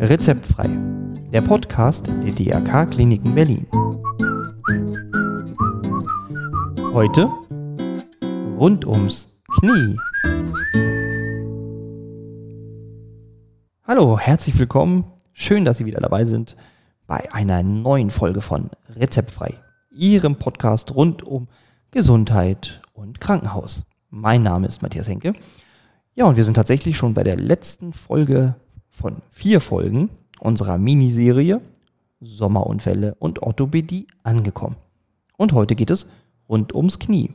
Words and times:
Rezeptfrei, 0.00 0.68
der 1.32 1.40
Podcast 1.40 2.08
der 2.08 2.32
DRK 2.32 2.90
Kliniken 2.90 3.34
Berlin. 3.34 3.66
Heute 6.92 7.30
rund 8.58 8.86
ums 8.86 9.32
Knie. 9.58 9.96
Hallo, 13.84 14.18
herzlich 14.18 14.58
willkommen. 14.58 15.04
Schön, 15.32 15.64
dass 15.64 15.78
Sie 15.78 15.86
wieder 15.86 16.00
dabei 16.00 16.24
sind 16.24 16.56
bei 17.06 17.32
einer 17.32 17.62
neuen 17.62 18.10
Folge 18.10 18.42
von 18.42 18.70
Rezeptfrei, 18.96 19.54
Ihrem 19.90 20.36
Podcast 20.36 20.94
rund 20.94 21.22
um 21.22 21.48
Gesundheit 21.90 22.82
und 22.92 23.20
Krankenhaus. 23.20 23.84
Mein 24.10 24.42
Name 24.42 24.66
ist 24.66 24.82
Matthias 24.82 25.08
Henke. 25.08 25.32
Ja, 26.14 26.26
und 26.26 26.36
wir 26.36 26.44
sind 26.44 26.54
tatsächlich 26.54 26.98
schon 26.98 27.14
bei 27.14 27.24
der 27.24 27.36
letzten 27.36 27.94
Folge 27.94 28.54
von 28.90 29.16
vier 29.30 29.62
Folgen 29.62 30.10
unserer 30.40 30.76
Miniserie 30.76 31.62
Sommerunfälle 32.20 33.16
und 33.18 33.42
Orthopädie 33.42 34.06
angekommen. 34.22 34.76
Und 35.38 35.54
heute 35.54 35.74
geht 35.74 35.90
es 35.90 36.06
rund 36.50 36.74
ums 36.74 36.98
Knie. 36.98 37.30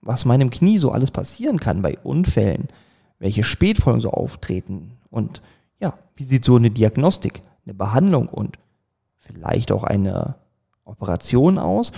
Was 0.00 0.24
meinem 0.24 0.50
Knie 0.50 0.78
so 0.78 0.92
alles 0.92 1.10
passieren 1.10 1.58
kann 1.58 1.82
bei 1.82 1.98
Unfällen, 2.04 2.68
welche 3.18 3.42
Spätfolgen 3.42 4.00
so 4.00 4.10
auftreten 4.10 4.92
und 5.10 5.42
ja, 5.80 5.98
wie 6.14 6.24
sieht 6.24 6.44
so 6.44 6.54
eine 6.54 6.70
Diagnostik, 6.70 7.42
eine 7.64 7.74
Behandlung 7.74 8.28
und 8.28 8.56
vielleicht 9.16 9.72
auch 9.72 9.82
eine 9.82 10.36
Operation 10.84 11.58
aus, 11.58 11.92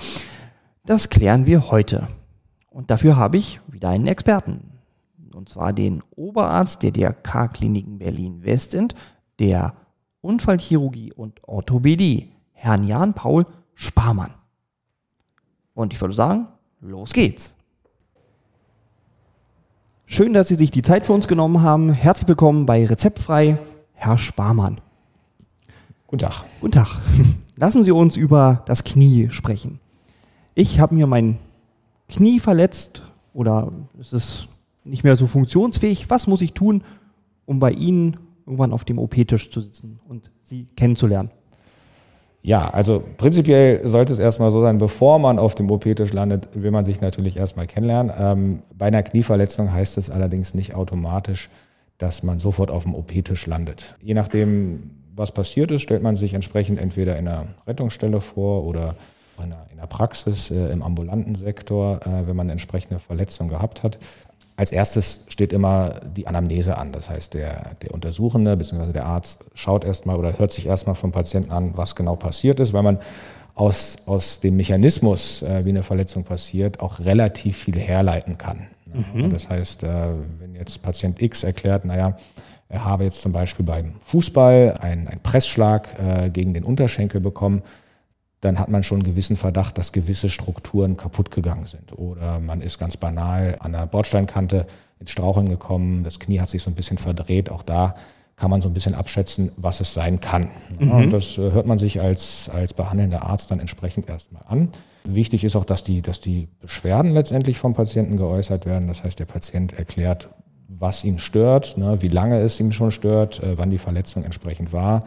das 0.86 1.10
klären 1.10 1.44
wir 1.44 1.70
heute. 1.70 2.08
Und 2.70 2.90
dafür 2.90 3.16
habe 3.16 3.36
ich 3.36 3.60
wieder 3.68 3.90
einen 3.90 4.06
Experten. 4.06 4.73
Und 5.34 5.48
zwar 5.48 5.72
den 5.72 6.00
Oberarzt 6.14 6.84
der 6.84 6.92
DRK-Kliniken 6.92 7.98
Berlin-Westend, 7.98 8.94
der 9.40 9.74
Unfallchirurgie 10.20 11.12
und 11.12 11.42
Orthopädie, 11.42 12.30
Herrn 12.52 12.84
Jan-Paul 12.84 13.44
Sparmann. 13.74 14.32
Und 15.74 15.92
ich 15.92 16.00
würde 16.00 16.14
sagen, 16.14 16.46
los 16.80 17.12
geht's. 17.12 17.56
Schön, 20.06 20.32
dass 20.34 20.46
Sie 20.46 20.54
sich 20.54 20.70
die 20.70 20.82
Zeit 20.82 21.04
für 21.04 21.12
uns 21.12 21.26
genommen 21.26 21.62
haben. 21.62 21.92
Herzlich 21.92 22.28
willkommen 22.28 22.64
bei 22.64 22.86
Rezeptfrei, 22.86 23.58
Herr 23.92 24.18
Sparmann. 24.18 24.80
Guten 26.06 26.20
Tag. 26.20 26.44
Guten 26.60 26.72
Tag. 26.72 27.00
Lassen 27.56 27.82
Sie 27.82 27.90
uns 27.90 28.14
über 28.14 28.62
das 28.66 28.84
Knie 28.84 29.30
sprechen. 29.30 29.80
Ich 30.54 30.78
habe 30.78 30.94
mir 30.94 31.08
mein 31.08 31.38
Knie 32.08 32.38
verletzt 32.38 33.02
oder 33.32 33.72
es 33.98 34.12
ist 34.12 34.48
nicht 34.84 35.04
mehr 35.04 35.16
so 35.16 35.26
funktionsfähig. 35.26 36.10
Was 36.10 36.26
muss 36.26 36.42
ich 36.42 36.52
tun, 36.52 36.82
um 37.46 37.58
bei 37.58 37.70
Ihnen 37.70 38.16
irgendwann 38.46 38.72
auf 38.72 38.84
dem 38.84 38.98
OP-Tisch 38.98 39.50
zu 39.50 39.60
sitzen 39.60 40.00
und 40.08 40.30
Sie 40.42 40.66
kennenzulernen? 40.76 41.30
Ja, 42.42 42.68
also 42.68 43.02
prinzipiell 43.16 43.88
sollte 43.88 44.12
es 44.12 44.18
erstmal 44.18 44.50
so 44.50 44.60
sein, 44.60 44.76
bevor 44.76 45.18
man 45.18 45.38
auf 45.38 45.54
dem 45.54 45.70
OP-Tisch 45.70 46.12
landet, 46.12 46.48
will 46.52 46.70
man 46.70 46.84
sich 46.84 47.00
natürlich 47.00 47.38
erstmal 47.38 47.66
kennenlernen. 47.66 48.12
Ähm, 48.18 48.62
bei 48.76 48.86
einer 48.86 49.02
Knieverletzung 49.02 49.72
heißt 49.72 49.96
es 49.96 50.10
allerdings 50.10 50.52
nicht 50.52 50.74
automatisch, 50.74 51.48
dass 51.96 52.22
man 52.22 52.38
sofort 52.38 52.70
auf 52.70 52.82
dem 52.82 52.94
OP-Tisch 52.94 53.46
landet. 53.46 53.94
Je 54.02 54.12
nachdem, 54.12 54.90
was 55.16 55.32
passiert 55.32 55.70
ist, 55.70 55.80
stellt 55.80 56.02
man 56.02 56.18
sich 56.18 56.34
entsprechend 56.34 56.78
entweder 56.78 57.18
in 57.18 57.28
einer 57.28 57.46
Rettungsstelle 57.66 58.20
vor 58.20 58.64
oder 58.64 58.94
in 59.42 59.78
der, 59.78 59.86
Praxis, 59.86 60.50
äh, 60.50 60.70
im 60.70 60.82
ambulanten 60.82 61.34
Sektor, 61.34 62.00
äh, 62.06 62.26
wenn 62.26 62.36
man 62.36 62.46
eine 62.46 62.52
entsprechende 62.52 62.98
Verletzung 62.98 63.48
gehabt 63.48 63.82
hat. 63.82 63.98
Als 64.56 64.70
erstes 64.70 65.24
steht 65.28 65.52
immer 65.52 66.00
die 66.16 66.28
Anamnese 66.28 66.78
an. 66.78 66.92
Das 66.92 67.10
heißt, 67.10 67.34
der, 67.34 67.74
der 67.82 67.92
Untersuchende 67.92 68.56
bzw. 68.56 68.92
der 68.92 69.06
Arzt 69.06 69.44
schaut 69.54 69.84
erstmal 69.84 70.16
oder 70.16 70.38
hört 70.38 70.52
sich 70.52 70.66
erstmal 70.66 70.94
vom 70.94 71.10
Patienten 71.10 71.50
an, 71.50 71.72
was 71.76 71.96
genau 71.96 72.14
passiert 72.14 72.60
ist, 72.60 72.72
weil 72.72 72.84
man 72.84 72.98
aus, 73.54 73.98
aus 74.06 74.40
dem 74.40 74.56
Mechanismus, 74.56 75.42
äh, 75.42 75.64
wie 75.64 75.70
eine 75.70 75.82
Verletzung 75.82 76.24
passiert, 76.24 76.80
auch 76.80 77.00
relativ 77.00 77.56
viel 77.56 77.78
herleiten 77.78 78.38
kann. 78.38 78.66
Mhm. 78.92 79.30
Das 79.30 79.48
heißt, 79.48 79.82
äh, 79.84 79.88
wenn 80.38 80.54
jetzt 80.54 80.82
Patient 80.82 81.20
X 81.20 81.42
erklärt, 81.42 81.84
naja, 81.84 82.16
er 82.68 82.84
habe 82.84 83.04
jetzt 83.04 83.22
zum 83.22 83.32
Beispiel 83.32 83.64
beim 83.64 83.94
Fußball 84.00 84.76
einen, 84.80 85.08
einen 85.08 85.20
Pressschlag 85.20 85.88
äh, 85.98 86.30
gegen 86.30 86.54
den 86.54 86.64
Unterschenkel 86.64 87.20
bekommen, 87.20 87.62
dann 88.44 88.58
hat 88.58 88.68
man 88.68 88.82
schon 88.82 88.98
einen 88.98 89.06
gewissen 89.06 89.36
Verdacht, 89.36 89.78
dass 89.78 89.92
gewisse 89.92 90.28
Strukturen 90.28 90.96
kaputt 90.96 91.30
gegangen 91.30 91.66
sind. 91.66 91.98
Oder 91.98 92.40
man 92.40 92.60
ist 92.60 92.78
ganz 92.78 92.96
banal 92.96 93.56
an 93.60 93.72
der 93.72 93.86
Bordsteinkante 93.86 94.66
ins 95.00 95.10
Straucheln 95.10 95.48
gekommen, 95.48 96.04
das 96.04 96.20
Knie 96.20 96.40
hat 96.40 96.48
sich 96.50 96.62
so 96.62 96.70
ein 96.70 96.74
bisschen 96.74 96.98
verdreht. 96.98 97.50
Auch 97.50 97.62
da 97.62 97.94
kann 98.36 98.50
man 98.50 98.60
so 98.60 98.68
ein 98.68 98.74
bisschen 98.74 98.94
abschätzen, 98.94 99.52
was 99.56 99.80
es 99.80 99.94
sein 99.94 100.20
kann. 100.20 100.50
Mhm. 100.78 100.90
Und 100.90 101.10
das 101.12 101.38
äh, 101.38 101.52
hört 101.52 101.66
man 101.66 101.78
sich 101.78 102.00
als, 102.00 102.50
als 102.52 102.74
behandelnder 102.74 103.24
Arzt 103.24 103.50
dann 103.50 103.60
entsprechend 103.60 104.08
erstmal 104.08 104.42
an. 104.48 104.68
Wichtig 105.04 105.44
ist 105.44 105.56
auch, 105.56 105.64
dass 105.64 105.84
die, 105.84 106.02
dass 106.02 106.20
die 106.20 106.48
Beschwerden 106.60 107.12
letztendlich 107.12 107.58
vom 107.58 107.74
Patienten 107.74 108.16
geäußert 108.16 108.66
werden. 108.66 108.88
Das 108.88 109.04
heißt, 109.04 109.18
der 109.18 109.26
Patient 109.26 109.72
erklärt, 109.72 110.28
was 110.68 111.04
ihn 111.04 111.18
stört, 111.18 111.78
ne, 111.78 112.02
wie 112.02 112.08
lange 112.08 112.40
es 112.40 112.58
ihm 112.58 112.72
schon 112.72 112.90
stört, 112.90 113.42
äh, 113.42 113.56
wann 113.56 113.70
die 113.70 113.78
Verletzung 113.78 114.24
entsprechend 114.24 114.72
war 114.72 115.04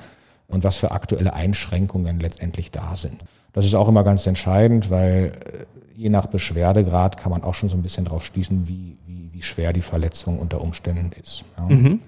und 0.48 0.64
was 0.64 0.78
für 0.78 0.92
aktuelle 0.92 1.34
Einschränkungen 1.34 2.20
letztendlich 2.20 2.72
da 2.72 2.96
sind. 2.96 3.22
Das 3.54 3.66
ist 3.66 3.74
auch 3.74 3.88
immer 3.88 4.04
ganz 4.04 4.28
entscheidend, 4.28 4.90
weil 4.90 5.34
äh, 5.46 5.66
je 5.96 6.10
nach 6.10 6.28
Beschwerdegrad 6.28 7.18
kann 7.18 7.32
man 7.32 7.44
auch 7.44 7.56
schon 7.56 7.70
so 7.70 7.78
ein 7.78 7.84
bisschen 7.84 8.06
drauf 8.06 8.24
schließen, 8.26 8.68
wie, 8.68 8.98
wie, 9.08 9.30
wie 9.34 9.42
schwer 9.42 9.74
die 9.74 9.82
Verletzung 9.82 10.40
unter 10.40 10.62
Umständen 10.62 11.12
ist. 11.20 11.44
Ja. 11.58 11.66
Mhm. 11.76 12.00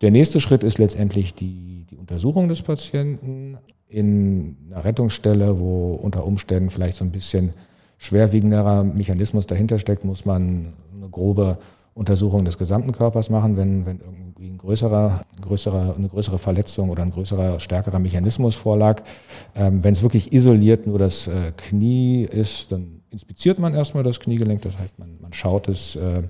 Der 0.00 0.10
nächste 0.10 0.40
Schritt 0.40 0.62
ist 0.62 0.78
letztendlich 0.78 1.34
die, 1.34 1.86
die 1.90 1.96
Untersuchung 1.96 2.48
des 2.48 2.62
Patienten 2.62 3.58
in 3.88 4.56
einer 4.70 4.84
Rettungsstelle, 4.84 5.58
wo 5.58 5.92
unter 5.94 6.24
Umständen 6.24 6.70
vielleicht 6.70 6.94
so 6.94 7.04
ein 7.04 7.10
bisschen 7.10 7.50
schwerwiegenderer 7.98 8.82
Mechanismus 8.82 9.46
dahinter 9.46 9.78
steckt, 9.78 10.04
muss 10.04 10.24
man 10.24 10.72
eine 10.96 11.08
grobe 11.10 11.58
Untersuchung 11.94 12.44
des 12.44 12.56
gesamten 12.56 12.92
Körpers 12.92 13.30
machen, 13.30 13.56
wenn, 13.56 13.84
wenn 13.86 14.00
irgendwie 14.00 14.48
ein 14.48 14.58
größerer, 14.58 15.24
größerer, 15.40 15.94
eine 15.96 16.08
größere 16.08 16.38
Verletzung 16.38 16.90
oder 16.90 17.02
ein 17.02 17.10
größerer, 17.10 17.60
stärkerer 17.60 17.98
Mechanismus 17.98 18.54
vorlag. 18.54 19.02
Ähm, 19.54 19.82
wenn 19.82 19.92
es 19.92 20.02
wirklich 20.02 20.32
isoliert 20.32 20.86
nur 20.86 20.98
das 20.98 21.26
äh, 21.26 21.52
Knie 21.56 22.24
ist, 22.24 22.72
dann 22.72 23.02
inspiziert 23.10 23.58
man 23.58 23.74
erstmal 23.74 24.04
das 24.04 24.20
Kniegelenk. 24.20 24.62
Das 24.62 24.78
heißt, 24.78 24.98
man, 24.98 25.18
man, 25.20 25.32
schaut 25.32 25.68
es, 25.68 25.96
äh, 25.96 26.22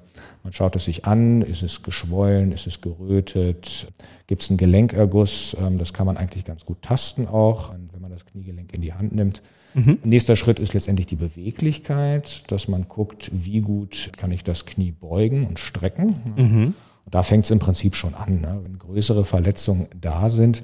man 0.42 0.52
schaut 0.52 0.76
es 0.76 0.86
sich 0.86 1.04
an. 1.04 1.42
Ist 1.42 1.62
es 1.62 1.82
geschwollen? 1.82 2.52
Ist 2.52 2.66
es 2.66 2.80
gerötet? 2.80 3.86
Gibt 4.26 4.42
es 4.42 4.50
einen 4.50 4.56
Gelenkerguss? 4.56 5.56
Ähm, 5.60 5.78
das 5.78 5.92
kann 5.92 6.06
man 6.06 6.16
eigentlich 6.16 6.44
ganz 6.44 6.64
gut 6.64 6.80
tasten 6.82 7.26
auch, 7.26 7.72
wenn 7.92 7.99
man 8.10 8.16
das 8.16 8.26
Kniegelenk 8.26 8.74
in 8.74 8.82
die 8.82 8.92
Hand 8.92 9.14
nimmt. 9.14 9.42
Mhm. 9.74 9.98
Nächster 10.04 10.36
Schritt 10.36 10.58
ist 10.58 10.74
letztendlich 10.74 11.06
die 11.06 11.16
Beweglichkeit, 11.16 12.50
dass 12.50 12.68
man 12.68 12.88
guckt, 12.88 13.30
wie 13.32 13.60
gut 13.60 14.10
kann 14.16 14.32
ich 14.32 14.44
das 14.44 14.66
Knie 14.66 14.90
beugen 14.92 15.46
und 15.46 15.58
strecken. 15.58 16.16
Mhm. 16.36 16.74
Und 17.04 17.14
da 17.14 17.22
fängt 17.22 17.44
es 17.44 17.50
im 17.50 17.60
Prinzip 17.60 17.94
schon 17.94 18.14
an. 18.14 18.40
Ne? 18.40 18.60
Wenn 18.62 18.78
größere 18.78 19.24
Verletzungen 19.24 19.86
da 19.98 20.28
sind, 20.28 20.62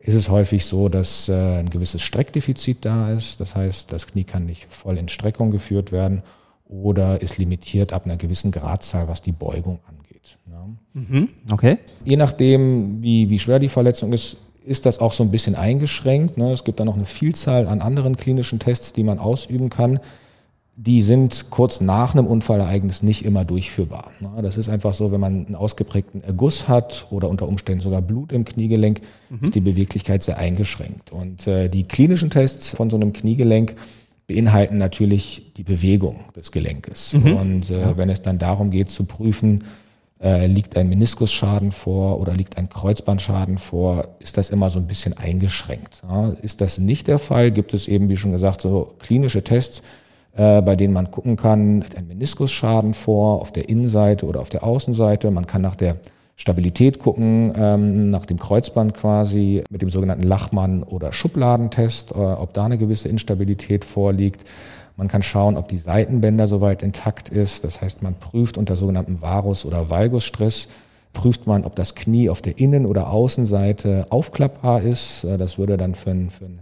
ist 0.00 0.14
es 0.14 0.28
häufig 0.28 0.64
so, 0.64 0.88
dass 0.88 1.28
äh, 1.28 1.60
ein 1.60 1.68
gewisses 1.68 2.02
Streckdefizit 2.02 2.84
da 2.84 3.12
ist. 3.12 3.40
Das 3.40 3.54
heißt, 3.54 3.92
das 3.92 4.08
Knie 4.08 4.24
kann 4.24 4.46
nicht 4.46 4.66
voll 4.68 4.98
in 4.98 5.08
Streckung 5.08 5.50
geführt 5.50 5.92
werden 5.92 6.22
oder 6.66 7.20
ist 7.22 7.38
limitiert 7.38 7.92
ab 7.92 8.04
einer 8.04 8.16
gewissen 8.16 8.50
Gradzahl, 8.50 9.08
was 9.08 9.22
die 9.22 9.32
Beugung 9.32 9.80
angeht. 9.86 10.38
Ne? 10.46 10.76
Mhm. 10.94 11.28
Okay. 11.50 11.78
Je 12.04 12.16
nachdem, 12.16 13.02
wie, 13.02 13.30
wie 13.30 13.38
schwer 13.38 13.58
die 13.58 13.68
Verletzung 13.68 14.12
ist, 14.12 14.38
ist 14.64 14.86
das 14.86 14.98
auch 14.98 15.12
so 15.12 15.22
ein 15.22 15.30
bisschen 15.30 15.54
eingeschränkt. 15.54 16.36
Ne? 16.36 16.52
Es 16.52 16.64
gibt 16.64 16.80
da 16.80 16.84
noch 16.84 16.96
eine 16.96 17.06
Vielzahl 17.06 17.66
an 17.66 17.80
anderen 17.80 18.16
klinischen 18.16 18.58
Tests, 18.58 18.92
die 18.92 19.04
man 19.04 19.18
ausüben 19.18 19.70
kann. 19.70 20.00
Die 20.76 21.02
sind 21.02 21.50
kurz 21.50 21.80
nach 21.80 22.14
einem 22.14 22.26
Unfallereignis 22.26 23.02
nicht 23.02 23.24
immer 23.24 23.44
durchführbar. 23.44 24.10
Ne? 24.20 24.30
Das 24.42 24.56
ist 24.56 24.68
einfach 24.68 24.94
so, 24.94 25.12
wenn 25.12 25.20
man 25.20 25.46
einen 25.46 25.54
ausgeprägten 25.54 26.22
Erguss 26.22 26.68
hat 26.68 27.06
oder 27.10 27.28
unter 27.28 27.48
Umständen 27.48 27.82
sogar 27.82 28.00
Blut 28.00 28.32
im 28.32 28.44
Kniegelenk, 28.44 29.00
mhm. 29.28 29.44
ist 29.44 29.54
die 29.54 29.60
Beweglichkeit 29.60 30.22
sehr 30.22 30.38
eingeschränkt. 30.38 31.12
Und 31.12 31.46
äh, 31.46 31.68
die 31.68 31.84
klinischen 31.84 32.30
Tests 32.30 32.74
von 32.74 32.88
so 32.88 32.96
einem 32.96 33.12
Kniegelenk 33.12 33.76
beinhalten 34.26 34.78
natürlich 34.78 35.52
die 35.56 35.64
Bewegung 35.64 36.20
des 36.36 36.52
Gelenkes. 36.52 37.14
Mhm. 37.14 37.34
Und 37.34 37.70
äh, 37.70 37.96
wenn 37.96 38.08
es 38.08 38.22
dann 38.22 38.38
darum 38.38 38.70
geht 38.70 38.88
zu 38.88 39.04
prüfen, 39.04 39.64
äh, 40.22 40.46
liegt 40.46 40.76
ein 40.76 40.88
Meniskusschaden 40.88 41.72
vor 41.72 42.20
oder 42.20 42.34
liegt 42.34 42.58
ein 42.58 42.68
Kreuzbandschaden 42.68 43.58
vor, 43.58 44.08
ist 44.18 44.36
das 44.36 44.50
immer 44.50 44.68
so 44.70 44.78
ein 44.78 44.86
bisschen 44.86 45.16
eingeschränkt. 45.16 46.02
Ist 46.42 46.60
das 46.60 46.78
nicht 46.78 47.08
der 47.08 47.18
Fall, 47.18 47.50
gibt 47.50 47.72
es 47.74 47.88
eben, 47.88 48.08
wie 48.08 48.16
schon 48.16 48.32
gesagt, 48.32 48.60
so 48.60 48.94
klinische 48.98 49.42
Tests, 49.42 49.82
äh, 50.36 50.60
bei 50.62 50.76
denen 50.76 50.92
man 50.92 51.10
gucken 51.10 51.36
kann, 51.36 51.80
liegt 51.80 51.96
ein 51.96 52.06
Meniskusschaden 52.06 52.94
vor 52.94 53.40
auf 53.40 53.52
der 53.52 53.68
Innenseite 53.68 54.26
oder 54.26 54.40
auf 54.40 54.50
der 54.50 54.62
Außenseite. 54.64 55.30
Man 55.30 55.46
kann 55.46 55.62
nach 55.62 55.76
der 55.76 55.96
Stabilität 56.40 56.98
gucken, 56.98 57.52
ähm, 57.54 58.08
nach 58.08 58.24
dem 58.24 58.38
Kreuzband 58.38 58.94
quasi 58.94 59.62
mit 59.68 59.82
dem 59.82 59.90
sogenannten 59.90 60.22
Lachmann- 60.22 60.82
oder 60.82 61.12
Schubladentest, 61.12 62.12
äh, 62.12 62.14
ob 62.14 62.54
da 62.54 62.64
eine 62.64 62.78
gewisse 62.78 63.10
Instabilität 63.10 63.84
vorliegt. 63.84 64.48
Man 64.96 65.08
kann 65.08 65.20
schauen, 65.22 65.58
ob 65.58 65.68
die 65.68 65.76
Seitenbänder 65.76 66.46
soweit 66.46 66.82
intakt 66.82 67.28
ist. 67.28 67.64
Das 67.64 67.82
heißt, 67.82 68.00
man 68.00 68.14
prüft 68.14 68.56
unter 68.56 68.76
sogenannten 68.76 69.20
Varus- 69.20 69.66
oder 69.66 69.90
Valgusstress, 69.90 70.68
prüft 71.12 71.46
man, 71.46 71.66
ob 71.66 71.76
das 71.76 71.94
Knie 71.94 72.30
auf 72.30 72.40
der 72.40 72.58
Innen- 72.58 72.86
oder 72.86 73.10
Außenseite 73.10 74.06
aufklappbar 74.08 74.80
ist. 74.80 75.24
Äh, 75.24 75.36
Das 75.36 75.58
würde 75.58 75.76
dann 75.76 75.94
für 75.94 76.10
einen, 76.10 76.30
für 76.30 76.46
einen 76.46 76.60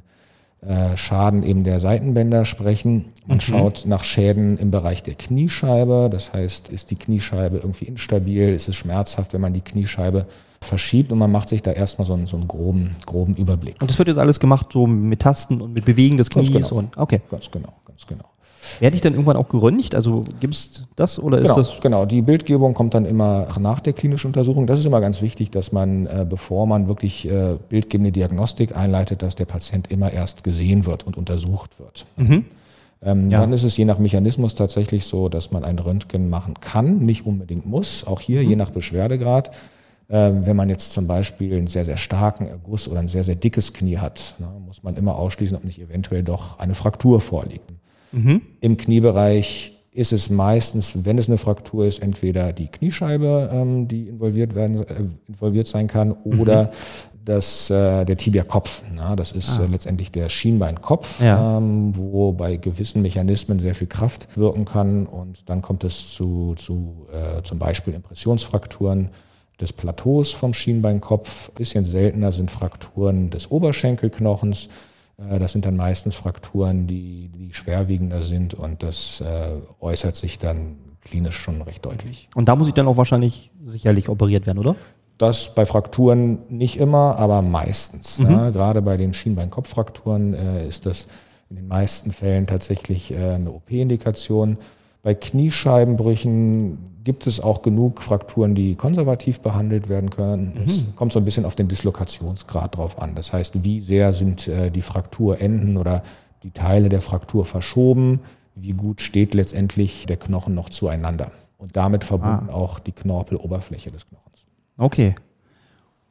Schaden 0.96 1.44
eben 1.44 1.62
der 1.62 1.78
Seitenbänder 1.78 2.44
sprechen. 2.44 3.06
Man 3.26 3.40
schaut 3.40 3.84
nach 3.86 4.02
Schäden 4.02 4.58
im 4.58 4.72
Bereich 4.72 5.04
der 5.04 5.14
Kniescheibe. 5.14 6.08
Das 6.10 6.32
heißt, 6.32 6.68
ist 6.70 6.90
die 6.90 6.96
Kniescheibe 6.96 7.58
irgendwie 7.58 7.84
instabil? 7.84 8.48
Ist 8.48 8.68
es 8.68 8.74
schmerzhaft, 8.74 9.34
wenn 9.34 9.40
man 9.40 9.52
die 9.52 9.60
Kniescheibe 9.60 10.26
verschiebt? 10.60 11.12
Und 11.12 11.18
man 11.18 11.30
macht 11.30 11.48
sich 11.48 11.62
da 11.62 11.70
erstmal 11.70 12.06
so 12.06 12.14
einen, 12.14 12.26
so 12.26 12.36
einen 12.36 12.48
groben, 12.48 12.96
groben 13.06 13.36
Überblick. 13.36 13.76
Und 13.80 13.88
das 13.88 13.98
wird 13.98 14.08
jetzt 14.08 14.18
alles 14.18 14.40
gemacht 14.40 14.72
so 14.72 14.88
mit 14.88 15.20
Tasten 15.20 15.60
und 15.60 15.74
mit 15.74 15.84
Bewegen 15.84 16.16
des 16.16 16.28
Ganz 16.28 16.48
Knies 16.48 16.68
genau. 16.68 16.80
und 16.80 16.98
okay. 16.98 17.20
Ganz 17.30 17.50
genau, 17.52 17.72
ganz 17.86 18.04
genau. 18.06 18.24
Werde 18.80 18.94
ich 18.96 19.00
dann 19.00 19.12
irgendwann 19.14 19.36
auch 19.36 19.48
geröntgt? 19.48 19.94
Also 19.94 20.24
gibt's 20.40 20.84
das 20.96 21.18
oder 21.18 21.38
ist 21.38 21.44
Genau, 21.44 21.56
das? 21.56 21.80
genau, 21.80 22.06
die 22.06 22.22
Bildgebung 22.22 22.74
kommt 22.74 22.94
dann 22.94 23.04
immer 23.06 23.48
nach 23.60 23.80
der 23.80 23.92
klinischen 23.92 24.28
Untersuchung. 24.28 24.66
Das 24.66 24.78
ist 24.78 24.84
immer 24.86 25.00
ganz 25.00 25.22
wichtig, 25.22 25.50
dass 25.50 25.72
man, 25.72 26.06
äh, 26.06 26.26
bevor 26.28 26.66
man 26.66 26.88
wirklich 26.88 27.28
äh, 27.30 27.56
bildgebende 27.68 28.12
Diagnostik 28.12 28.76
einleitet, 28.76 29.22
dass 29.22 29.34
der 29.34 29.46
Patient 29.46 29.90
immer 29.90 30.12
erst 30.12 30.44
gesehen 30.44 30.86
wird 30.86 31.06
und 31.06 31.16
untersucht 31.16 31.78
wird. 31.78 32.06
Ähm, 32.18 32.26
Mhm. 32.26 32.44
Ja. 33.30 33.40
Dann 33.40 33.52
ist 33.52 33.62
es 33.62 33.76
je 33.76 33.84
nach 33.84 33.98
Mechanismus 34.00 34.54
tatsächlich 34.56 35.04
so, 35.04 35.28
dass 35.28 35.52
man 35.52 35.62
ein 35.64 35.78
Röntgen 35.78 36.28
machen 36.30 36.54
kann, 36.60 36.98
nicht 36.98 37.24
unbedingt 37.26 37.64
muss. 37.64 38.04
Auch 38.04 38.18
hier 38.20 38.42
Mhm. 38.42 38.48
je 38.48 38.56
nach 38.56 38.70
Beschwerdegrad. 38.70 39.52
Ähm, 40.10 40.46
wenn 40.46 40.56
man 40.56 40.68
jetzt 40.70 40.92
zum 40.94 41.06
Beispiel 41.06 41.54
einen 41.54 41.66
sehr, 41.66 41.84
sehr 41.84 41.98
starken 41.98 42.48
Erguss 42.48 42.88
oder 42.88 42.98
ein 43.00 43.08
sehr, 43.08 43.24
sehr 43.24 43.34
dickes 43.34 43.74
Knie 43.74 43.98
hat, 43.98 44.36
ne, 44.38 44.48
muss 44.66 44.82
man 44.82 44.96
immer 44.96 45.16
ausschließen, 45.16 45.54
ob 45.56 45.64
nicht 45.64 45.78
eventuell 45.80 46.22
doch 46.22 46.58
eine 46.58 46.74
Fraktur 46.74 47.20
vorliegt. 47.20 47.70
Mhm. 48.12 48.42
Im 48.60 48.76
Kniebereich 48.76 49.72
ist 49.92 50.12
es 50.12 50.30
meistens, 50.30 51.04
wenn 51.04 51.18
es 51.18 51.28
eine 51.28 51.38
Fraktur 51.38 51.86
ist, 51.86 52.00
entweder 52.00 52.52
die 52.52 52.68
Kniescheibe, 52.68 53.50
ähm, 53.52 53.88
die 53.88 54.08
involviert 54.08 54.54
werden, 54.54 54.86
äh, 54.86 54.94
involviert 55.26 55.66
sein 55.66 55.88
kann, 55.88 56.12
oder 56.12 56.70
das, 57.24 57.68
äh, 57.68 58.04
der 58.04 58.16
Tibia-Kopf. 58.16 58.82
Na, 58.94 59.14
das 59.16 59.32
ist 59.32 59.58
äh, 59.58 59.66
letztendlich 59.66 60.10
der 60.12 60.28
Schienbeinkopf, 60.28 61.20
Ja. 61.22 61.58
ähm, 61.58 61.92
wo 61.96 62.32
bei 62.32 62.56
gewissen 62.56 63.02
Mechanismen 63.02 63.58
sehr 63.58 63.74
viel 63.74 63.86
Kraft 63.86 64.28
wirken 64.36 64.64
kann. 64.64 65.06
Und 65.06 65.48
dann 65.48 65.60
kommt 65.62 65.84
es 65.84 66.12
zu, 66.14 66.54
zu 66.56 67.06
äh, 67.12 67.42
zum 67.42 67.58
Beispiel 67.58 67.92
Impressionsfrakturen 67.94 69.10
des 69.60 69.72
Plateaus 69.72 70.32
vom 70.32 70.54
Schienbeinkopf. 70.54 71.50
Bisschen 71.50 71.84
seltener 71.84 72.32
sind 72.32 72.50
Frakturen 72.50 73.30
des 73.30 73.50
Oberschenkelknochens. 73.50 74.68
Äh, 75.18 75.38
Das 75.38 75.52
sind 75.52 75.64
dann 75.64 75.76
meistens 75.76 76.14
Frakturen, 76.14 76.86
die, 76.86 77.28
die 77.28 77.52
schwerwiegender 77.52 78.22
sind 78.22 78.54
und 78.54 78.82
das 78.82 79.20
äh, 79.20 79.50
äußert 79.80 80.16
sich 80.16 80.38
dann 80.38 80.76
klinisch 81.02 81.36
schon 81.36 81.62
recht 81.62 81.84
deutlich. 81.84 82.28
Und 82.34 82.48
da 82.48 82.56
muss 82.56 82.68
ich 82.68 82.74
dann 82.74 82.86
auch 82.86 82.96
wahrscheinlich 82.96 83.50
sicherlich 83.64 84.08
operiert 84.08 84.46
werden, 84.46 84.58
oder? 84.58 84.76
Das 85.16 85.54
bei 85.54 85.66
Frakturen 85.66 86.38
nicht 86.48 86.78
immer, 86.78 87.16
aber 87.16 87.42
meistens. 87.42 88.20
Ne? 88.20 88.50
Gerade 88.52 88.82
bei 88.82 88.96
den 88.96 89.12
Schienbeinkopffrakturen 89.12 90.34
äh, 90.34 90.68
ist 90.68 90.86
das 90.86 91.08
in 91.50 91.56
den 91.56 91.66
meisten 91.66 92.12
Fällen 92.12 92.46
tatsächlich 92.46 93.10
äh, 93.12 93.16
eine 93.34 93.50
OP-Indikation. 93.50 94.58
Bei 95.02 95.14
Kniescheibenbrüchen 95.14 96.97
gibt 97.08 97.26
es 97.26 97.40
auch 97.40 97.62
genug 97.62 98.02
Frakturen, 98.02 98.54
die 98.54 98.74
konservativ 98.74 99.40
behandelt 99.40 99.88
werden 99.88 100.10
können. 100.10 100.60
Es 100.66 100.84
kommt 100.94 101.10
so 101.10 101.18
ein 101.18 101.24
bisschen 101.24 101.46
auf 101.46 101.56
den 101.56 101.66
Dislokationsgrad 101.66 102.76
drauf 102.76 103.00
an. 103.00 103.14
Das 103.14 103.32
heißt, 103.32 103.64
wie 103.64 103.80
sehr 103.80 104.12
sind 104.12 104.46
äh, 104.46 104.70
die 104.70 104.82
Frakturenden 104.82 105.78
oder 105.78 106.02
die 106.42 106.50
Teile 106.50 106.90
der 106.90 107.00
Fraktur 107.00 107.46
verschoben, 107.46 108.20
wie 108.54 108.74
gut 108.74 109.00
steht 109.00 109.32
letztendlich 109.32 110.04
der 110.04 110.18
Knochen 110.18 110.54
noch 110.54 110.68
zueinander. 110.68 111.30
Und 111.56 111.76
damit 111.76 112.04
verbunden 112.04 112.50
auch 112.50 112.78
die 112.78 112.92
Knorpeloberfläche 112.92 113.90
des 113.90 114.06
Knochens. 114.06 114.46
Okay. 114.76 115.14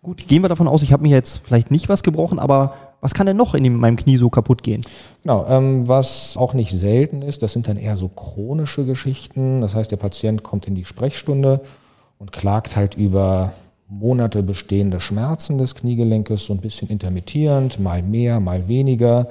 Gut, 0.01 0.27
gehen 0.27 0.41
wir 0.41 0.49
davon 0.49 0.67
aus, 0.67 0.81
ich 0.81 0.93
habe 0.93 1.03
mir 1.03 1.13
jetzt 1.13 1.41
vielleicht 1.45 1.69
nicht 1.69 1.89
was 1.89 2.01
gebrochen, 2.01 2.39
aber 2.39 2.73
was 3.01 3.13
kann 3.13 3.27
denn 3.27 3.37
noch 3.37 3.53
in 3.53 3.75
meinem 3.75 3.95
Knie 3.95 4.17
so 4.17 4.29
kaputt 4.29 4.63
gehen? 4.63 4.81
Genau, 5.23 5.45
ähm, 5.47 5.87
was 5.87 6.35
auch 6.37 6.53
nicht 6.53 6.71
selten 6.71 7.21
ist, 7.21 7.43
das 7.43 7.53
sind 7.53 7.67
dann 7.67 7.77
eher 7.77 7.97
so 7.97 8.07
chronische 8.07 8.85
Geschichten. 8.85 9.61
Das 9.61 9.75
heißt, 9.75 9.91
der 9.91 9.97
Patient 9.97 10.43
kommt 10.43 10.67
in 10.67 10.75
die 10.75 10.85
Sprechstunde 10.85 11.61
und 12.17 12.31
klagt 12.31 12.75
halt 12.75 12.95
über 12.95 13.53
Monate 13.89 14.43
bestehende 14.43 14.99
Schmerzen 14.99 15.57
des 15.57 15.75
Kniegelenkes, 15.75 16.45
so 16.45 16.53
ein 16.53 16.59
bisschen 16.59 16.89
intermittierend, 16.89 17.79
mal 17.79 18.03
mehr, 18.03 18.39
mal 18.39 18.67
weniger. 18.67 19.27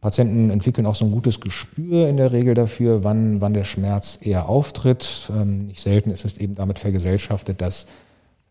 Patienten 0.00 0.50
entwickeln 0.50 0.86
auch 0.86 0.94
so 0.94 1.04
ein 1.04 1.10
gutes 1.10 1.40
Gespür 1.40 2.08
in 2.08 2.16
der 2.16 2.30
Regel 2.30 2.54
dafür, 2.54 3.02
wann, 3.02 3.40
wann 3.40 3.54
der 3.54 3.64
Schmerz 3.64 4.18
eher 4.22 4.48
auftritt. 4.48 5.30
Ähm, 5.34 5.66
nicht 5.66 5.80
selten 5.80 6.10
ist 6.10 6.24
es 6.24 6.38
eben 6.38 6.54
damit 6.54 6.78
vergesellschaftet, 6.78 7.60
dass 7.60 7.88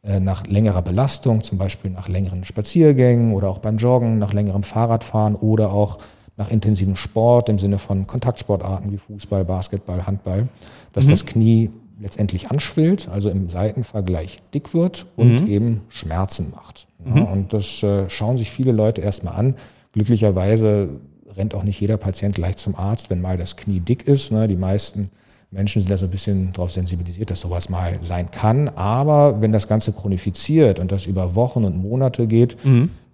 nach 0.04 0.48
längerer 0.48 0.82
Belastung, 0.82 1.44
zum 1.44 1.58
Beispiel 1.58 1.92
nach 1.92 2.08
längeren 2.08 2.46
Spaziergängen 2.46 3.34
oder 3.34 3.50
auch 3.50 3.60
beim 3.60 3.78
Joggen, 3.78 4.20
nach 4.20 4.32
längerem 4.32 4.64
Fahrradfahren 4.64 5.36
oder 5.36 5.72
auch 5.72 6.00
nach 6.38 6.50
intensivem 6.50 6.96
Sport 6.96 7.50
im 7.50 7.60
Sinne 7.60 7.80
von 7.80 8.08
Kontaktsportarten 8.08 8.92
wie 8.92 8.98
Fußball, 8.98 9.44
Basketball, 9.44 10.06
Handball, 10.06 10.48
dass 10.94 11.08
das 11.08 11.26
Knie 11.26 11.72
letztendlich 12.00 12.52
anschwillt, 12.52 13.10
also 13.10 13.30
im 13.30 13.50
Seitenvergleich 13.50 14.42
dick 14.54 14.74
wird 14.74 15.08
und 15.16 15.48
eben 15.48 15.82
Schmerzen 15.90 16.52
macht. 16.56 16.88
Ja, 17.16 17.24
und 17.24 17.54
das 17.54 17.82
äh, 17.84 18.10
schauen 18.10 18.38
sich 18.38 18.52
viele 18.52 18.72
Leute 18.72 19.02
erstmal 19.02 19.36
an. 19.36 19.56
Glücklicherweise 19.94 20.90
rennt 21.36 21.56
auch 21.56 21.64
nicht 21.64 21.80
jeder 21.80 21.98
Patient 21.98 22.36
gleich 22.36 22.58
zum 22.58 22.76
Arzt, 22.76 23.10
wenn 23.10 23.22
mal 23.22 23.38
das 23.38 23.56
Knie 23.56 23.80
dick 23.80 24.08
ist. 24.08 24.32
Ne? 24.32 24.48
Die 24.48 24.56
meisten 24.56 25.10
Menschen 25.52 25.82
sind 25.82 25.90
da 25.90 25.98
so 25.98 26.06
ein 26.06 26.12
bisschen 26.12 26.52
darauf 26.54 26.72
sensibilisiert, 26.72 27.32
dass 27.32 27.40
sowas 27.40 27.70
mal 27.70 27.98
sein 28.02 28.30
kann. 28.32 28.70
Aber 28.70 29.40
wenn 29.42 29.52
das 29.52 29.68
Ganze 29.68 29.94
chronifiziert 29.94 30.80
und 30.80 30.92
das 30.92 31.06
über 31.06 31.36
Wochen 31.36 31.64
und 31.64 31.78
Monate 31.78 32.28
geht, 32.28 32.58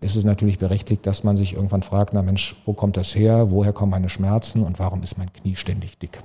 ist 0.02 0.16
es 0.16 0.24
natürlich 0.24 0.58
berechtigt, 0.58 1.06
dass 1.06 1.24
man 1.24 1.38
sich 1.38 1.54
irgendwann 1.54 1.84
fragt, 1.84 2.14
na 2.14 2.22
Mensch, 2.22 2.56
wo 2.66 2.74
kommt 2.74 2.98
das 2.98 3.16
her? 3.16 3.52
Woher 3.52 3.72
kommen 3.72 3.92
meine 3.92 4.10
Schmerzen 4.10 4.64
und 4.64 4.80
warum 4.80 5.04
ist 5.04 5.18
mein 5.18 5.32
Knie 5.32 5.56
ständig 5.56 5.98
dick? 6.00 6.20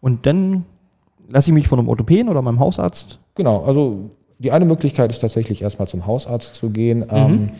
Und 0.00 0.26
dann 0.26 0.64
lasse 1.28 1.50
ich 1.50 1.54
mich 1.54 1.68
von 1.68 1.78
einem 1.78 1.88
Orthopäden 1.88 2.28
oder 2.28 2.40
meinem 2.42 2.60
Hausarzt. 2.60 3.18
Genau, 3.34 3.64
also 3.64 4.10
die 4.38 4.52
eine 4.52 4.64
Möglichkeit 4.64 5.10
ist 5.10 5.20
tatsächlich 5.20 5.62
erstmal 5.62 5.88
zum 5.88 6.06
Hausarzt 6.06 6.54
zu 6.54 6.70
gehen. 6.70 7.04
Ähm, 7.10 7.50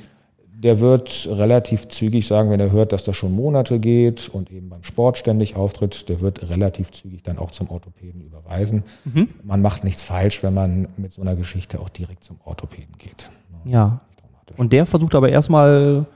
der 0.56 0.80
wird 0.80 1.28
relativ 1.30 1.88
zügig 1.88 2.26
sagen, 2.26 2.50
wenn 2.50 2.60
er 2.60 2.70
hört, 2.70 2.92
dass 2.92 3.04
das 3.04 3.16
schon 3.16 3.32
Monate 3.34 3.80
geht 3.80 4.28
und 4.28 4.50
eben 4.50 4.68
beim 4.68 4.82
Sport 4.82 5.18
ständig 5.18 5.56
auftritt, 5.56 6.08
der 6.08 6.20
wird 6.20 6.48
relativ 6.48 6.90
zügig 6.92 7.22
dann 7.22 7.38
auch 7.38 7.50
zum 7.50 7.70
Orthopäden 7.70 8.22
überweisen. 8.22 8.82
Man 9.42 9.60
macht 9.62 9.84
nichts 9.84 10.02
falsch, 10.02 10.42
wenn 10.42 10.54
man 10.54 10.88
mit 10.96 11.12
so 11.12 11.22
einer 11.22 11.36
Geschichte 11.36 11.80
auch 11.80 11.88
direkt 11.88 12.24
zum 12.24 12.38
Orthopäden 12.44 12.96
geht. 12.98 13.30
Ja. 13.64 14.00
Und 14.56 14.72
der 14.72 14.86
versucht 14.86 15.14
aber 15.14 15.28
erstmal 15.28 16.06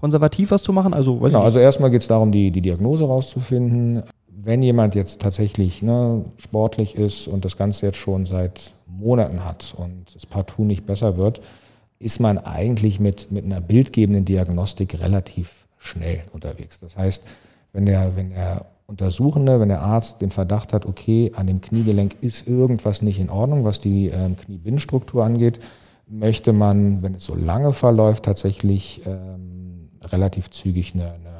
konservativ 0.00 0.50
was 0.50 0.62
zu 0.62 0.72
machen. 0.72 0.94
Also, 0.94 1.16
Genau, 1.16 1.42
also 1.42 1.58
erstmal 1.58 1.90
geht 1.90 2.02
es 2.02 2.08
darum, 2.08 2.32
die, 2.32 2.50
die 2.50 2.60
Diagnose 2.60 3.04
rauszufinden. 3.04 4.02
Wenn 4.28 4.62
jemand 4.62 4.96
jetzt 4.96 5.20
tatsächlich 5.20 5.82
ne, 5.82 6.24
sportlich 6.38 6.96
ist 6.96 7.28
und 7.28 7.44
das 7.44 7.56
Ganze 7.56 7.86
jetzt 7.86 7.98
schon 7.98 8.24
seit 8.24 8.72
Monaten 8.86 9.44
hat 9.44 9.74
und 9.76 10.14
es 10.16 10.26
partout 10.26 10.64
nicht 10.64 10.86
besser 10.86 11.16
wird, 11.16 11.40
ist 12.02 12.20
man 12.20 12.38
eigentlich 12.38 13.00
mit, 13.00 13.30
mit 13.30 13.44
einer 13.44 13.60
bildgebenden 13.60 14.24
Diagnostik 14.24 15.00
relativ 15.00 15.66
schnell 15.78 16.24
unterwegs. 16.32 16.80
Das 16.80 16.96
heißt, 16.96 17.22
wenn 17.72 17.86
der, 17.86 18.16
wenn 18.16 18.30
der 18.30 18.66
Untersuchende, 18.86 19.58
wenn 19.60 19.68
der 19.68 19.80
Arzt 19.80 20.20
den 20.20 20.30
Verdacht 20.30 20.72
hat, 20.72 20.84
okay, 20.84 21.32
an 21.34 21.46
dem 21.46 21.60
Kniegelenk 21.60 22.16
ist 22.20 22.46
irgendwas 22.46 23.00
nicht 23.00 23.20
in 23.20 23.30
Ordnung, 23.30 23.64
was 23.64 23.80
die 23.80 24.08
ähm, 24.08 24.36
Kniebindstruktur 24.36 25.24
angeht, 25.24 25.60
möchte 26.08 26.52
man, 26.52 27.02
wenn 27.02 27.14
es 27.14 27.24
so 27.24 27.34
lange 27.34 27.72
verläuft, 27.72 28.24
tatsächlich 28.24 29.02
ähm, 29.06 29.88
relativ 30.02 30.50
zügig 30.50 30.94
eine, 30.94 31.12
eine 31.12 31.31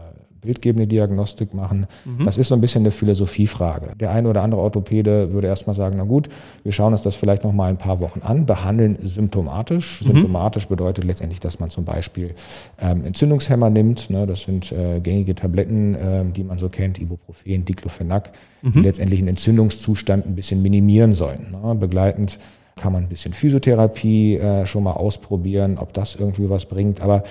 bildgebende 0.42 0.86
Diagnostik 0.86 1.54
machen. 1.54 1.86
Das 2.24 2.36
ist 2.36 2.48
so 2.48 2.54
ein 2.54 2.60
bisschen 2.60 2.82
eine 2.82 2.90
Philosophiefrage. 2.90 3.96
Der 3.98 4.10
eine 4.10 4.28
oder 4.28 4.42
andere 4.42 4.60
Orthopäde 4.60 5.32
würde 5.32 5.46
erstmal 5.46 5.74
sagen, 5.74 5.96
na 5.96 6.04
gut, 6.04 6.28
wir 6.64 6.72
schauen 6.72 6.92
uns 6.92 7.02
das 7.02 7.14
vielleicht 7.14 7.44
noch 7.44 7.52
mal 7.52 7.70
ein 7.70 7.78
paar 7.78 8.00
Wochen 8.00 8.20
an, 8.22 8.44
behandeln 8.44 8.98
symptomatisch. 9.02 10.02
Symptomatisch 10.04 10.66
bedeutet 10.66 11.04
letztendlich, 11.04 11.40
dass 11.40 11.60
man 11.60 11.70
zum 11.70 11.84
Beispiel 11.84 12.34
ähm, 12.80 13.04
Entzündungshemmer 13.06 13.70
nimmt. 13.70 14.10
Ne? 14.10 14.26
Das 14.26 14.42
sind 14.42 14.72
äh, 14.72 15.00
gängige 15.00 15.34
Tabletten, 15.34 15.96
ähm, 15.98 16.32
die 16.32 16.44
man 16.44 16.58
so 16.58 16.68
kennt, 16.68 16.98
Ibuprofen, 16.98 17.64
Diclofenac, 17.64 18.32
die 18.62 18.80
letztendlich 18.80 19.20
einen 19.20 19.28
Entzündungszustand 19.28 20.26
ein 20.26 20.34
bisschen 20.34 20.60
minimieren 20.60 21.14
sollen. 21.14 21.52
Ne? 21.52 21.74
Begleitend 21.76 22.38
kann 22.76 22.92
man 22.92 23.04
ein 23.04 23.08
bisschen 23.08 23.32
Physiotherapie 23.32 24.36
äh, 24.36 24.66
schon 24.66 24.82
mal 24.82 24.92
ausprobieren, 24.92 25.78
ob 25.78 25.92
das 25.92 26.14
irgendwie 26.14 26.48
was 26.50 26.66
bringt. 26.66 27.00
Aber 27.02 27.22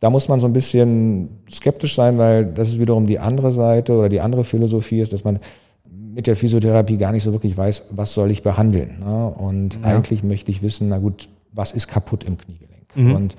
da 0.00 0.10
muss 0.10 0.28
man 0.28 0.40
so 0.40 0.46
ein 0.46 0.52
bisschen 0.52 1.28
skeptisch 1.50 1.94
sein, 1.94 2.18
weil 2.18 2.46
das 2.46 2.70
ist 2.70 2.80
wiederum 2.80 3.06
die 3.06 3.18
andere 3.18 3.52
Seite 3.52 3.92
oder 3.96 4.08
die 4.08 4.20
andere 4.20 4.44
Philosophie 4.44 5.00
ist, 5.00 5.12
dass 5.12 5.24
man 5.24 5.38
mit 5.90 6.26
der 6.26 6.36
Physiotherapie 6.36 6.96
gar 6.96 7.12
nicht 7.12 7.22
so 7.22 7.32
wirklich 7.32 7.56
weiß, 7.56 7.88
was 7.90 8.14
soll 8.14 8.30
ich 8.30 8.42
behandeln. 8.42 8.98
Ne? 9.00 9.28
Und 9.28 9.80
eigentlich 9.82 10.22
möchte 10.22 10.50
ich 10.50 10.62
wissen, 10.62 10.88
na 10.88 10.98
gut, 10.98 11.28
was 11.52 11.72
ist 11.72 11.86
kaputt 11.86 12.24
im 12.24 12.36
Kniegelenk? 12.38 13.16
Und 13.16 13.36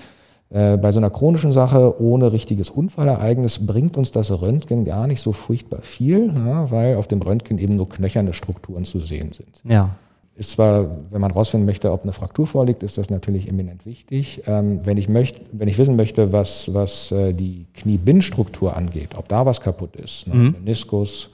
äh, 0.51 0.77
bei 0.77 0.91
so 0.91 1.00
einer 1.00 1.10
chronischen 1.10 1.51
Sache 1.51 2.01
ohne 2.01 2.32
richtiges 2.32 2.70
Unfallereignis 2.70 3.65
bringt 3.65 3.98
uns 3.98 4.12
das 4.12 4.32
Röntgen 4.41 4.86
gar 4.86 5.08
nicht 5.08 5.22
so 5.22 5.32
furchtbar 5.32 5.82
viel, 5.82 6.34
ja, 6.36 6.70
weil 6.72 6.96
auf 6.96 7.08
dem 7.08 7.22
Röntgen 7.22 7.58
eben 7.58 7.75
nur 7.75 7.89
knöcherne 7.89 8.34
Strukturen 8.34 8.86
zu 8.86 9.00
sehen 9.00 9.32
sind. 9.32 9.62
Ja. 9.63 9.96
Ist 10.41 10.50
zwar, 10.50 10.89
wenn 11.12 11.21
man 11.21 11.29
rausfinden 11.29 11.67
möchte, 11.67 11.91
ob 11.91 12.01
eine 12.01 12.13
Fraktur 12.13 12.48
vorliegt, 12.48 12.81
ist 12.81 12.98
das 12.98 13.12
natürlich 13.12 13.48
eminent 13.48 13.86
wichtig. 13.86 14.41
Ähm, 14.48 14.79
wenn, 14.83 14.98
ich 14.98 15.07
möchte, 15.07 15.39
wenn 15.51 15.67
ich 15.67 15.77
wissen 15.77 15.95
möchte, 15.95 16.33
was, 16.33 16.74
was 16.74 17.12
äh, 17.12 17.31
die 17.31 17.67
Kniebindstruktur 17.75 18.75
angeht, 18.75 19.10
ob 19.17 19.27
da 19.27 19.45
was 19.45 19.62
kaputt 19.62 19.95
ist, 19.95 20.27
ne? 20.27 20.33
mhm. 20.33 20.55
Meniskus, 20.63 21.29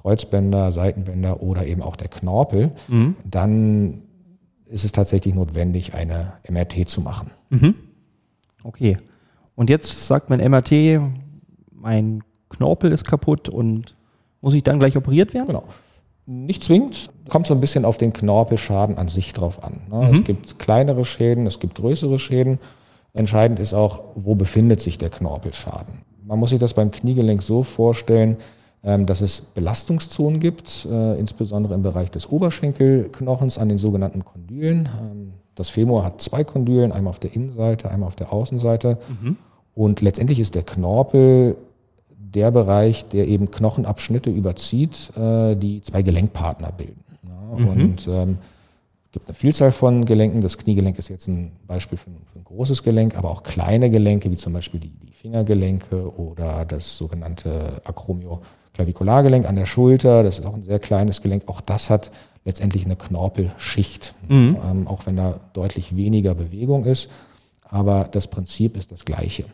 Kreuzbänder, 0.00 0.70
Seitenbänder 0.70 1.42
oder 1.42 1.66
eben 1.66 1.82
auch 1.82 1.96
der 1.96 2.06
Knorpel, 2.06 2.70
mhm. 2.86 3.16
dann 3.28 4.02
ist 4.66 4.84
es 4.84 4.92
tatsächlich 4.92 5.34
notwendig, 5.34 5.94
eine 5.94 6.34
MRT 6.48 6.88
zu 6.88 7.00
machen. 7.00 7.32
Mhm. 7.50 7.74
Okay. 8.62 8.98
Und 9.56 9.68
jetzt 9.68 10.06
sagt 10.06 10.30
mein 10.30 10.38
MRT, 10.38 11.00
mein 11.72 12.22
Knorpel 12.50 12.92
ist 12.92 13.04
kaputt 13.04 13.48
und 13.48 13.96
muss 14.40 14.54
ich 14.54 14.62
dann 14.62 14.78
gleich 14.78 14.96
operiert 14.96 15.34
werden? 15.34 15.48
Genau. 15.48 15.64
Nicht 16.26 16.64
zwingend, 16.64 17.10
kommt 17.28 17.46
so 17.46 17.54
ein 17.54 17.60
bisschen 17.60 17.84
auf 17.84 17.98
den 17.98 18.12
Knorpelschaden 18.12 18.96
an 18.96 19.08
sich 19.08 19.32
drauf 19.32 19.62
an. 19.62 19.80
Ne? 19.90 20.08
Mhm. 20.08 20.14
Es 20.14 20.24
gibt 20.24 20.58
kleinere 20.58 21.04
Schäden, 21.04 21.46
es 21.46 21.60
gibt 21.60 21.74
größere 21.74 22.18
Schäden. 22.18 22.58
Entscheidend 23.12 23.60
ist 23.60 23.74
auch, 23.74 24.00
wo 24.14 24.34
befindet 24.34 24.80
sich 24.80 24.98
der 24.98 25.10
Knorpelschaden. 25.10 26.02
Man 26.24 26.38
muss 26.38 26.50
sich 26.50 26.58
das 26.58 26.74
beim 26.74 26.90
Kniegelenk 26.90 27.42
so 27.42 27.62
vorstellen, 27.62 28.38
ähm, 28.82 29.06
dass 29.06 29.20
es 29.20 29.40
Belastungszonen 29.40 30.40
gibt, 30.40 30.86
äh, 30.90 31.18
insbesondere 31.18 31.74
im 31.74 31.82
Bereich 31.82 32.10
des 32.10 32.28
Oberschenkelknochens 32.30 33.58
an 33.58 33.68
den 33.68 33.78
sogenannten 33.78 34.24
Kondylen. 34.24 34.88
Ähm, 35.00 35.32
das 35.54 35.68
Femur 35.68 36.04
hat 36.04 36.20
zwei 36.20 36.42
Kondylen, 36.42 36.92
einmal 36.92 37.10
auf 37.10 37.18
der 37.18 37.34
Innenseite, 37.34 37.90
einmal 37.90 38.08
auf 38.08 38.16
der 38.16 38.32
Außenseite. 38.32 38.98
Mhm. 39.22 39.36
Und 39.74 40.00
letztendlich 40.00 40.40
ist 40.40 40.54
der 40.54 40.62
Knorpel 40.62 41.56
der 42.34 42.50
Bereich, 42.50 43.08
der 43.08 43.28
eben 43.28 43.50
Knochenabschnitte 43.50 44.30
überzieht, 44.30 45.12
äh, 45.16 45.54
die 45.54 45.82
zwei 45.82 46.02
Gelenkpartner 46.02 46.72
bilden. 46.72 47.04
Ja, 47.22 47.58
mhm. 47.58 47.68
Und 47.68 48.08
ähm, 48.08 48.38
gibt 49.14 49.28
eine 49.28 49.34
Vielzahl 49.34 49.72
von 49.72 50.04
Gelenken. 50.04 50.40
Das 50.40 50.58
Kniegelenk 50.58 50.98
ist 50.98 51.08
jetzt 51.08 51.28
ein 51.28 51.52
Beispiel 51.66 51.96
für 51.96 52.10
ein, 52.10 52.16
für 52.32 52.40
ein 52.40 52.44
großes 52.44 52.82
Gelenk, 52.82 53.16
aber 53.16 53.30
auch 53.30 53.42
kleine 53.42 53.88
Gelenke, 53.88 54.30
wie 54.30 54.36
zum 54.36 54.52
Beispiel 54.52 54.80
die, 54.80 54.90
die 54.90 55.12
Fingergelenke 55.12 56.12
oder 56.18 56.64
das 56.64 56.96
sogenannte 56.98 57.80
Acromio-Clavikulargelenk 57.84 59.46
an 59.46 59.56
der 59.56 59.66
Schulter. 59.66 60.22
Das 60.22 60.40
ist 60.40 60.44
auch 60.44 60.54
ein 60.54 60.64
sehr 60.64 60.80
kleines 60.80 61.22
Gelenk. 61.22 61.44
Auch 61.46 61.60
das 61.60 61.90
hat 61.90 62.10
letztendlich 62.44 62.84
eine 62.84 62.96
Knorpelschicht, 62.96 64.14
mhm. 64.28 64.56
ähm, 64.68 64.88
auch 64.88 65.06
wenn 65.06 65.16
da 65.16 65.40
deutlich 65.52 65.96
weniger 65.96 66.34
Bewegung 66.34 66.84
ist. 66.84 67.08
Aber 67.68 68.08
das 68.10 68.26
Prinzip 68.26 68.76
ist 68.76 68.92
das 68.92 69.04
gleiche. 69.04 69.44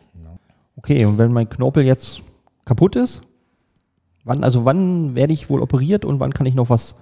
Okay, 0.75 1.05
und 1.05 1.17
wenn 1.19 1.31
mein 1.31 1.47
Knorpel 1.47 1.85
jetzt 1.85 2.21
kaputt 2.65 2.95
ist? 2.95 3.21
Wann, 4.23 4.43
also 4.43 4.65
wann 4.65 5.15
werde 5.15 5.33
ich 5.33 5.49
wohl 5.49 5.61
operiert 5.61 6.05
und 6.05 6.19
wann 6.19 6.33
kann 6.33 6.45
ich 6.45 6.55
noch 6.55 6.69
was 6.69 6.95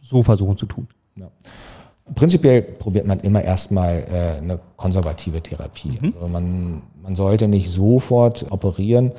so 0.00 0.22
versuchen 0.22 0.56
zu 0.56 0.66
tun? 0.66 0.88
Ja. 1.16 1.30
Prinzipiell 2.14 2.62
probiert 2.62 3.06
man 3.06 3.20
immer 3.20 3.42
erstmal 3.42 4.04
äh, 4.10 4.42
eine 4.42 4.58
konservative 4.76 5.42
Therapie. 5.42 5.98
Mhm. 6.00 6.14
Also 6.14 6.28
man, 6.28 6.82
man 7.02 7.16
sollte 7.16 7.48
nicht 7.48 7.68
sofort 7.70 8.46
operieren, 8.50 9.12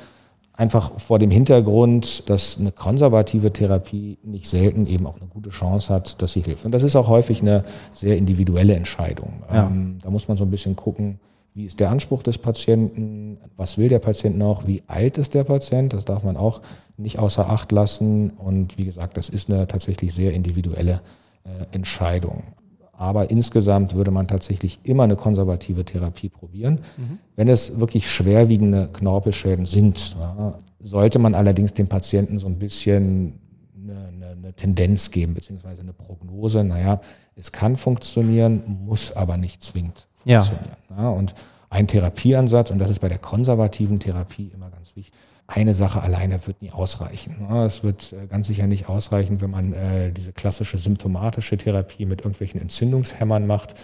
einfach 0.60 0.98
vor 0.98 1.18
dem 1.18 1.30
Hintergrund, 1.30 2.28
dass 2.28 2.58
eine 2.58 2.72
konservative 2.72 3.52
Therapie 3.52 4.18
nicht 4.22 4.48
selten 4.48 4.86
eben 4.86 5.06
auch 5.06 5.16
eine 5.16 5.26
gute 5.26 5.50
Chance 5.50 5.94
hat, 5.94 6.20
dass 6.20 6.32
sie 6.32 6.42
hilft. 6.42 6.64
Und 6.66 6.72
das 6.72 6.82
ist 6.82 6.96
auch 6.96 7.08
häufig 7.08 7.40
eine 7.40 7.64
sehr 7.92 8.18
individuelle 8.18 8.74
Entscheidung. 8.74 9.42
Ja. 9.52 9.68
Ähm, 9.68 9.98
da 10.02 10.10
muss 10.10 10.28
man 10.28 10.36
so 10.36 10.44
ein 10.44 10.50
bisschen 10.50 10.76
gucken, 10.76 11.20
wie 11.54 11.64
ist 11.64 11.80
der 11.80 11.90
Anspruch 11.90 12.22
des 12.22 12.38
Patienten? 12.38 13.38
Was 13.56 13.76
will 13.76 13.88
der 13.88 13.98
Patient 13.98 14.38
noch? 14.38 14.66
Wie 14.66 14.82
alt 14.86 15.18
ist 15.18 15.34
der 15.34 15.44
Patient? 15.44 15.92
Das 15.92 16.04
darf 16.04 16.22
man 16.22 16.36
auch 16.36 16.62
nicht 16.96 17.18
außer 17.18 17.48
Acht 17.48 17.72
lassen. 17.72 18.30
Und 18.30 18.78
wie 18.78 18.84
gesagt, 18.84 19.16
das 19.16 19.28
ist 19.28 19.50
eine 19.50 19.66
tatsächlich 19.66 20.14
sehr 20.14 20.32
individuelle 20.32 21.00
äh, 21.44 21.74
Entscheidung. 21.74 22.44
Aber 22.92 23.30
insgesamt 23.30 23.94
würde 23.94 24.10
man 24.10 24.28
tatsächlich 24.28 24.78
immer 24.84 25.04
eine 25.04 25.16
konservative 25.16 25.84
Therapie 25.84 26.28
probieren. 26.28 26.80
Mhm. 26.96 27.18
Wenn 27.34 27.48
es 27.48 27.80
wirklich 27.80 28.10
schwerwiegende 28.10 28.88
Knorpelschäden 28.92 29.64
sind, 29.64 30.16
ja, 30.20 30.58
sollte 30.80 31.18
man 31.18 31.34
allerdings 31.34 31.74
dem 31.74 31.88
Patienten 31.88 32.38
so 32.38 32.46
ein 32.46 32.58
bisschen 32.58 33.40
eine, 33.74 34.08
eine, 34.08 34.26
eine 34.32 34.52
Tendenz 34.52 35.10
geben, 35.10 35.34
beziehungsweise 35.34 35.82
eine 35.82 35.94
Prognose. 35.94 36.62
Naja, 36.62 37.00
es 37.36 37.50
kann 37.50 37.76
funktionieren, 37.76 38.62
muss 38.84 39.16
aber 39.16 39.36
nicht 39.36 39.64
zwingend 39.64 40.09
funktionieren. 40.22 40.76
Ja. 40.90 41.02
ja. 41.02 41.08
und 41.10 41.34
ein 41.70 41.86
Therapieansatz, 41.86 42.70
und 42.70 42.78
das 42.78 42.90
ist 42.90 43.00
bei 43.00 43.08
der 43.08 43.18
konservativen 43.18 44.00
Therapie 44.00 44.50
immer 44.54 44.70
ganz 44.70 44.96
wichtig, 44.96 45.12
eine 45.46 45.74
Sache 45.74 46.00
alleine 46.00 46.46
wird 46.46 46.62
nie 46.62 46.70
ausreichen. 46.70 47.34
Es 47.66 47.82
wird 47.82 48.12
äh, 48.12 48.26
ganz 48.26 48.46
sicher 48.46 48.66
nicht 48.66 48.88
ausreichen, 48.88 49.40
wenn 49.40 49.50
man 49.50 49.72
äh, 49.72 50.12
diese 50.12 50.32
klassische 50.32 50.78
symptomatische 50.78 51.58
Therapie 51.58 52.06
mit 52.06 52.20
irgendwelchen 52.20 52.60
Entzündungshämmern 52.60 53.46
macht. 53.46 53.74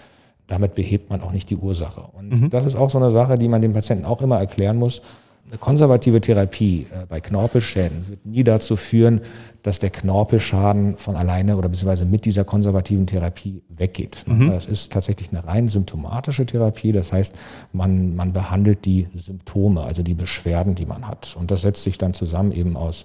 Damit 0.47 0.76
behebt 0.76 1.11
man 1.11 1.23
auch 1.23 1.33
nicht 1.33 1.50
die 1.50 1.57
Ursache. 1.57 2.02
Und 2.12 2.28
mhm. 2.28 2.50
das 2.50 2.66
ist 2.66 2.76
auch 2.76 2.88
so 2.88 2.99
eine 2.99 3.11
Sache, 3.11 3.37
die 3.37 3.49
man 3.49 3.62
dem 3.62 3.73
Patienten 3.73 4.05
auch 4.05 4.23
immer 4.23 4.38
erklären 4.38 4.76
muss. 4.76 5.02
Eine 5.49 5.59
konservative 5.59 6.21
Therapie 6.21 6.87
äh, 6.93 7.07
bei 7.07 7.21
Knorpelschäden 7.21 8.09
wird 8.09 8.26
nie 8.26 8.43
dazu 8.43 8.75
führen, 8.75 9.21
dass 9.62 9.79
der 9.79 9.91
Knorpelschaden 9.91 10.97
von 10.97 11.15
alleine 11.15 11.57
oder 11.57 11.69
beziehungsweise 11.69 12.05
mit 12.05 12.25
dieser 12.25 12.45
konservativen 12.45 13.07
Therapie 13.07 13.62
weggeht. 13.69 14.25
Mhm. 14.26 14.50
Das 14.50 14.67
ist 14.67 14.93
tatsächlich 14.93 15.31
eine 15.31 15.47
rein 15.47 15.69
symptomatische 15.69 16.47
Therapie. 16.47 16.91
Das 16.91 17.12
heißt, 17.12 17.35
man, 17.73 18.17
man 18.17 18.33
behandelt 18.33 18.85
die 18.85 19.07
Symptome, 19.15 19.83
also 19.83 20.03
die 20.03 20.15
Beschwerden, 20.15 20.75
die 20.75 20.87
man 20.87 21.07
hat. 21.07 21.37
Und 21.38 21.53
das 21.53 21.62
setzt 21.62 21.85
sich 21.85 21.97
dann 21.97 22.12
zusammen 22.12 22.50
eben 22.50 22.76
aus 22.76 23.05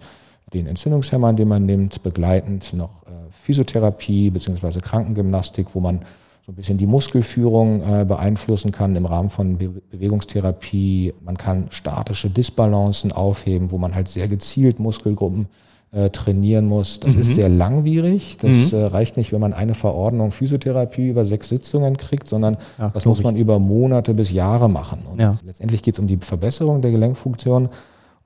den 0.51 0.65
Entzündungshämmern, 0.65 1.35
die 1.35 1.45
man 1.45 1.65
nimmt, 1.65 2.01
begleitend 2.01 2.73
noch 2.73 3.03
äh, 3.05 3.11
Physiotherapie 3.43 4.31
beziehungsweise 4.31 4.81
Krankengymnastik, 4.81 5.67
wo 5.73 5.79
man 5.79 6.01
so 6.45 6.51
ein 6.51 6.55
bisschen 6.55 6.77
die 6.77 6.87
Muskelführung 6.87 7.81
äh, 7.81 8.05
beeinflussen 8.05 8.71
kann 8.71 8.95
im 8.95 9.05
Rahmen 9.05 9.29
von 9.29 9.57
Be 9.57 9.69
Bewegungstherapie. 9.69 11.13
Man 11.23 11.37
kann 11.37 11.67
statische 11.69 12.29
Disbalancen 12.29 13.11
aufheben, 13.11 13.71
wo 13.71 13.77
man 13.77 13.93
halt 13.93 14.07
sehr 14.07 14.27
gezielt 14.27 14.79
Muskelgruppen 14.79 15.47
äh, 15.91 16.09
trainieren 16.09 16.65
muss. 16.65 16.99
Das 16.99 17.15
mhm. 17.15 17.21
ist 17.21 17.35
sehr 17.35 17.49
langwierig. 17.49 18.37
Das 18.39 18.71
mhm. 18.71 18.79
äh, 18.79 18.83
reicht 18.85 19.17
nicht, 19.17 19.31
wenn 19.33 19.41
man 19.41 19.53
eine 19.53 19.73
Verordnung 19.75 20.31
Physiotherapie 20.31 21.09
über 21.09 21.25
sechs 21.25 21.49
Sitzungen 21.49 21.97
kriegt, 21.97 22.27
sondern 22.27 22.57
Ach, 22.79 22.91
das 22.91 23.05
muss 23.05 23.21
man 23.21 23.35
über 23.35 23.59
Monate 23.59 24.13
bis 24.13 24.31
Jahre 24.31 24.69
machen. 24.69 24.99
Und 25.11 25.19
ja. 25.19 25.35
letztendlich 25.45 25.83
geht 25.83 25.95
es 25.95 25.99
um 25.99 26.07
die 26.07 26.17
Verbesserung 26.17 26.81
der 26.81 26.91
Gelenkfunktion. 26.91 27.69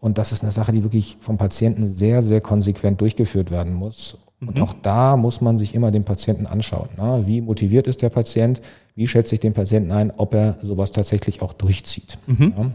Und 0.05 0.19
das 0.19 0.31
ist 0.31 0.43
eine 0.43 0.51
Sache, 0.51 0.71
die 0.71 0.83
wirklich 0.83 1.17
vom 1.19 1.39
Patienten 1.39 1.87
sehr, 1.87 2.21
sehr 2.21 2.39
konsequent 2.39 3.01
durchgeführt 3.01 3.49
werden 3.49 3.73
muss. 3.73 4.19
Und 4.39 4.57
mhm. 4.57 4.61
auch 4.61 4.75
da 4.83 5.17
muss 5.17 5.41
man 5.41 5.57
sich 5.57 5.73
immer 5.73 5.89
den 5.89 6.03
Patienten 6.03 6.45
anschauen. 6.45 6.89
Ne? 6.95 7.23
Wie 7.25 7.41
motiviert 7.41 7.87
ist 7.87 8.03
der 8.03 8.11
Patient? 8.11 8.61
Wie 8.93 9.07
schätze 9.07 9.33
ich 9.33 9.41
den 9.41 9.53
Patienten 9.53 9.91
ein, 9.91 10.11
ob 10.15 10.35
er 10.35 10.59
sowas 10.61 10.91
tatsächlich 10.91 11.41
auch 11.41 11.53
durchzieht? 11.53 12.19
Mhm. 12.27 12.53
Ja? 12.55 12.71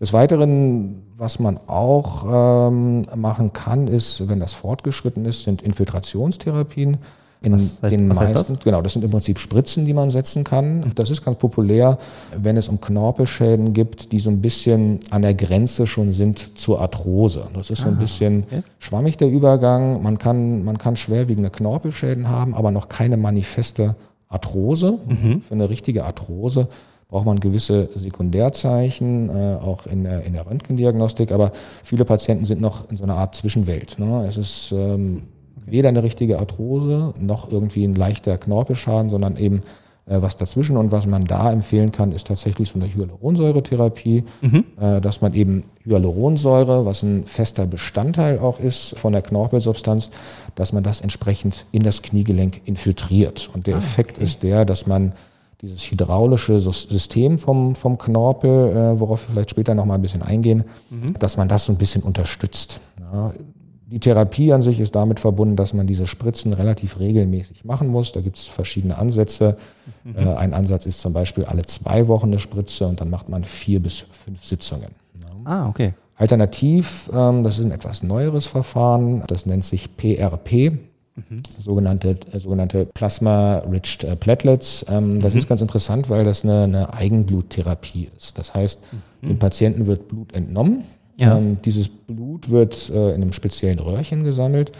Des 0.00 0.14
Weiteren, 0.14 1.02
was 1.14 1.40
man 1.40 1.58
auch 1.66 2.68
ähm, 2.70 3.04
machen 3.14 3.52
kann, 3.52 3.86
ist, 3.86 4.26
wenn 4.26 4.40
das 4.40 4.54
fortgeschritten 4.54 5.26
ist, 5.26 5.44
sind 5.44 5.60
Infiltrationstherapien. 5.60 6.96
In 7.46 7.52
was, 7.52 7.80
den 7.80 8.08
was 8.10 8.16
meisten, 8.18 8.54
das? 8.54 8.64
genau, 8.64 8.82
das 8.82 8.92
sind 8.92 9.04
im 9.04 9.10
Prinzip 9.10 9.38
Spritzen, 9.38 9.86
die 9.86 9.94
man 9.94 10.10
setzen 10.10 10.42
kann. 10.42 10.92
Das 10.96 11.10
ist 11.10 11.24
ganz 11.24 11.38
populär, 11.38 11.98
wenn 12.36 12.56
es 12.56 12.68
um 12.68 12.80
Knorpelschäden 12.80 13.72
gibt, 13.72 14.10
die 14.10 14.18
so 14.18 14.30
ein 14.30 14.40
bisschen 14.40 14.98
an 15.10 15.22
der 15.22 15.34
Grenze 15.34 15.86
schon 15.86 16.12
sind 16.12 16.58
zur 16.58 16.80
Arthrose. 16.80 17.46
Das 17.54 17.70
ist 17.70 17.82
so 17.82 17.88
ein 17.88 17.94
Aha, 17.94 18.00
bisschen 18.00 18.44
okay. 18.44 18.62
schwammig 18.80 19.16
der 19.16 19.28
Übergang. 19.28 20.02
Man 20.02 20.18
kann, 20.18 20.64
man 20.64 20.76
kann 20.78 20.96
schwerwiegende 20.96 21.50
Knorpelschäden 21.50 22.28
haben, 22.28 22.54
aber 22.54 22.72
noch 22.72 22.88
keine 22.88 23.16
manifeste 23.16 23.94
Arthrose. 24.28 24.98
Mhm. 25.06 25.42
Für 25.42 25.54
eine 25.54 25.70
richtige 25.70 26.04
Arthrose 26.04 26.68
braucht 27.08 27.26
man 27.26 27.38
gewisse 27.38 27.88
Sekundärzeichen, 27.94 29.30
äh, 29.30 29.58
auch 29.62 29.86
in 29.86 30.04
der, 30.04 30.24
in 30.24 30.32
der 30.32 30.46
Röntgendiagnostik. 30.46 31.30
Aber 31.30 31.52
viele 31.84 32.04
Patienten 32.04 32.44
sind 32.44 32.60
noch 32.60 32.90
in 32.90 32.96
so 32.96 33.04
einer 33.04 33.16
Art 33.16 33.34
Zwischenwelt. 33.36 33.98
Ne? 33.98 34.26
Es 34.26 34.36
ist 34.36 34.72
ähm, 34.72 35.22
weder 35.66 35.88
eine 35.88 36.02
richtige 36.02 36.38
Arthrose 36.38 37.14
noch 37.18 37.50
irgendwie 37.50 37.84
ein 37.84 37.94
leichter 37.94 38.38
Knorpelschaden, 38.38 39.10
sondern 39.10 39.36
eben 39.36 39.62
äh, 40.06 40.22
was 40.22 40.36
dazwischen. 40.36 40.76
Und 40.76 40.92
was 40.92 41.06
man 41.06 41.24
da 41.24 41.52
empfehlen 41.52 41.90
kann, 41.90 42.12
ist 42.12 42.28
tatsächlich 42.28 42.68
so 42.68 42.78
eine 42.78 42.92
Hyaluronsäuretherapie, 42.92 44.24
mhm. 44.40 44.64
äh, 44.80 45.00
dass 45.00 45.20
man 45.20 45.34
eben 45.34 45.64
Hyaluronsäure, 45.84 46.86
was 46.86 47.02
ein 47.02 47.26
fester 47.26 47.66
Bestandteil 47.66 48.38
auch 48.38 48.60
ist 48.60 48.96
von 48.96 49.12
der 49.12 49.22
Knorpelsubstanz, 49.22 50.10
dass 50.54 50.72
man 50.72 50.84
das 50.84 51.00
entsprechend 51.00 51.64
in 51.72 51.82
das 51.82 52.02
Kniegelenk 52.02 52.62
infiltriert. 52.66 53.50
Und 53.52 53.66
der 53.66 53.74
ah, 53.74 53.78
Effekt 53.78 54.18
okay. 54.18 54.24
ist 54.24 54.42
der, 54.42 54.64
dass 54.64 54.86
man 54.86 55.12
dieses 55.62 55.90
hydraulische 55.90 56.60
System 56.60 57.38
vom, 57.38 57.74
vom 57.74 57.98
Knorpel, 57.98 58.50
äh, 58.50 59.00
worauf 59.00 59.26
wir 59.26 59.32
vielleicht 59.32 59.50
später 59.50 59.74
noch 59.74 59.86
mal 59.86 59.94
ein 59.94 60.02
bisschen 60.02 60.22
eingehen, 60.22 60.64
mhm. 60.90 61.14
dass 61.18 61.36
man 61.36 61.48
das 61.48 61.64
so 61.64 61.72
ein 61.72 61.78
bisschen 61.78 62.02
unterstützt. 62.02 62.80
Ja, 63.00 63.32
die 63.88 64.00
Therapie 64.00 64.52
an 64.52 64.62
sich 64.62 64.80
ist 64.80 64.96
damit 64.96 65.20
verbunden, 65.20 65.54
dass 65.54 65.72
man 65.72 65.86
diese 65.86 66.08
Spritzen 66.08 66.52
relativ 66.52 66.98
regelmäßig 66.98 67.64
machen 67.64 67.88
muss. 67.88 68.12
Da 68.12 68.20
gibt 68.20 68.36
es 68.36 68.46
verschiedene 68.46 68.98
Ansätze. 68.98 69.56
Mhm. 70.02 70.16
Äh, 70.16 70.34
ein 70.34 70.54
Ansatz 70.54 70.86
ist 70.86 71.00
zum 71.00 71.12
Beispiel 71.12 71.44
alle 71.44 71.62
zwei 71.62 72.08
Wochen 72.08 72.26
eine 72.26 72.40
Spritze 72.40 72.86
und 72.86 73.00
dann 73.00 73.10
macht 73.10 73.28
man 73.28 73.44
vier 73.44 73.80
bis 73.80 74.04
fünf 74.10 74.44
Sitzungen. 74.44 74.88
Ah, 75.44 75.68
okay. 75.68 75.94
Alternativ, 76.16 77.08
ähm, 77.14 77.44
das 77.44 77.58
ist 77.58 77.66
ein 77.66 77.70
etwas 77.70 78.02
neueres 78.02 78.46
Verfahren, 78.46 79.22
das 79.28 79.46
nennt 79.46 79.64
sich 79.64 79.96
PRP, 79.96 80.72
sogenannte, 81.58 82.16
äh, 82.32 82.38
sogenannte 82.38 82.86
Plasma-Rich 82.86 84.04
äh, 84.04 84.16
Platelets. 84.16 84.84
Ähm, 84.88 85.20
das 85.20 85.34
ist 85.34 85.48
ganz 85.48 85.60
interessant, 85.60 86.10
weil 86.10 86.24
das 86.24 86.44
eine, 86.44 86.64
eine 86.64 86.94
Eigenbluttherapie 86.94 88.08
ist. 88.16 88.38
Das 88.38 88.54
heißt, 88.54 88.80
dem 89.22 89.38
Patienten 89.38 89.86
wird 89.86 90.08
Blut 90.08 90.34
entnommen. 90.34 90.84
Ja. 91.18 91.38
Ähm, 91.38 91.58
dieses 91.64 91.88
Blut 91.88 92.50
wird 92.50 92.90
äh, 92.90 93.10
in 93.10 93.22
einem 93.22 93.32
speziellen 93.32 93.78
Röhrchen 93.78 94.24
gesammelt 94.24 94.72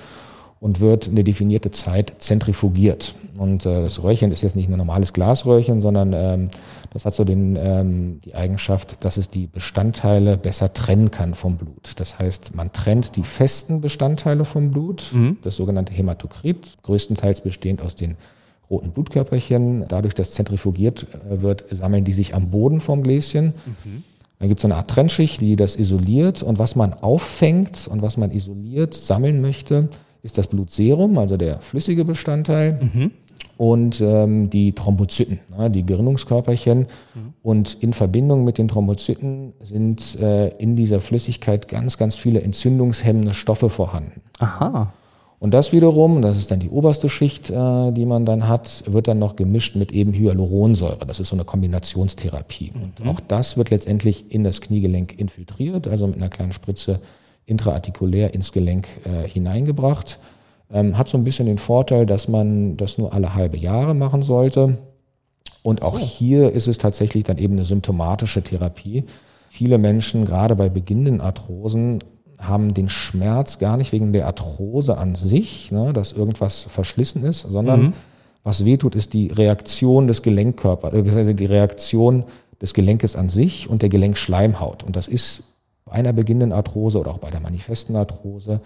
und 0.58 0.80
wird 0.80 1.08
eine 1.08 1.22
definierte 1.22 1.70
Zeit 1.70 2.14
zentrifugiert. 2.18 3.14
Und 3.36 3.66
äh, 3.66 3.82
das 3.82 4.02
Röhrchen 4.02 4.32
ist 4.32 4.42
jetzt 4.42 4.56
nicht 4.56 4.68
ein 4.68 4.76
normales 4.76 5.12
Glasröhrchen, 5.12 5.80
sondern 5.80 6.12
ähm, 6.14 6.50
das 6.92 7.04
hat 7.04 7.14
so 7.14 7.24
den, 7.24 7.56
ähm, 7.56 8.20
die 8.24 8.34
Eigenschaft, 8.34 9.04
dass 9.04 9.18
es 9.18 9.28
die 9.28 9.46
Bestandteile 9.46 10.38
besser 10.38 10.72
trennen 10.72 11.10
kann 11.10 11.34
vom 11.34 11.56
Blut. 11.56 11.92
Das 11.96 12.18
heißt, 12.18 12.54
man 12.54 12.72
trennt 12.72 13.16
die 13.16 13.22
festen 13.22 13.80
Bestandteile 13.80 14.44
vom 14.44 14.70
Blut, 14.70 15.12
das 15.42 15.56
sogenannte 15.56 15.92
Hämatokrit, 15.92 16.78
größtenteils 16.82 17.42
bestehend 17.42 17.82
aus 17.82 17.94
den 17.94 18.16
roten 18.70 18.90
Blutkörperchen. 18.90 19.86
Dadurch, 19.88 20.14
dass 20.14 20.32
zentrifugiert 20.32 21.06
äh, 21.30 21.42
wird, 21.42 21.64
sammeln 21.70 22.04
die 22.04 22.12
sich 22.12 22.34
am 22.34 22.50
Boden 22.50 22.80
vom 22.80 23.02
Gläschen. 23.02 23.54
Dann 24.38 24.48
gibt 24.48 24.60
es 24.60 24.64
eine 24.64 24.76
Art 24.76 24.90
Trennschicht, 24.90 25.40
die 25.40 25.56
das 25.56 25.76
isoliert. 25.76 26.42
Und 26.42 26.58
was 26.58 26.76
man 26.76 26.92
auffängt 26.94 27.88
und 27.88 28.02
was 28.02 28.16
man 28.16 28.30
isoliert, 28.30 28.94
sammeln 28.94 29.40
möchte, 29.40 29.88
ist 30.22 30.38
das 30.38 30.48
Blutserum, 30.48 31.18
also 31.18 31.36
der 31.36 31.60
flüssige 31.60 32.04
Bestandteil. 32.04 32.78
Und 33.56 34.02
ähm, 34.02 34.50
die 34.50 34.74
Thrombozyten, 34.74 35.40
ne, 35.56 35.70
die 35.70 35.86
Gerinnungskörperchen. 35.86 36.86
Und 37.42 37.74
in 37.80 37.94
Verbindung 37.94 38.44
mit 38.44 38.58
den 38.58 38.68
Thrombozyten 38.68 39.54
sind 39.60 40.20
äh, 40.20 40.48
in 40.58 40.76
dieser 40.76 41.00
Flüssigkeit 41.00 41.66
ganz, 41.68 41.96
ganz 41.96 42.16
viele 42.16 42.42
entzündungshemmende 42.42 43.32
Stoffe 43.32 43.70
vorhanden. 43.70 44.20
Aha. 44.40 44.92
Und 45.38 45.52
das 45.52 45.72
wiederum, 45.72 46.22
das 46.22 46.38
ist 46.38 46.50
dann 46.50 46.60
die 46.60 46.70
oberste 46.70 47.08
Schicht, 47.08 47.50
äh, 47.50 47.92
die 47.92 48.06
man 48.06 48.24
dann 48.24 48.48
hat, 48.48 48.84
wird 48.86 49.06
dann 49.06 49.18
noch 49.18 49.36
gemischt 49.36 49.76
mit 49.76 49.92
eben 49.92 50.12
Hyaluronsäure. 50.12 51.04
Das 51.06 51.20
ist 51.20 51.28
so 51.28 51.36
eine 51.36 51.44
Kombinationstherapie. 51.44 52.72
Und 52.74 53.06
auch 53.06 53.20
das 53.20 53.56
wird 53.56 53.70
letztendlich 53.70 54.32
in 54.32 54.44
das 54.44 54.60
Kniegelenk 54.60 55.18
infiltriert, 55.18 55.88
also 55.88 56.06
mit 56.06 56.16
einer 56.16 56.30
kleinen 56.30 56.52
Spritze 56.52 57.00
intraartikulär 57.44 58.34
ins 58.34 58.52
Gelenk 58.52 58.88
äh, 59.04 59.28
hineingebracht. 59.28 60.18
Ähm, 60.72 60.96
hat 60.96 61.08
so 61.08 61.18
ein 61.18 61.24
bisschen 61.24 61.46
den 61.46 61.58
Vorteil, 61.58 62.06
dass 62.06 62.28
man 62.28 62.76
das 62.76 62.98
nur 62.98 63.12
alle 63.12 63.34
halbe 63.34 63.58
Jahre 63.58 63.94
machen 63.94 64.22
sollte. 64.22 64.78
Und 65.62 65.82
auch 65.82 65.98
hier 65.98 66.52
ist 66.52 66.66
es 66.66 66.78
tatsächlich 66.78 67.24
dann 67.24 67.38
eben 67.38 67.54
eine 67.54 67.64
symptomatische 67.64 68.42
Therapie. 68.42 69.04
Viele 69.48 69.78
Menschen, 69.78 70.24
gerade 70.24 70.56
bei 70.56 70.68
beginnenden 70.68 71.20
Arthrosen, 71.20 72.00
haben 72.40 72.74
den 72.74 72.88
Schmerz 72.88 73.58
gar 73.58 73.76
nicht 73.76 73.92
wegen 73.92 74.12
der 74.12 74.26
Arthrose 74.26 74.98
an 74.98 75.14
sich, 75.14 75.72
ne, 75.72 75.92
dass 75.92 76.12
irgendwas 76.12 76.64
verschlissen 76.64 77.24
ist, 77.24 77.40
sondern 77.42 77.94
was 78.44 78.64
wehtut, 78.64 78.94
ist 78.94 79.14
die 79.14 79.28
Reaktion 79.28 80.06
des 80.06 80.22
Gelenkkörpers, 80.22 80.92
äh, 80.92 80.96
beziehungsweise 80.98 81.34
die 81.34 81.46
Reaktion 81.46 82.24
des 82.60 82.74
Gelenkes 82.74 83.16
an 83.16 83.28
sich 83.28 83.68
und 83.68 83.82
der 83.82 83.88
Gelenkschleimhaut. 83.88 84.82
Und 84.84 84.96
das 84.96 85.08
ist 85.08 85.42
bei 85.84 85.92
einer 85.92 86.12
beginnenden 86.12 86.52
Arthrose 86.52 86.98
oder 86.98 87.10
auch 87.10 87.18
bei 87.18 87.30
der 87.30 87.40
manifesten 87.40 87.96
Arthrose 87.96 88.60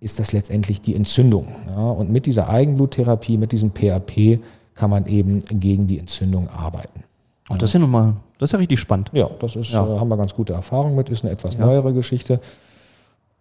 ist 0.00 0.18
das 0.18 0.32
letztendlich 0.32 0.80
die 0.80 0.96
Entzündung. 0.96 1.46
Ja, 1.68 1.90
und 1.90 2.10
mit 2.10 2.26
dieser 2.26 2.48
Eigenbluttherapie, 2.48 3.38
mit 3.38 3.52
diesem 3.52 3.70
PAP 3.70 4.40
kann 4.74 4.90
man 4.90 5.06
eben 5.06 5.40
gegen 5.48 5.86
die 5.86 5.98
Entzündung 5.98 6.48
arbeiten. 6.48 7.04
Und 7.48 7.62
das 7.62 7.70
ist 7.70 7.74
ja 7.74 7.80
nochmal, 7.80 8.14
das 8.38 8.48
ist 8.48 8.52
ja 8.52 8.58
richtig 8.58 8.80
spannend. 8.80 9.10
Ja, 9.12 9.28
das 9.38 9.54
ist, 9.56 9.72
Ja. 9.72 9.86
Äh, 9.86 9.98
haben 9.98 10.08
wir 10.08 10.16
ganz 10.16 10.34
gute 10.34 10.54
Erfahrung 10.54 10.96
mit, 10.96 11.08
ist 11.08 11.24
eine 11.24 11.32
etwas 11.32 11.54
Ja. 11.56 11.66
neuere 11.66 11.92
Geschichte. 11.92 12.40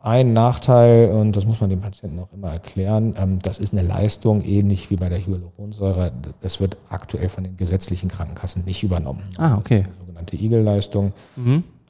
Ein 0.03 0.33
Nachteil, 0.33 1.11
und 1.11 1.35
das 1.35 1.45
muss 1.45 1.61
man 1.61 1.69
dem 1.69 1.81
Patienten 1.81 2.19
auch 2.19 2.33
immer 2.33 2.51
erklären, 2.51 3.15
ähm, 3.17 3.37
das 3.39 3.59
ist 3.59 3.71
eine 3.73 3.87
Leistung, 3.87 4.41
ähnlich 4.41 4.89
wie 4.89 4.95
bei 4.95 5.09
der 5.09 5.23
Hyaluronsäure. 5.23 6.11
Das 6.41 6.59
wird 6.59 6.77
aktuell 6.89 7.29
von 7.29 7.43
den 7.43 7.55
gesetzlichen 7.55 8.09
Krankenkassen 8.09 8.65
nicht 8.65 8.81
übernommen. 8.81 9.21
Ah, 9.37 9.57
okay. 9.57 9.81
Das 9.81 9.87
ist 9.87 9.93
die 9.93 9.99
sogenannte 9.99 10.35
Igel-Leistung. 10.37 11.13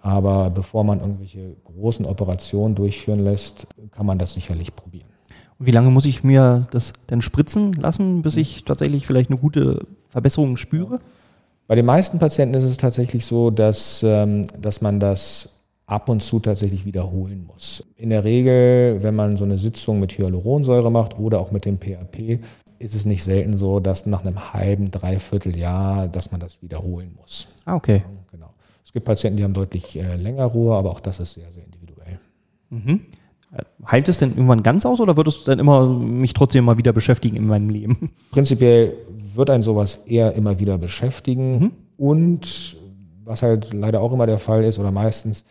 Aber 0.01 0.49
bevor 0.49 0.83
man 0.83 0.99
irgendwelche 0.99 1.55
großen 1.63 2.05
Operationen 2.05 2.75
durchführen 2.75 3.19
lässt, 3.19 3.67
kann 3.91 4.05
man 4.05 4.17
das 4.17 4.33
sicherlich 4.33 4.75
probieren. 4.75 5.07
Und 5.59 5.67
wie 5.67 5.71
lange 5.71 5.91
muss 5.91 6.05
ich 6.05 6.23
mir 6.23 6.67
das 6.71 6.93
denn 7.09 7.21
spritzen 7.21 7.73
lassen, 7.73 8.23
bis 8.23 8.35
ich 8.35 8.65
tatsächlich 8.65 9.05
vielleicht 9.05 9.29
eine 9.29 9.39
gute 9.39 9.85
Verbesserung 10.09 10.57
spüre? 10.57 10.99
Bei 11.67 11.75
den 11.75 11.85
meisten 11.85 12.19
Patienten 12.19 12.55
ist 12.55 12.63
es 12.63 12.77
tatsächlich 12.77 13.25
so, 13.25 13.51
dass, 13.51 14.03
ähm, 14.03 14.47
dass 14.59 14.81
man 14.81 14.99
das 14.99 15.60
ab 15.91 16.07
und 16.07 16.23
zu 16.23 16.39
tatsächlich 16.39 16.85
wiederholen 16.85 17.45
muss. 17.45 17.85
In 17.97 18.11
der 18.11 18.23
Regel, 18.23 19.03
wenn 19.03 19.13
man 19.13 19.35
so 19.35 19.43
eine 19.43 19.57
Sitzung 19.57 19.99
mit 19.99 20.17
Hyaluronsäure 20.17 20.89
macht 20.89 21.19
oder 21.19 21.39
auch 21.41 21.51
mit 21.51 21.65
dem 21.65 21.77
PAP, 21.77 22.39
ist 22.79 22.95
es 22.95 23.05
nicht 23.05 23.23
selten 23.23 23.57
so, 23.57 23.79
dass 23.81 24.05
nach 24.05 24.25
einem 24.25 24.53
halben, 24.53 24.89
dreiviertel 24.89 25.55
Jahr, 25.55 26.07
dass 26.07 26.31
man 26.31 26.39
das 26.39 26.61
wiederholen 26.61 27.13
muss. 27.19 27.49
Ah, 27.65 27.75
okay. 27.75 28.03
Genau. 28.31 28.53
Es 28.85 28.93
gibt 28.93 29.05
Patienten, 29.05 29.37
die 29.37 29.43
haben 29.43 29.53
deutlich 29.53 29.99
äh, 29.99 30.15
länger 30.15 30.45
Ruhe, 30.45 30.75
aber 30.75 30.91
auch 30.91 31.01
das 31.01 31.19
ist 31.19 31.33
sehr, 31.33 31.51
sehr 31.51 31.65
individuell. 31.65 32.19
Heilt 33.85 34.07
es 34.07 34.17
denn 34.17 34.29
irgendwann 34.29 34.63
ganz 34.63 34.85
aus 34.85 35.01
oder 35.01 35.17
wird 35.17 35.27
es 35.27 35.43
dann 35.43 35.59
immer 35.59 35.85
mich 35.85 36.33
trotzdem 36.33 36.63
mal 36.63 36.77
wieder 36.77 36.93
beschäftigen 36.93 37.35
in 37.35 37.47
meinem 37.47 37.69
Leben? 37.69 38.11
Prinzipiell 38.31 38.93
wird 39.35 39.49
ein 39.49 39.61
sowas 39.61 40.05
eher 40.07 40.33
immer 40.35 40.57
wieder 40.57 40.77
beschäftigen 40.77 41.73
und 41.97 42.77
was 43.25 43.43
halt 43.43 43.73
leider 43.73 43.99
auch 43.99 44.13
immer 44.13 44.25
der 44.25 44.39
Fall 44.39 44.63
ist 44.63 44.79
oder 44.79 44.91
meistens 44.91 45.43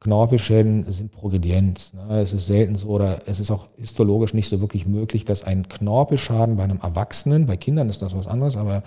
Knorpelschäden 0.00 0.90
sind 0.90 1.10
progredient. 1.10 1.92
Ne? 1.94 2.20
Es 2.20 2.32
ist 2.32 2.46
selten 2.46 2.76
so 2.76 2.88
oder 2.88 3.20
es 3.26 3.40
ist 3.40 3.50
auch 3.50 3.68
histologisch 3.76 4.34
nicht 4.34 4.48
so 4.48 4.60
wirklich 4.60 4.86
möglich, 4.86 5.24
dass 5.24 5.44
ein 5.44 5.68
Knorpelschaden 5.68 6.56
bei 6.56 6.64
einem 6.64 6.80
Erwachsenen, 6.82 7.46
bei 7.46 7.56
Kindern 7.56 7.88
ist 7.88 8.02
das 8.02 8.14
was 8.16 8.26
anderes, 8.26 8.56
aber 8.56 8.82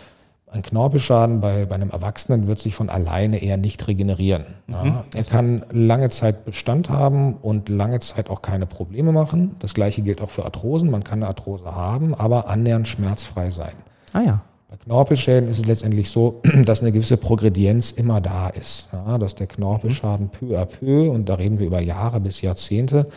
ein 0.51 0.63
Knorpelschaden 0.63 1.41
bei, 1.41 1.65
bei 1.65 1.75
einem 1.75 1.91
Erwachsenen 1.91 2.47
wird 2.47 2.59
sich 2.59 2.73
von 2.73 2.89
alleine 2.89 3.41
eher 3.41 3.57
nicht 3.57 3.87
regenerieren. 3.87 4.45
Ja? 4.67 5.05
Er 5.13 5.23
kann 5.23 5.63
lange 5.71 6.09
Zeit 6.09 6.45
Bestand 6.45 6.89
haben 6.89 7.35
und 7.35 7.69
lange 7.69 7.99
Zeit 7.99 8.29
auch 8.29 8.41
keine 8.41 8.65
Probleme 8.65 9.11
machen. 9.11 9.55
Das 9.59 9.73
gleiche 9.75 10.01
gilt 10.01 10.21
auch 10.21 10.29
für 10.29 10.45
Arthrosen. 10.45 10.89
Man 10.89 11.03
kann 11.03 11.19
eine 11.19 11.27
Arthrose 11.27 11.65
haben, 11.65 12.15
aber 12.15 12.49
annähernd 12.49 12.87
schmerzfrei 12.87 13.51
sein. 13.51 13.73
Ah 14.13 14.21
ja. 14.21 14.41
Bei 14.69 14.77
Knorpelschäden 14.77 15.49
ist 15.49 15.57
es 15.57 15.65
letztendlich 15.65 16.11
so, 16.11 16.41
dass 16.65 16.81
eine 16.81 16.91
gewisse 16.91 17.17
Progredienz 17.17 17.91
immer 17.91 18.21
da 18.21 18.49
ist. 18.49 18.89
Ja, 18.93 19.17
dass 19.17 19.33
der 19.33 19.47
Knorpelschaden 19.47 20.29
peu 20.29 20.59
à 20.59 20.65
peu, 20.65 21.09
und 21.09 21.27
da 21.27 21.35
reden 21.35 21.57
wir 21.57 21.65
über 21.65 21.81
Jahre 21.81 22.19
bis 22.19 22.41
Jahrzehnte, 22.41 23.07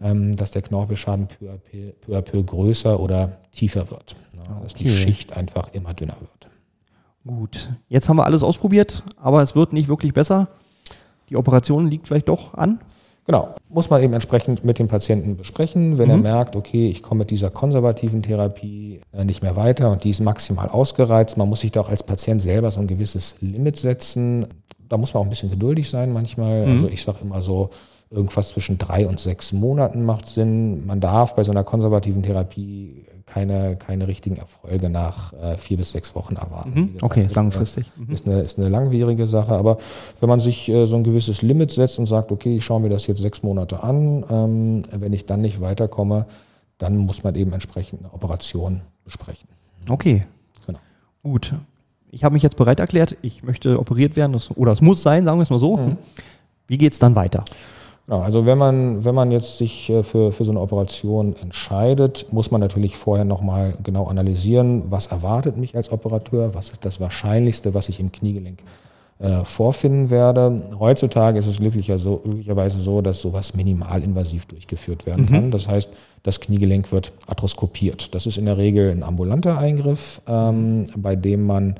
ähm, 0.00 0.36
dass 0.36 0.52
der 0.52 0.62
Knorpelschaden 0.62 1.26
peu 1.26 1.50
à 1.50 1.56
peu, 1.58 1.92
peu, 2.00 2.16
à 2.16 2.22
peu 2.22 2.42
größer 2.44 3.00
oder 3.00 3.38
tiefer 3.50 3.90
wird. 3.90 4.14
Ja, 4.36 4.60
Dass 4.62 4.74
die 4.74 4.84
Okay. 4.84 4.94
Schicht 4.94 5.36
einfach 5.36 5.72
immer 5.72 5.92
dünner 5.92 6.16
wird. 6.20 6.48
Gut. 7.26 7.70
Jetzt 7.88 8.08
haben 8.08 8.16
wir 8.16 8.24
alles 8.24 8.42
ausprobiert, 8.44 9.02
aber 9.16 9.42
es 9.42 9.56
wird 9.56 9.72
nicht 9.72 9.88
wirklich 9.88 10.12
besser. 10.12 10.48
Die 11.30 11.36
Operation 11.36 11.88
liegt 11.88 12.06
vielleicht 12.06 12.28
doch 12.28 12.54
an. 12.54 12.80
Genau, 13.24 13.54
muss 13.68 13.88
man 13.88 14.02
eben 14.02 14.12
entsprechend 14.14 14.64
mit 14.64 14.80
dem 14.80 14.88
Patienten 14.88 15.36
besprechen, 15.36 15.96
wenn 15.96 16.10
er 16.10 16.16
merkt, 16.16 16.56
okay, 16.56 16.88
ich 16.88 17.02
komme 17.02 17.20
mit 17.20 17.30
dieser 17.30 17.50
konservativen 17.50 18.20
Therapie 18.22 19.00
äh, 19.12 19.24
nicht 19.24 19.42
mehr 19.42 19.54
weiter 19.54 19.92
und 19.92 20.02
die 20.02 20.10
ist 20.10 20.20
maximal 20.20 20.68
ausgereizt. 20.68 21.36
Man 21.36 21.48
muss 21.48 21.60
sich 21.60 21.70
da 21.70 21.82
auch 21.82 21.88
als 21.88 22.02
Patient 22.02 22.42
selber 22.42 22.70
so 22.72 22.80
ein 22.80 22.88
gewisses 22.88 23.36
Limit 23.40 23.76
setzen. 23.76 24.46
Da 24.88 24.96
muss 24.96 25.14
man 25.14 25.20
auch 25.20 25.26
ein 25.26 25.30
bisschen 25.30 25.50
geduldig 25.50 25.88
sein 25.88 26.12
manchmal. 26.12 26.64
Also 26.64 26.88
ich 26.88 27.02
sage 27.02 27.18
immer 27.22 27.42
so, 27.42 27.70
irgendwas 28.10 28.50
zwischen 28.50 28.76
drei 28.78 29.06
und 29.06 29.18
sechs 29.18 29.52
Monaten 29.52 30.04
macht 30.04 30.26
Sinn. 30.26 30.86
Man 30.86 31.00
darf 31.00 31.34
bei 31.34 31.44
so 31.44 31.50
einer 31.50 31.64
konservativen 31.64 32.22
Therapie 32.22 33.06
keine, 33.26 33.76
keine 33.76 34.08
richtigen 34.08 34.36
Erfolge 34.36 34.88
nach 34.90 35.32
äh, 35.32 35.56
vier 35.56 35.76
bis 35.76 35.92
sechs 35.92 36.14
Wochen 36.14 36.36
erwarten. 36.36 36.74
Gesagt, 36.74 37.02
Okay, 37.02 37.24
ist 37.24 37.34
langfristig. 37.34 37.90
Eine, 37.96 38.12
ist, 38.12 38.26
eine, 38.26 38.40
ist 38.40 38.58
eine 38.58 38.68
langwierige 38.68 39.26
Sache, 39.26 39.52
aber 39.54 39.78
wenn 40.20 40.28
man 40.28 40.40
sich 40.40 40.68
äh, 40.68 40.86
so 40.86 40.96
ein 40.96 41.04
gewisses 41.04 41.42
Limit 41.42 41.70
setzt 41.70 41.98
und 41.98 42.06
sagt, 42.06 42.32
okay, 42.32 42.56
ich 42.56 42.64
schaue 42.64 42.80
mir 42.80 42.88
das 42.88 43.06
jetzt 43.06 43.20
sechs 43.20 43.42
Monate 43.42 43.82
an, 43.82 44.24
ähm, 44.30 44.82
wenn 44.92 45.12
ich 45.12 45.26
dann 45.26 45.40
nicht 45.40 45.60
weiterkomme, 45.60 46.26
dann 46.78 46.96
muss 46.96 47.22
man 47.22 47.34
eben 47.34 47.52
entsprechend 47.52 48.00
eine 48.00 48.12
Operation 48.12 48.80
besprechen. 49.04 49.48
Okay, 49.88 50.24
Genau. 50.66 50.78
gut. 51.22 51.54
Ich 52.10 52.24
habe 52.24 52.34
mich 52.34 52.42
jetzt 52.42 52.56
bereit 52.56 52.78
erklärt. 52.78 53.16
Ich 53.22 53.42
möchte 53.42 53.78
operiert 53.78 54.16
werden. 54.16 54.32
Das, 54.34 54.54
oder 54.56 54.72
es 54.72 54.80
muss 54.82 55.02
sein, 55.02 55.24
sagen 55.24 55.38
wir 55.38 55.44
es 55.44 55.50
mal 55.50 55.58
so. 55.58 55.96
Wie 56.66 56.76
geht's 56.76 56.98
dann 56.98 57.14
weiter? 57.14 57.44
Genau, 58.06 58.20
also 58.20 58.46
wenn 58.46 58.58
man, 58.58 59.04
wenn 59.04 59.14
man 59.14 59.30
jetzt 59.30 59.58
sich 59.58 59.88
äh, 59.88 60.02
für, 60.02 60.32
für 60.32 60.44
so 60.44 60.50
eine 60.50 60.60
Operation 60.60 61.36
entscheidet, 61.40 62.26
muss 62.32 62.50
man 62.50 62.60
natürlich 62.60 62.96
vorher 62.96 63.24
nochmal 63.24 63.74
genau 63.82 64.06
analysieren, 64.06 64.84
was 64.90 65.06
erwartet 65.06 65.56
mich 65.56 65.76
als 65.76 65.92
Operateur, 65.92 66.54
was 66.54 66.70
ist 66.70 66.84
das 66.84 67.00
Wahrscheinlichste, 67.00 67.74
was 67.74 67.88
ich 67.88 68.00
im 68.00 68.10
Kniegelenk 68.10 68.58
äh, 69.22 69.44
vorfinden 69.44 70.10
werde. 70.10 70.62
Heutzutage 70.80 71.38
ist 71.38 71.46
es 71.46 71.58
glücklicher 71.58 71.96
so, 71.96 72.16
glücklicherweise 72.16 72.80
so, 72.80 73.02
dass 73.02 73.22
sowas 73.22 73.54
minimalinvasiv 73.54 74.46
durchgeführt 74.46 75.06
werden 75.06 75.26
kann. 75.26 75.50
Das 75.52 75.68
heißt, 75.68 75.90
das 76.24 76.40
Kniegelenk 76.40 76.90
wird 76.90 77.12
arthroskopiert. 77.28 78.16
Das 78.16 78.26
ist 78.26 78.36
in 78.36 78.46
der 78.46 78.58
Regel 78.58 78.90
ein 78.90 79.04
ambulanter 79.04 79.58
Eingriff, 79.58 80.20
ähm, 80.26 80.86
bei 80.96 81.14
dem 81.14 81.46
man 81.46 81.76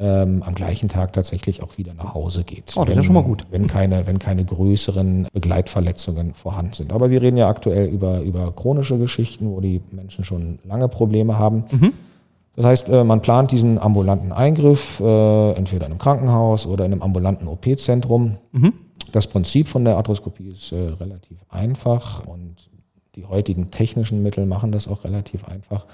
ähm, 0.00 0.42
am 0.44 0.54
gleichen 0.54 0.88
Tag 0.88 1.12
tatsächlich 1.12 1.62
auch 1.62 1.78
wieder 1.78 1.94
nach 1.94 2.14
Hause 2.14 2.44
geht. 2.44 2.74
Oh, 2.76 2.80
das 2.80 2.82
ist 2.82 2.88
wenn, 2.88 2.96
ja 2.96 3.02
schon 3.04 3.14
mal 3.14 3.22
gut. 3.22 3.44
Wenn 3.50 3.66
keine, 3.66 4.06
wenn 4.06 4.18
keine 4.18 4.44
größeren 4.44 5.28
Begleitverletzungen 5.32 6.34
vorhanden 6.34 6.72
sind. 6.72 6.92
Aber 6.92 7.10
wir 7.10 7.20
reden 7.20 7.36
ja 7.36 7.48
aktuell 7.48 7.86
über, 7.86 8.20
über 8.20 8.52
chronische 8.52 8.98
Geschichten, 8.98 9.50
wo 9.50 9.60
die 9.60 9.80
Menschen 9.90 10.24
schon 10.24 10.58
lange 10.64 10.88
Probleme 10.88 11.38
haben. 11.38 11.64
Mhm. 11.70 11.92
Das 12.56 12.66
heißt, 12.66 12.88
äh, 12.88 13.04
man 13.04 13.22
plant 13.22 13.52
diesen 13.52 13.78
ambulanten 13.78 14.32
Eingriff, 14.32 15.00
äh, 15.00 15.52
entweder 15.52 15.86
in 15.86 15.92
einem 15.92 15.98
Krankenhaus 15.98 16.66
oder 16.66 16.84
in 16.84 16.92
einem 16.92 17.02
ambulanten 17.02 17.46
OP-Zentrum. 17.46 18.36
Mhm. 18.52 18.72
Das 19.12 19.26
Prinzip 19.26 19.68
von 19.68 19.84
der 19.84 19.96
Arthroskopie 19.96 20.48
ist 20.48 20.72
äh, 20.72 20.76
relativ 20.76 21.38
einfach 21.48 22.26
und 22.26 22.68
die 23.14 23.26
heutigen 23.26 23.70
technischen 23.70 24.22
Mittel 24.22 24.46
machen 24.46 24.70
das 24.70 24.86
auch 24.86 25.04
relativ 25.04 25.44
einfach. 25.44 25.86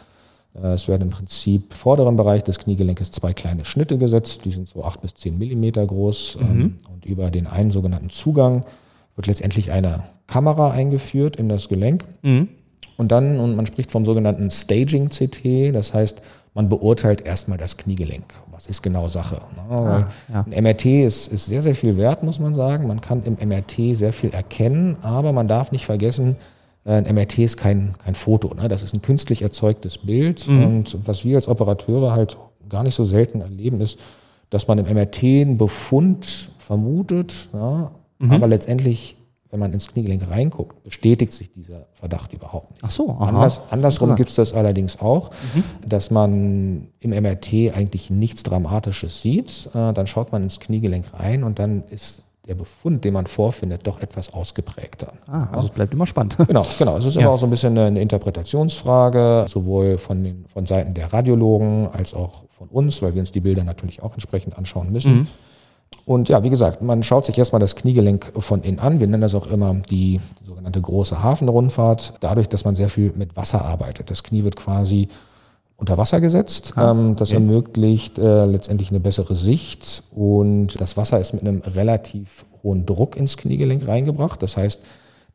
Äh, 0.55 0.69
Es 0.75 0.89
werden 0.89 1.03
im 1.03 1.11
Prinzip 1.11 1.71
im 1.71 1.77
vorderen 1.77 2.17
Bereich 2.17 2.43
des 2.45 2.59
Kniegelenkes 2.59 3.11
zwei 3.11 3.33
kleine 3.33 3.65
Schnitte 3.65 3.99
gesetzt, 3.99 4.45
die 4.45 4.51
sind 4.53 4.69
so 4.69 4.85
acht 4.85 5.01
bis 5.01 5.15
zehn 5.15 5.39
Millimeter 5.39 5.87
groß. 5.87 6.39
ähm, 6.41 6.77
Und 6.93 7.05
über 7.05 7.31
den 7.31 7.47
einen 7.47 7.71
sogenannten 7.71 8.11
Zugang 8.11 8.65
wird 9.17 9.27
letztendlich 9.27 9.71
eine 9.71 10.05
Kamera 10.27 10.71
eingeführt 10.71 11.37
in 11.37 11.49
das 11.49 11.69
Gelenk. 11.69 12.05
Mhm. 12.23 12.49
Und 12.97 13.11
dann, 13.11 13.41
und 13.41 13.57
man 13.57 13.67
spricht 13.67 13.91
vom 13.91 14.05
sogenannten 14.05 14.51
Staging-CT, 14.51 15.73
das 15.75 15.95
heißt, 15.95 16.23
man 16.55 16.69
beurteilt 16.69 17.23
erstmal 17.23 17.59
das 17.59 17.77
Kniegelenk. 17.77 18.33
Was 18.53 18.69
ist 18.69 18.83
genau 18.83 19.09
Sache? 19.09 19.41
Ne? 19.57 19.65
Weil 19.69 20.07
ja. 20.33 20.45
Ein 20.49 20.63
MRT 20.63 20.87
ist, 21.05 21.33
ist 21.33 21.47
sehr, 21.47 21.63
sehr 21.63 21.75
viel 21.75 21.97
wert, 21.97 22.23
muss 22.23 22.39
man 22.39 22.55
sagen. 22.55 22.87
Man 22.87 23.01
kann 23.01 23.25
im 23.25 23.37
MRT 23.49 23.97
sehr 23.97 24.13
viel 24.13 24.31
erkennen, 24.31 24.97
aber 25.03 25.33
man 25.33 25.49
darf 25.49 25.73
nicht 25.73 25.85
vergessen, 25.85 26.37
ein 26.85 27.05
MRT 27.15 27.39
ist 27.39 27.57
kein, 27.57 27.95
kein 28.05 28.15
Foto. 28.15 28.53
Ne? 28.55 28.69
Das 28.69 28.83
ist 28.83 28.95
ein 28.95 29.01
künstlich 29.03 29.43
erzeugtes 29.43 29.99
Bild. 29.99 30.47
Und 30.49 31.07
was 31.07 31.25
wir 31.25 31.37
als 31.37 31.49
Operateure 31.49 32.13
halt 32.13 32.37
gar 32.69 32.83
nicht 32.83 32.95
so 32.95 33.05
selten 33.05 33.41
erleben, 33.41 33.81
ist, 33.81 33.99
dass 34.51 34.69
man 34.69 34.79
im 34.79 34.87
MRT 34.95 35.23
einen 35.23 35.57
Befund 35.59 36.51
vermutet, 36.59 37.49
ja, 37.53 37.91
aber 38.29 38.47
letztendlich, 38.47 39.17
wenn 39.51 39.61
man 39.61 39.73
ins 39.73 39.89
Kniegelenk 39.89 40.29
reinguckt, 40.31 40.83
bestätigt 40.83 41.33
sich 41.33 41.53
dieser 41.53 41.87
Verdacht 41.93 42.33
überhaupt 42.33 42.71
nicht. 42.73 42.83
Ach 42.85 42.91
so, 42.91 43.11
aha. 43.11 43.29
Anders, 43.29 43.61
andersrum 43.71 44.17
gibt 44.17 44.31
es 44.31 44.35
das 44.37 44.53
allerdings 44.53 45.01
auch, 45.01 45.31
dass 45.87 46.11
man 46.11 46.89
im 47.01 47.11
MRT 47.11 47.75
eigentlich 47.75 48.11
nichts 48.11 48.43
Dramatisches 48.43 49.23
sieht. 49.23 49.69
Äh, 49.75 49.93
Dann 49.93 50.07
schaut 50.07 50.33
man 50.33 50.43
ins 50.43 50.59
Kniegelenk 50.61 51.07
rein 51.15 51.45
und 51.45 51.59
dann 51.59 51.85
ist 51.91 52.24
der 52.47 52.55
Befund, 52.55 53.05
den 53.05 53.15
man 53.15 53.27
vorfindet, 53.27 53.87
doch 53.87 54.01
etwas 54.01 54.35
ausgeprägter. 54.35 55.13
Ah, 55.27 55.49
also 55.53 55.69
es 55.69 55.73
bleibt 55.73 55.95
immer 55.95 56.07
spannend. 56.07 56.37
Genau, 56.47 56.65
genau. 56.79 56.99
Es 56.99 57.07
ist 57.07 57.15
Ja. 57.15 57.23
immer 57.23 57.31
auch 57.31 57.39
so 57.39 57.47
ein 57.47 57.51
bisschen 57.51 57.77
eine 57.79 58.01
Interpretationsfrage, 58.01 59.47
sowohl 59.49 59.99
von 59.99 60.23
den 60.23 60.45
von 60.53 60.67
Seiten 60.67 60.95
der 60.95 61.13
Radiologen 61.13 61.89
als 61.93 62.15
auch 62.15 62.45
von 62.51 62.69
uns, 62.69 63.03
weil 63.03 63.15
wir 63.15 63.21
uns 63.21 63.33
die 63.33 63.41
Bilder 63.41 63.65
natürlich 63.65 64.03
auch 64.03 64.13
entsprechend 64.13 64.57
anschauen 64.59 64.93
müssen. 64.93 65.27
Und 66.07 66.29
ja, 66.29 66.43
wie 66.43 66.51
gesagt, 66.51 66.83
man 66.83 67.03
schaut 67.03 67.25
sich 67.25 67.39
erstmal 67.39 67.61
das 67.61 67.77
Kniegelenk 67.77 68.33
von 68.39 68.63
innen 68.63 68.79
an. 68.79 69.01
Wir 69.01 69.07
nennen 69.07 69.23
das 69.23 69.35
auch 69.35 69.47
immer 69.47 69.75
die 69.91 70.21
sogenannte 70.45 70.81
große 70.81 71.23
Hafenrundfahrt, 71.23 72.15
dadurch, 72.21 72.49
dass 72.49 72.65
man 72.65 72.75
sehr 72.75 72.91
viel 72.91 73.13
mit 73.17 73.37
Wasser 73.37 73.65
arbeitet. 73.65 74.11
Das 74.11 74.23
Knie 74.23 74.45
wird 74.45 74.57
quasi 74.57 75.09
unter 75.77 75.99
Wasser 75.99 76.21
gesetzt. 76.21 76.75
ähm, 76.79 77.17
das 77.17 77.33
ermöglicht 77.33 78.19
äh, 78.19 78.45
letztendlich 78.47 78.91
eine 78.91 79.01
bessere 79.01 79.35
Sicht 79.35 80.05
und 80.15 80.81
das 80.81 80.97
Wasser 80.97 81.21
ist 81.21 81.33
mit 81.33 81.43
einem 81.43 81.63
relativ 81.63 82.45
hohen 82.63 82.87
Druck 82.87 83.17
ins 83.17 83.37
Kniegelenk 83.37 83.87
reingebracht. 83.87 84.43
Das 84.43 84.57
heißt, 84.57 84.81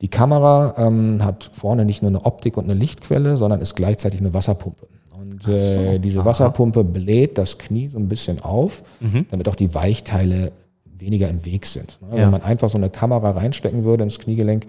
die 0.01 0.07
Kamera 0.07 0.75
ähm, 0.77 1.23
hat 1.23 1.51
vorne 1.53 1.85
nicht 1.85 2.01
nur 2.01 2.09
eine 2.09 2.25
Optik 2.25 2.57
und 2.57 2.65
eine 2.65 2.73
Lichtquelle, 2.73 3.37
sondern 3.37 3.61
ist 3.61 3.75
gleichzeitig 3.75 4.21
eine 4.21 4.33
Wasserpumpe. 4.33 4.87
Und 5.19 5.47
äh, 5.49 5.99
diese 5.99 6.23
Wasserpumpe 6.23 6.83
bläht 6.85 7.37
das 7.37 7.57
Knie 7.57 7.89
so 7.89 7.97
ein 7.99 8.07
bisschen 8.07 8.41
auf, 8.41 8.83
damit 9.29 9.49
auch 9.49 9.55
die 9.55 9.73
Weichteile 9.75 10.53
weniger 10.85 11.29
im 11.29 11.43
Weg 11.45 11.65
sind. 11.65 11.99
Ne? 12.01 12.17
Ja. 12.17 12.23
Wenn 12.23 12.31
man 12.31 12.41
einfach 12.43 12.69
so 12.69 12.77
eine 12.77 12.89
Kamera 12.89 13.31
reinstecken 13.31 13.83
würde 13.83 14.03
ins 14.03 14.19
Kniegelenk, 14.19 14.65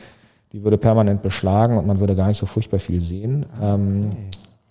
die 0.52 0.64
würde 0.64 0.78
permanent 0.78 1.22
beschlagen 1.22 1.78
und 1.78 1.86
man 1.86 2.00
würde 2.00 2.16
gar 2.16 2.26
nicht 2.26 2.38
so 2.38 2.46
furchtbar 2.46 2.80
viel 2.80 3.00
sehen. 3.00 3.46
Ähm, 3.62 4.10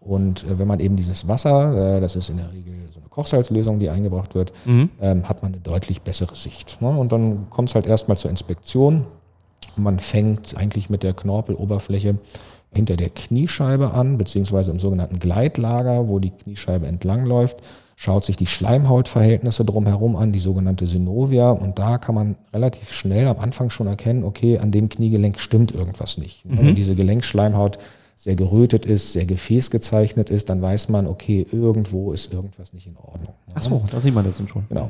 und 0.09 0.43
äh, 0.43 0.57
wenn 0.57 0.67
man 0.67 0.79
eben 0.79 0.95
dieses 0.95 1.27
Wasser, 1.27 1.97
äh, 1.97 2.01
das 2.01 2.15
ist 2.15 2.29
in 2.29 2.37
der 2.37 2.51
Regel 2.51 2.73
so 2.91 2.99
eine 2.99 3.09
Kochsalzlösung, 3.09 3.77
die 3.77 3.89
eingebracht 3.89 4.33
wird, 4.33 4.51
ähm, 4.65 5.29
hat 5.29 5.43
man 5.43 5.53
eine 5.53 5.61
deutlich 5.61 6.01
bessere 6.01 6.33
Sicht. 6.33 6.81
Ne? 6.81 6.89
Und 6.89 7.11
dann 7.11 7.49
kommt 7.51 7.69
es 7.69 7.75
halt 7.75 7.85
erstmal 7.85 8.17
zur 8.17 8.31
Inspektion. 8.31 9.05
Man 9.75 9.99
fängt 9.99 10.57
eigentlich 10.57 10.89
mit 10.89 11.03
der 11.03 11.13
Knorpeloberfläche 11.13 12.15
hinter 12.73 12.97
der 12.97 13.11
Kniescheibe 13.11 13.93
an, 13.93 14.17
beziehungsweise 14.17 14.71
im 14.71 14.79
sogenannten 14.79 15.19
Gleitlager, 15.19 16.07
wo 16.07 16.17
die 16.17 16.31
Kniescheibe 16.31 16.87
entlangläuft, 16.87 17.57
schaut 17.95 18.25
sich 18.25 18.35
die 18.35 18.47
Schleimhautverhältnisse 18.47 19.63
drumherum 19.63 20.15
an, 20.15 20.31
die 20.31 20.39
sogenannte 20.39 20.87
Synovia. 20.87 21.51
Und 21.51 21.77
da 21.77 21.99
kann 21.99 22.15
man 22.15 22.35
relativ 22.51 22.93
schnell 22.93 23.27
am 23.27 23.37
Anfang 23.37 23.69
schon 23.69 23.85
erkennen, 23.85 24.23
okay, 24.23 24.57
an 24.57 24.71
dem 24.71 24.89
Kniegelenk 24.89 25.39
stimmt 25.39 25.71
irgendwas 25.71 26.17
nicht. 26.17 26.43
Wenn 26.45 26.73
diese 26.73 26.95
Gelenkschleimhaut 26.95 27.77
sehr 28.19 28.35
gerötet 28.35 28.85
ist, 28.85 29.13
sehr 29.13 29.25
gefäßgezeichnet 29.25 30.29
ist, 30.29 30.49
dann 30.49 30.61
weiß 30.61 30.89
man, 30.89 31.07
okay, 31.07 31.47
irgendwo 31.49 32.11
ist 32.11 32.33
irgendwas 32.33 32.73
nicht 32.73 32.85
in 32.85 32.97
Ordnung. 32.97 33.33
Ach 33.53 33.61
so, 33.61 33.81
da 33.89 34.01
sieht 34.01 34.13
man 34.13 34.25
das 34.25 34.39
dann 34.39 34.49
schon. 34.49 34.65
Genau. 34.67 34.89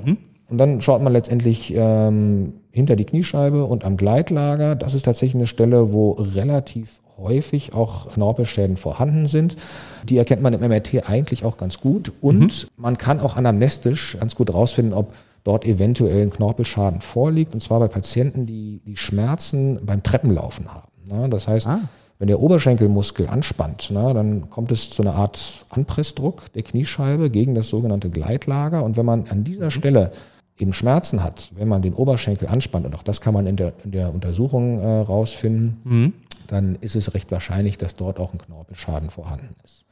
Und 0.50 0.58
dann 0.58 0.82
schaut 0.82 1.04
man 1.04 1.14
letztendlich 1.14 1.72
ähm, 1.76 2.54
hinter 2.72 2.96
die 2.96 3.06
Kniescheibe 3.06 3.66
und 3.66 3.86
am 3.86 3.98
Gleitlager. 3.98 4.74
Das 4.74 4.96
ist 4.96 5.04
tatsächlich 5.04 5.36
eine 5.36 5.46
Stelle, 5.46 5.94
wo 5.94 6.14
relativ 6.14 7.02
häufig 7.20 7.76
auch 7.76 8.10
Knorpelschäden 8.10 8.78
vorhanden 8.78 9.28
sind. 9.28 9.58
Die 10.06 10.18
erkennt 10.18 10.42
man 10.42 10.54
im 10.54 10.68
MRT 10.68 11.08
eigentlich 11.08 11.46
auch 11.46 11.58
ganz 11.58 11.80
gut. 11.80 12.12
Und 12.22 12.68
man 12.78 12.98
kann 12.98 13.20
auch 13.20 13.36
anamnestisch 13.36 14.18
ganz 14.20 14.34
gut 14.34 14.52
rausfinden, 14.52 14.96
ob 14.96 15.14
dort 15.44 15.66
eventuell 15.66 16.24
ein 16.24 16.32
Knorpelschaden 16.32 17.02
vorliegt. 17.02 17.54
Und 17.54 17.60
zwar 17.60 17.80
bei 17.80 17.90
Patienten, 17.90 18.48
die, 18.48 18.82
die 18.88 18.98
Schmerzen 18.98 19.86
beim 19.86 20.02
Treppenlaufen 20.02 20.74
haben. 20.74 20.88
Ja, 21.12 21.28
das 21.28 21.48
heißt, 21.48 21.68
Ah. 21.68 21.82
Wenn 22.20 22.28
der 22.28 22.42
Oberschenkelmuskel 22.42 23.28
anspannt, 23.28 23.90
na, 23.94 24.14
dann 24.14 24.50
kommt 24.50 24.72
es 24.72 24.90
zu 24.90 25.02
einer 25.02 25.16
Art 25.16 25.66
Anpressdruck 25.70 26.52
der 26.54 26.64
Kniescheibe 26.64 27.30
gegen 27.30 27.56
das 27.56 27.70
sogenannte 27.70 28.10
Gleitlager. 28.10 28.84
Und 28.84 28.98
wenn 28.98 29.06
man 29.06 29.26
an 29.30 29.46
dieser 29.46 29.72
Stelle 29.72 30.12
eben 30.58 30.74
Schmerzen 30.74 31.24
hat, 31.24 31.52
wenn 31.56 31.70
man 31.70 31.82
den 31.82 31.94
Oberschenkel 31.94 32.50
anspannt, 32.50 32.86
und 32.86 32.94
auch 32.94 33.04
das 33.04 33.22
kann 33.22 33.34
man 33.34 33.48
in 33.48 33.56
der, 33.56 33.74
in 33.86 33.92
der 33.92 34.14
Untersuchung 34.14 34.82
äh, 34.82 34.86
rausfinden, 34.86 36.14
dann 36.48 36.76
ist 36.76 36.98
es 36.98 37.14
recht 37.14 37.32
wahrscheinlich, 37.32 37.78
dass 37.78 37.96
dort 37.96 38.20
auch 38.20 38.34
ein 38.34 38.40
Knorpelschaden 38.40 39.10
vorhanden 39.10 39.56
ist. 39.64 39.86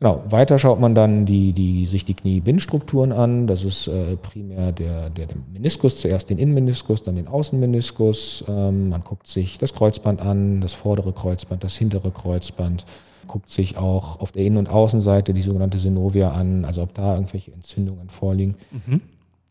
Genau, 0.00 0.22
weiter 0.28 0.58
schaut 0.58 0.78
man 0.78 0.94
dann 0.94 1.26
die, 1.26 1.52
die, 1.52 1.86
sich 1.86 2.04
die 2.04 2.14
Kniebindstrukturen 2.14 3.10
an. 3.10 3.48
Das 3.48 3.64
ist 3.64 3.88
äh, 3.88 4.16
primär 4.16 4.70
der, 4.70 5.10
der, 5.10 5.26
der 5.26 5.36
Meniskus, 5.52 6.00
zuerst 6.00 6.30
den 6.30 6.38
Innenmeniskus, 6.38 7.02
dann 7.02 7.16
den 7.16 7.26
Außenmeniskus. 7.26 8.44
Ähm, 8.46 8.90
man 8.90 9.02
guckt 9.02 9.26
sich 9.26 9.58
das 9.58 9.74
Kreuzband 9.74 10.20
an, 10.20 10.60
das 10.60 10.74
vordere 10.74 11.12
Kreuzband, 11.12 11.64
das 11.64 11.76
hintere 11.76 12.12
Kreuzband. 12.12 12.86
Guckt 13.26 13.50
sich 13.50 13.76
auch 13.76 14.20
auf 14.20 14.30
der 14.30 14.44
Innen- 14.44 14.58
und 14.58 14.70
Außenseite 14.70 15.34
die 15.34 15.42
sogenannte 15.42 15.80
Synovia 15.80 16.30
an, 16.30 16.64
also 16.64 16.82
ob 16.82 16.94
da 16.94 17.14
irgendwelche 17.14 17.52
Entzündungen 17.52 18.08
vorliegen. 18.08 18.54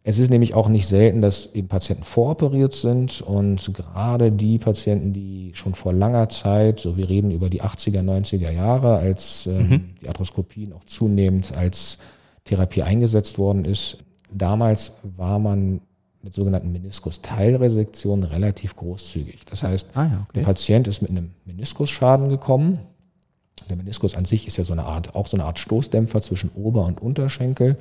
Es 0.07 0.19
ist 0.19 0.29
nämlich 0.29 0.53
auch 0.53 0.69
nicht 0.69 0.87
selten, 0.87 1.19
dass 1.19 1.53
eben 1.53 1.67
Patienten 1.67 2.05
voroperiert 2.05 2.73
sind 2.73 3.19
und 3.19 3.73
gerade 3.73 4.31
die 4.31 4.57
Patienten, 4.57 5.11
die 5.11 5.51
schon 5.53 5.75
vor 5.75 5.91
langer 5.91 6.29
Zeit, 6.29 6.79
so 6.79 6.95
wir 6.95 7.09
reden 7.09 7.29
über 7.29 7.49
die 7.49 7.61
80er, 7.61 8.03
90er 8.03 8.49
Jahre, 8.51 8.95
als 8.95 9.47
ähm, 9.47 9.89
die 10.01 10.07
Arthroskopie 10.07 10.65
noch 10.65 10.85
zunehmend 10.85 11.57
als 11.57 11.97
Therapie 12.45 12.83
eingesetzt 12.83 13.37
worden 13.37 13.65
ist, 13.65 13.97
damals 14.31 14.93
war 15.17 15.39
man 15.39 15.81
mit 16.23 16.33
sogenannten 16.33 16.71
Meniskus-Teilresektionen 16.71 18.23
relativ 18.23 18.77
großzügig. 18.77 19.43
Das 19.45 19.63
heißt, 19.63 19.89
Ah 19.93 20.05
ja, 20.05 20.25
okay. 20.29 20.39
der 20.39 20.41
Patient 20.43 20.87
ist 20.87 21.01
mit 21.01 21.11
einem 21.11 21.31
Meniskusschaden 21.43 22.29
gekommen. 22.29 22.79
Der 23.69 23.77
Meniskus 23.77 24.15
an 24.15 24.25
sich 24.25 24.47
ist 24.47 24.57
ja 24.57 24.63
so 24.63 24.73
eine 24.73 24.83
Art, 24.83 25.15
auch 25.15 25.27
so 25.27 25.37
eine 25.37 25.45
Art 25.45 25.59
Stoßdämpfer 25.59 26.21
zwischen 26.21 26.51
Ober- 26.55 26.85
und 26.85 27.01
Unterschenkel. 27.01 27.77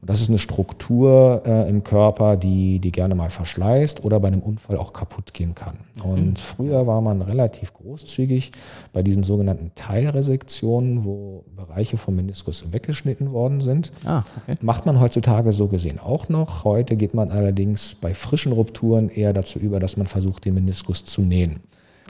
Und 0.00 0.10
das 0.10 0.20
ist 0.20 0.28
eine 0.28 0.38
Struktur 0.38 1.42
äh, 1.44 1.68
im 1.68 1.82
Körper, 1.82 2.36
die, 2.36 2.78
die 2.78 2.92
gerne 2.92 3.14
mal 3.14 3.30
verschleißt 3.30 4.04
oder 4.04 4.20
bei 4.20 4.28
einem 4.28 4.40
Unfall 4.40 4.76
auch 4.76 4.92
kaputt 4.92 5.34
gehen 5.34 5.54
kann. 5.54 5.74
Und 6.02 6.38
früher 6.38 6.86
war 6.86 7.00
man 7.00 7.22
relativ 7.22 7.72
großzügig 7.74 8.52
bei 8.92 9.02
diesen 9.02 9.24
sogenannten 9.24 9.72
Teilresektionen, 9.74 11.04
wo 11.04 11.44
Bereiche 11.56 11.96
vom 11.96 12.16
Meniskus 12.16 12.72
weggeschnitten 12.72 13.32
worden 13.32 13.60
sind. 13.60 13.92
Ah, 14.04 14.22
okay. 14.42 14.58
Macht 14.60 14.86
man 14.86 15.00
heutzutage 15.00 15.52
so 15.52 15.68
gesehen 15.68 15.98
auch 15.98 16.28
noch. 16.28 16.64
Heute 16.64 16.96
geht 16.96 17.14
man 17.14 17.30
allerdings 17.30 17.94
bei 17.94 18.14
frischen 18.14 18.52
Rupturen 18.52 19.08
eher 19.08 19.32
dazu 19.32 19.58
über, 19.58 19.80
dass 19.80 19.96
man 19.96 20.06
versucht, 20.06 20.44
den 20.44 20.54
Meniskus 20.54 21.04
zu 21.04 21.22
nähen. 21.22 21.60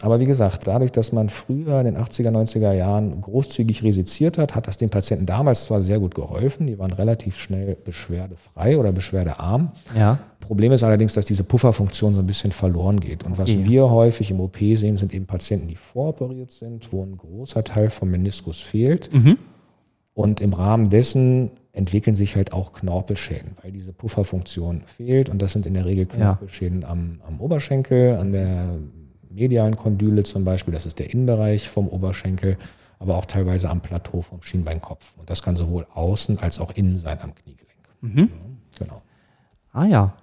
Aber 0.02 0.20
wie 0.20 0.26
gesagt, 0.26 0.66
dadurch, 0.66 0.92
dass 0.92 1.12
man 1.12 1.30
früher 1.30 1.80
in 1.80 1.86
den 1.86 1.96
80er, 1.96 2.30
90er 2.30 2.72
Jahren 2.72 3.20
großzügig 3.20 3.82
resiziert 3.82 4.36
hat, 4.36 4.54
hat 4.54 4.66
das 4.66 4.76
den 4.76 4.90
Patienten 4.90 5.24
damals 5.26 5.64
zwar 5.64 5.80
sehr 5.82 5.98
gut 5.98 6.14
geholfen. 6.14 6.66
Die 6.66 6.78
waren 6.78 6.92
relativ 6.92 7.38
schnell 7.38 7.76
beschwerdefrei 7.82 8.76
oder 8.78 8.92
beschwerdearm. 8.92 9.72
Ja. 9.96 10.18
Problem 10.40 10.72
ist 10.72 10.84
allerdings, 10.84 11.14
dass 11.14 11.24
diese 11.24 11.44
Pufferfunktion 11.44 12.14
so 12.14 12.20
ein 12.20 12.26
bisschen 12.26 12.52
verloren 12.52 13.00
geht. 13.00 13.24
Und 13.24 13.38
was 13.38 13.50
Okay. 13.50 13.64
wir 13.64 13.90
häufig 13.90 14.30
im 14.30 14.40
OP 14.40 14.58
sehen, 14.58 14.96
sind 14.96 15.14
eben 15.14 15.26
Patienten, 15.26 15.66
die 15.68 15.76
voroperiert 15.76 16.52
sind, 16.52 16.92
wo 16.92 17.02
ein 17.02 17.16
großer 17.16 17.64
Teil 17.64 17.90
vom 17.90 18.10
Meniskus 18.10 18.60
fehlt. 18.60 19.10
Und 20.14 20.40
im 20.40 20.52
Rahmen 20.52 20.88
dessen 20.88 21.50
entwickeln 21.72 22.14
sich 22.16 22.36
halt 22.36 22.52
auch 22.54 22.72
Knorpelschäden, 22.72 23.52
weil 23.62 23.70
diese 23.70 23.92
Pufferfunktion 23.92 24.82
fehlt 24.86 25.28
und 25.28 25.42
das 25.42 25.52
sind 25.52 25.66
in 25.66 25.74
der 25.74 25.84
Regel 25.84 26.06
Knorpelschäden 26.06 26.82
ja. 26.82 26.88
am, 26.88 27.20
am 27.26 27.38
Oberschenkel, 27.40 28.16
an 28.16 28.32
der 28.32 28.68
medialen 29.36 29.76
Kondyle 29.76 30.24
zum 30.24 30.44
Beispiel, 30.44 30.74
das 30.74 30.86
ist 30.86 30.98
der 30.98 31.10
Innenbereich 31.12 31.68
vom 31.68 31.88
Oberschenkel, 31.88 32.56
aber 32.98 33.16
auch 33.16 33.26
teilweise 33.26 33.70
am 33.70 33.80
Plateau 33.80 34.22
vom 34.22 34.42
Schienbeinkopf. 34.42 35.12
Und 35.18 35.30
das 35.30 35.42
kann 35.42 35.56
sowohl 35.56 35.86
außen 35.94 36.40
als 36.40 36.58
auch 36.58 36.72
innen 36.72 36.96
sein 36.96 37.18
am 37.20 37.34
Kniegelenk. 37.34 37.76
Mhm. 38.00 38.30
Genau. 38.78 39.02
Ah 39.72 39.84
ja. 39.84 40.14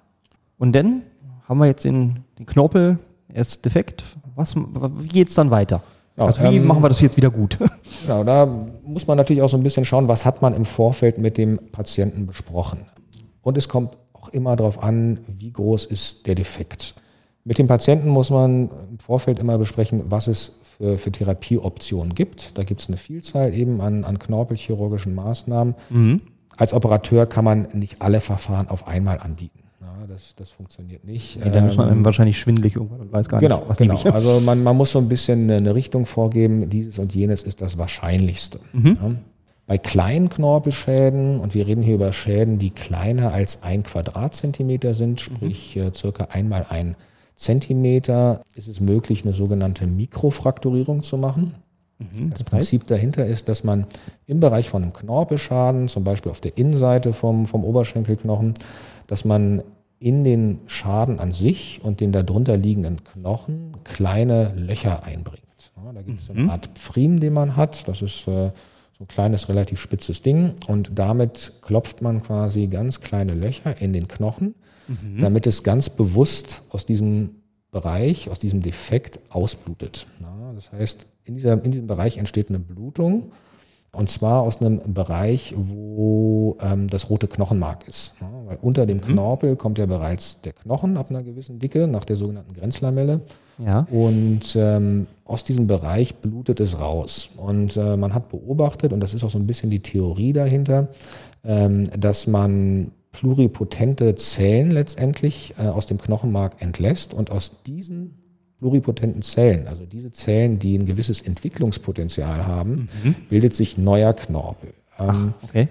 Und 0.58 0.73
dann 0.73 1.04
haben 1.47 1.60
wir 1.60 1.67
jetzt 1.67 1.86
den, 1.86 2.23
den 2.39 2.45
Knorpel, 2.45 2.97
er 3.28 3.41
ist 3.41 3.63
defekt. 3.63 4.04
Was, 4.36 4.56
wie 4.56 5.08
geht 5.08 5.30
es 5.30 5.36
dann 5.36 5.52
weiter? 5.52 5.82
Ja, 6.17 6.26
also 6.26 6.43
wie 6.43 6.58
ähm, 6.58 6.65
machen 6.65 6.84
wir 6.84 6.89
das 6.89 7.02
jetzt 7.02 7.17
wieder 7.17 7.30
gut? 7.30 7.58
Genau, 8.04 8.26
da 8.26 8.45
muss 8.84 9.08
man 9.08 9.15
natürlich 9.15 9.41
auch 9.41 9.47
so 9.47 9.56
ein 9.56 9.63
bisschen 9.63 9.86
schauen, 9.86 10.10
was 10.10 10.26
hat 10.26 10.41
man 10.41 10.54
im 10.54 10.65
Vorfeld 10.65 11.19
mit 11.19 11.38
dem 11.38 11.58
Patienten 11.71 12.28
besprochen. 12.28 12.80
Und 13.41 13.58
es 13.58 13.69
kommt 13.69 13.95
auch 14.12 14.28
immer 14.30 14.58
darauf 14.58 14.84
an, 14.84 15.19
wie 15.28 15.54
groß 15.54 15.86
ist 15.86 16.28
der 16.28 16.36
Defekt. 16.36 16.95
Mit 17.45 17.58
dem 17.58 17.67
Patienten 17.67 18.10
muss 18.10 18.29
man 18.29 18.69
im 18.89 18.99
Vorfeld 18.99 19.39
immer 19.39 19.58
besprechen, 19.58 20.03
was 20.06 20.27
es 20.27 20.60
für, 20.77 20.97
für 20.97 21.12
Therapieoptionen 21.12 22.15
gibt. 22.15 22.58
Da 22.58 22.63
gibt 22.63 22.82
es 22.82 22.88
eine 22.88 22.97
Vielzahl 22.97 23.53
eben 23.53 23.82
an, 23.82 24.06
an 24.06 24.19
knorpelchirurgischen 24.19 25.13
Maßnahmen. 25.13 25.75
Mhm. 25.89 26.21
Als 26.56 26.73
Operateur 26.73 27.25
kann 27.25 27.43
man 27.43 27.67
nicht 27.73 28.01
alle 28.01 28.21
Verfahren 28.21 28.69
auf 28.69 28.88
einmal 28.88 29.19
anbieten 29.19 29.63
das, 30.08 30.36
das 30.36 30.51
funktioniert 30.51 31.03
nicht. 31.03 31.43
Nee, 31.43 31.51
dann 31.51 31.67
ist 31.67 31.77
man 31.77 31.89
ähm, 31.89 32.06
wahrscheinlich 32.06 32.39
schwindelig 32.39 32.75
irgendwann 32.75 33.01
und 33.01 33.12
weiß 33.12 33.27
gar 33.29 33.39
genau, 33.39 33.60
nicht, 33.60 33.69
was 33.69 33.77
Genau, 33.77 33.95
genau. 33.95 34.15
Also 34.15 34.39
man, 34.39 34.63
man 34.63 34.77
muss 34.77 34.91
so 34.91 34.99
ein 34.99 35.10
bisschen 35.10 35.49
eine 35.49 35.75
Richtung 35.75 36.06
vorgeben, 36.06 36.69
dieses 36.69 36.99
und 36.99 37.13
jenes 37.13 37.43
ist 37.43 37.62
das 37.62 37.77
Wahrscheinlichste. 37.77 38.60
Mhm. 38.73 38.97
Ja. 39.01 39.12
Bei 39.65 39.77
kleinen 39.77 40.29
Knorpelschäden, 40.29 41.39
und 41.39 41.56
wir 41.56 41.65
reden 41.65 41.82
hier 41.82 41.95
über 41.95 42.12
Schäden, 42.12 42.60
die 42.60 42.69
kleiner 42.69 43.34
als 43.34 43.63
ein 43.63 43.84
Quadratzentimeter 43.84 44.93
sind, 44.93 45.21
sprich 45.21 45.77
mhm. 45.77 45.93
circa 45.93 46.25
einmal 46.25 46.65
ein 46.69 46.95
Zentimeter, 47.35 48.41
ist 48.55 48.67
es 48.67 48.79
möglich, 48.79 49.23
eine 49.23 49.33
sogenannte 49.33 49.87
Mikrofrakturierung 49.87 51.03
zu 51.03 51.17
machen. 51.17 51.55
Mhm, 51.99 52.29
das, 52.29 52.39
das 52.39 52.49
Prinzip 52.49 52.87
dahinter 52.87 53.25
ist, 53.25 53.49
dass 53.49 53.63
man 53.63 53.87
im 54.25 54.39
Bereich 54.39 54.69
von 54.69 54.83
einem 54.83 54.93
Knorpelschaden, 54.93 55.87
zum 55.87 56.03
Beispiel 56.03 56.31
auf 56.31 56.41
der 56.41 56.57
Innenseite 56.57 57.13
vom, 57.13 57.45
vom 57.45 57.63
Oberschenkelknochen, 57.63 58.53
dass 59.07 59.25
man 59.25 59.63
in 59.99 60.23
den 60.23 60.59
Schaden 60.67 61.19
an 61.19 61.31
sich 61.31 61.81
und 61.83 62.01
den 62.01 62.11
darunter 62.11 62.57
liegenden 62.57 63.03
Knochen 63.03 63.77
kleine 63.83 64.53
Löcher 64.55 65.03
einbringt. 65.03 65.43
Ja, 65.77 65.93
da 65.93 66.01
gibt 66.01 66.19
es 66.19 66.29
mhm. 66.29 66.37
eine 66.37 66.51
Art 66.51 66.69
Pfriem, 66.75 67.19
den 67.19 67.33
man 67.33 67.55
hat. 67.55 67.87
Das 67.87 68.01
ist 68.01 68.27
äh, 68.27 68.51
so 68.97 69.03
ein 69.03 69.08
kleines, 69.08 69.49
relativ 69.49 69.79
spitzes 69.79 70.21
Ding. 70.21 70.53
Und 70.67 70.91
damit 70.95 71.53
klopft 71.62 72.01
man 72.01 72.21
quasi 72.21 72.67
ganz 72.67 73.01
kleine 73.01 73.34
Löcher 73.34 73.82
in 73.82 73.93
den 73.93 74.08
Knochen, 74.08 74.56
mhm. 74.88 75.19
damit 75.19 75.47
es 75.47 75.63
ganz 75.63 75.89
bewusst 75.89 76.63
aus 76.69 76.86
diesem 76.86 77.36
Bereich, 77.71 78.29
aus 78.29 78.39
diesem 78.39 78.62
Defekt 78.62 79.19
ausblutet. 79.29 80.06
Ja, 80.21 80.53
das 80.53 80.71
heißt, 80.71 81.08
in, 81.25 81.36
dieser, 81.36 81.63
in 81.63 81.71
diesem 81.71 81.88
Bereich 81.88 82.17
entsteht 82.17 82.49
eine 82.49 82.60
Blutung 82.60 83.32
und 83.95 84.10
zwar 84.10 84.41
aus 84.41 84.60
einem 84.60 84.82
Bereich, 84.91 85.53
wo 85.56 86.58
ähm, 86.62 86.89
das 86.89 87.12
rote 87.12 87.27
Knochenmark 87.27 87.88
ist. 87.88 88.15
Ja, 88.19 88.27
weil 88.45 88.58
unter 88.60 88.88
dem 88.88 88.97
mhm. 88.97 89.01
Knorpel 89.01 89.56
kommt 89.56 89.77
ja 89.77 89.86
bereits 89.86 90.41
der 90.41 90.53
Knochen 90.53 90.97
ab 90.97 91.12
einer 91.12 91.21
gewissen 91.21 91.60
Dicke, 91.60 91.88
nach 91.88 92.03
der 92.03 92.15
sogenannten 92.15 92.53
Grenzlamelle. 92.53 93.21
Ja. 93.63 93.86
Und 93.91 94.56
ähm, 94.56 95.06
aus 95.25 95.43
diesem 95.43 95.67
Bereich 95.67 96.15
blutet 96.15 96.60
es 96.60 96.79
raus. 96.79 97.29
Und 97.38 97.77
äh, 97.77 97.95
man 97.95 98.15
hat 98.15 98.29
beobachtet, 98.29 98.93
und 98.93 98.99
das 98.99 99.13
ist 99.13 99.23
auch 99.23 99.29
so 99.29 99.38
ein 99.38 99.45
bisschen 99.45 99.69
die 99.69 99.82
Theorie 99.82 100.34
dahinter, 100.34 100.88
ähm, 101.45 101.86
dass 101.95 102.25
man 102.25 102.91
pluripotente 103.12 104.15
Zellen 104.15 104.71
letztendlich 104.71 105.53
äh, 105.60 105.67
aus 105.67 105.86
dem 105.86 105.99
Knochenmark 105.99 106.56
entlässt 106.63 107.13
und 107.13 107.29
aus 107.29 107.62
diesen 107.62 108.22
pluripotenten 108.63 109.21
Zellen, 109.21 109.67
also 109.67 109.86
diese 109.86 110.13
Zellen, 110.13 110.58
die 110.58 110.78
ein 110.78 110.86
gewisses 110.86 111.21
Entwicklungspotenzial 111.21 112.47
haben, 112.47 112.88
mhm. 113.04 113.15
bildet 113.30 113.54
sich 113.54 113.78
neuer 113.78 114.13
Knorpel. 114.13 114.73
Ach, 114.97 115.13
ähm, 115.13 115.34
okay. 115.43 115.67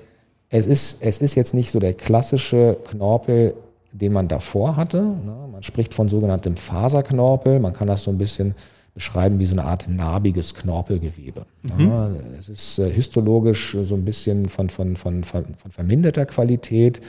Es 0.51 0.67
ist, 0.67 1.03
es 1.03 1.23
ist 1.23 1.35
jetzt 1.35 1.55
nicht 1.55 1.71
so 1.71 1.81
der 1.81 1.95
klassische 1.95 2.77
Knorpel, 2.85 3.55
den 3.93 4.13
man 4.13 4.29
davor 4.29 4.77
hatte. 4.77 5.01
Ne? 5.01 5.49
Man 5.51 5.63
spricht 5.63 5.95
von 5.95 6.11
sogenanntem 6.11 6.57
Faserknorpel. 6.57 7.61
Man 7.61 7.73
kann 7.73 7.89
das 7.89 8.03
so 8.03 8.11
ein 8.11 8.19
bisschen 8.19 8.55
beschreiben 8.93 9.39
wie 9.39 9.47
so 9.47 9.55
eine 9.55 9.65
Art 9.65 9.89
narbiges 9.89 10.55
Knorpelgewebe. 10.55 11.47
Mhm. 11.63 12.17
Es 12.39 12.51
ist 12.51 12.79
äh, 12.79 12.91
histologisch 12.91 13.75
so 13.85 13.95
ein 13.95 14.05
bisschen 14.05 14.51
von, 14.51 14.69
von, 14.69 14.97
von, 14.97 15.25
von 15.25 15.45
verminderter 15.71 16.27
Qualität. 16.27 17.01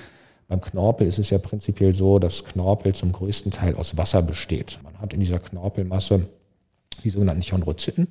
Beim 0.54 0.62
Knorpel 0.62 1.08
ist 1.08 1.18
es 1.18 1.32
ja 1.32 1.40
prinzipiell 1.40 1.96
so, 1.96 2.20
dass 2.20 2.46
Knorpel 2.46 2.94
zum 2.94 3.12
größten 3.12 3.52
Teil 3.52 3.74
aus 3.76 3.98
Wasser 3.98 4.22
besteht. 4.22 4.78
Man 4.84 4.96
hat 5.00 5.12
in 5.12 5.20
dieser 5.20 5.40
Knorpelmasse 5.40 6.28
die 7.04 7.10
sogenannten 7.10 7.42
Chondrozyten. 7.42 8.10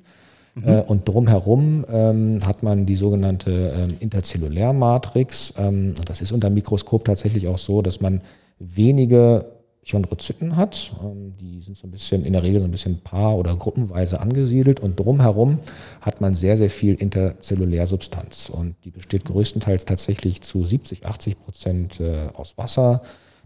Mhm. 0.55 0.67
Äh, 0.67 0.81
und 0.81 1.07
drumherum 1.07 1.85
ähm, 1.87 2.39
hat 2.45 2.61
man 2.61 2.85
die 2.85 2.97
sogenannte 2.97 3.73
ähm, 3.77 3.95
Interzellulärmatrix. 4.01 5.53
Ähm, 5.57 5.93
das 6.05 6.21
ist 6.21 6.33
unter 6.33 6.49
dem 6.49 6.55
Mikroskop 6.55 7.05
tatsächlich 7.05 7.47
auch 7.47 7.57
so, 7.57 7.81
dass 7.81 8.01
man 8.01 8.19
wenige 8.59 9.45
Chondrozyten 9.89 10.55
hat. 10.55 10.93
Ähm, 11.03 11.33
die 11.39 11.61
sind 11.61 11.77
so 11.77 11.87
ein 11.87 11.91
bisschen, 11.91 12.25
in 12.25 12.33
der 12.33 12.43
Regel 12.43 12.59
so 12.59 12.65
ein 12.65 12.71
bisschen 12.71 12.99
paar- 12.99 13.35
oder 13.35 13.55
gruppenweise 13.55 14.19
angesiedelt 14.19 14.79
und 14.79 14.99
drumherum 14.99 15.59
hat 16.01 16.21
man 16.21 16.35
sehr, 16.35 16.57
sehr 16.57 16.69
viel 16.69 16.95
Interzellulärsubstanz 16.95 18.49
und 18.49 18.75
die 18.85 18.91
besteht 18.91 19.25
größtenteils 19.25 19.85
tatsächlich 19.85 20.41
zu 20.41 20.65
70, 20.65 21.05
80 21.05 21.39
Prozent 21.41 21.99
äh, 21.99 22.29
aus 22.33 22.57
Wasser, 22.57 23.01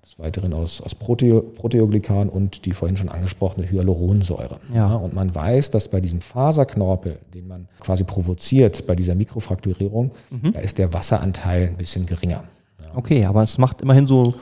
des 0.07 0.19
Weiteren 0.19 0.53
aus, 0.53 0.79
aus 0.79 0.95
Prote 0.95 1.41
Proteoglykan 1.41 2.29
und 2.29 2.65
die 2.65 2.71
vorhin 2.71 2.95
schon 2.95 3.09
angesprochene 3.09 3.69
Hyaluronsäure. 3.69 4.57
Ja. 4.73 4.95
Und 4.95 5.13
man 5.13 5.35
weiß, 5.35 5.71
dass 5.71 5.89
bei 5.89 5.99
diesem 5.99 6.21
Faserknorpel, 6.21 7.19
den 7.33 7.47
man 7.47 7.67
quasi 7.81 8.05
provoziert 8.05 8.87
bei 8.87 8.95
dieser 8.95 9.15
Mikrofrakturierung, 9.15 10.11
mhm. 10.29 10.53
da 10.53 10.61
ist 10.61 10.77
der 10.77 10.93
Wasseranteil 10.93 11.67
ein 11.67 11.75
bisschen 11.75 12.05
geringer. 12.05 12.45
Ja. 12.81 12.95
Okay, 12.95 13.25
aber 13.25 13.43
es 13.43 13.57
macht 13.57 13.81
immerhin 13.81 14.07
so 14.07 14.33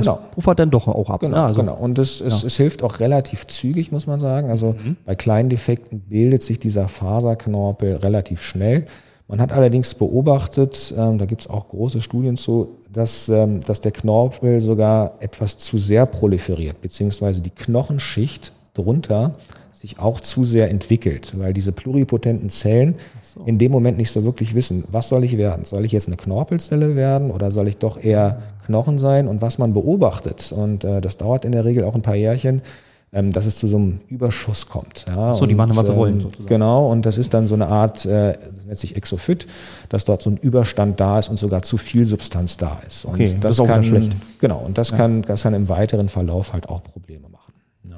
es 0.00 0.06
genau. 0.06 0.18
puffert 0.34 0.58
dann 0.58 0.70
doch 0.70 0.88
auch 0.88 1.10
ab. 1.10 1.20
Genau, 1.20 1.36
ne? 1.36 1.44
also, 1.44 1.60
genau. 1.60 1.76
und 1.76 1.98
es, 1.98 2.20
es, 2.20 2.42
ja. 2.42 2.46
es, 2.46 2.56
hilft 2.56 2.82
auch 2.82 3.00
relativ 3.00 3.46
zügig, 3.46 3.92
muss 3.92 4.06
man 4.06 4.20
sagen. 4.20 4.50
Also 4.50 4.74
mhm. 4.84 4.96
bei 5.04 5.14
kleinen 5.14 5.48
Defekten 5.48 6.00
bildet 6.00 6.42
sich 6.42 6.58
dieser 6.58 6.88
Faserknorpel 6.88 7.96
relativ 7.96 8.42
schnell. 8.42 8.86
Man 9.30 9.40
hat 9.40 9.52
allerdings 9.52 9.94
beobachtet, 9.94 10.92
ähm, 10.98 11.18
da 11.18 11.24
gibt 11.24 11.42
es 11.42 11.48
auch 11.48 11.68
große 11.68 12.00
Studien 12.00 12.36
zu, 12.36 12.78
dass, 12.92 13.28
ähm, 13.28 13.60
dass 13.60 13.80
der 13.80 13.92
Knorpel 13.92 14.58
sogar 14.58 15.14
etwas 15.20 15.56
zu 15.56 15.78
sehr 15.78 16.04
proliferiert, 16.06 16.80
beziehungsweise 16.80 17.40
die 17.40 17.50
Knochenschicht 17.50 18.52
drunter 18.74 19.36
sich 19.72 19.98
auch 19.98 20.20
zu 20.20 20.44
sehr 20.44 20.68
entwickelt, 20.68 21.38
weil 21.38 21.52
diese 21.52 21.72
pluripotenten 21.72 22.50
Zellen 22.50 22.96
so. 23.22 23.42
in 23.46 23.58
dem 23.58 23.72
Moment 23.72 23.96
nicht 23.96 24.10
so 24.10 24.24
wirklich 24.24 24.54
wissen, 24.54 24.84
was 24.90 25.08
soll 25.08 25.24
ich 25.24 25.38
werden? 25.38 25.64
Soll 25.64 25.84
ich 25.84 25.92
jetzt 25.92 26.08
eine 26.08 26.16
Knorpelzelle 26.16 26.96
werden 26.96 27.30
oder 27.30 27.50
soll 27.50 27.68
ich 27.68 27.78
doch 27.78 28.02
eher 28.02 28.42
Knochen 28.70 28.98
sein? 28.98 29.28
Und 29.28 29.42
was 29.42 29.58
man 29.58 29.72
beobachtet, 29.72 30.52
und 30.52 30.84
äh, 30.84 31.00
das 31.00 31.16
dauert 31.16 31.44
in 31.44 31.52
der 31.52 31.64
Regel 31.64 31.84
auch 31.84 31.94
ein 31.94 32.02
paar 32.02 32.14
Jährchen, 32.14 32.62
ähm, 33.12 33.32
dass 33.32 33.44
es 33.44 33.56
zu 33.56 33.66
so 33.66 33.76
einem 33.76 33.98
Überschuss 34.08 34.68
kommt. 34.68 35.04
Ja, 35.08 35.34
so, 35.34 35.44
die 35.44 35.56
machen, 35.56 35.76
was 35.76 35.88
sie 35.88 35.96
wollen. 35.96 36.14
Ähm, 36.14 36.20
sozusagen. 36.20 36.46
Genau, 36.46 36.86
und 36.88 37.04
das 37.04 37.18
ist 37.18 37.34
dann 37.34 37.48
so 37.48 37.54
eine 37.56 37.66
Art, 37.66 38.06
äh, 38.06 38.34
das 38.34 38.66
nennt 38.66 38.78
sich 38.78 38.96
Exophyt, 38.96 39.48
dass 39.88 40.04
dort 40.04 40.22
so 40.22 40.30
ein 40.30 40.36
Überstand 40.36 41.00
da 41.00 41.18
ist 41.18 41.28
und 41.28 41.36
sogar 41.36 41.62
zu 41.62 41.76
viel 41.76 42.04
Substanz 42.06 42.56
da 42.56 42.80
ist. 42.86 43.04
Und 43.04 43.14
okay, 43.14 43.24
das, 43.24 43.40
das 43.40 43.54
ist 43.56 43.60
auch 43.60 43.66
kann, 43.66 43.82
schlecht. 43.82 44.12
Genau, 44.38 44.60
und 44.64 44.78
das, 44.78 44.90
ja. 44.90 44.96
kann, 44.96 45.22
das 45.22 45.42
kann 45.42 45.54
im 45.54 45.68
weiteren 45.68 46.08
Verlauf 46.08 46.52
halt 46.52 46.68
auch 46.68 46.82
Probleme 46.84 47.28
machen. 47.28 47.52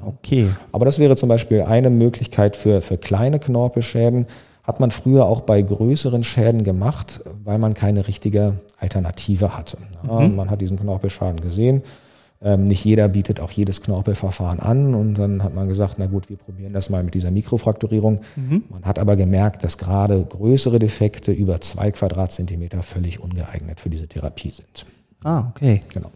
Okay. 0.05 0.49
Aber 0.71 0.85
das 0.85 0.99
wäre 0.99 1.15
zum 1.15 1.29
Beispiel 1.29 1.61
eine 1.61 1.89
Möglichkeit 1.89 2.57
für, 2.57 2.81
für 2.81 2.97
kleine 2.97 3.39
Knorpelschäden. 3.39 4.25
Hat 4.63 4.79
man 4.79 4.91
früher 4.91 5.25
auch 5.25 5.41
bei 5.41 5.61
größeren 5.61 6.23
Schäden 6.23 6.63
gemacht, 6.63 7.21
weil 7.43 7.57
man 7.57 7.73
keine 7.73 8.07
richtige 8.07 8.61
Alternative 8.77 9.57
hatte. 9.57 9.77
Mhm. 10.03 10.35
Man 10.35 10.49
hat 10.49 10.61
diesen 10.61 10.79
Knorpelschaden 10.79 11.41
gesehen. 11.41 11.83
Ähm, 12.41 12.65
nicht 12.67 12.83
jeder 12.83 13.07
bietet 13.07 13.39
auch 13.39 13.51
jedes 13.51 13.81
Knorpelverfahren 13.81 14.59
an. 14.59 14.95
Und 14.95 15.15
dann 15.15 15.43
hat 15.43 15.53
man 15.53 15.67
gesagt, 15.67 15.95
na 15.97 16.07
gut, 16.07 16.29
wir 16.29 16.37
probieren 16.37 16.73
das 16.73 16.89
mal 16.89 17.03
mit 17.03 17.13
dieser 17.13 17.31
Mikrofrakturierung. 17.31 18.19
Mhm. 18.35 18.63
Man 18.69 18.83
hat 18.83 18.99
aber 18.99 19.15
gemerkt, 19.15 19.63
dass 19.63 19.77
gerade 19.77 20.23
größere 20.23 20.79
Defekte 20.79 21.31
über 21.31 21.61
zwei 21.61 21.91
Quadratzentimeter 21.91 22.83
völlig 22.83 23.19
ungeeignet 23.19 23.79
für 23.79 23.89
diese 23.89 24.07
Therapie 24.07 24.51
sind. 24.51 24.85
Ah, 25.23 25.47
okay. 25.49 25.81
Genau. 25.93 26.09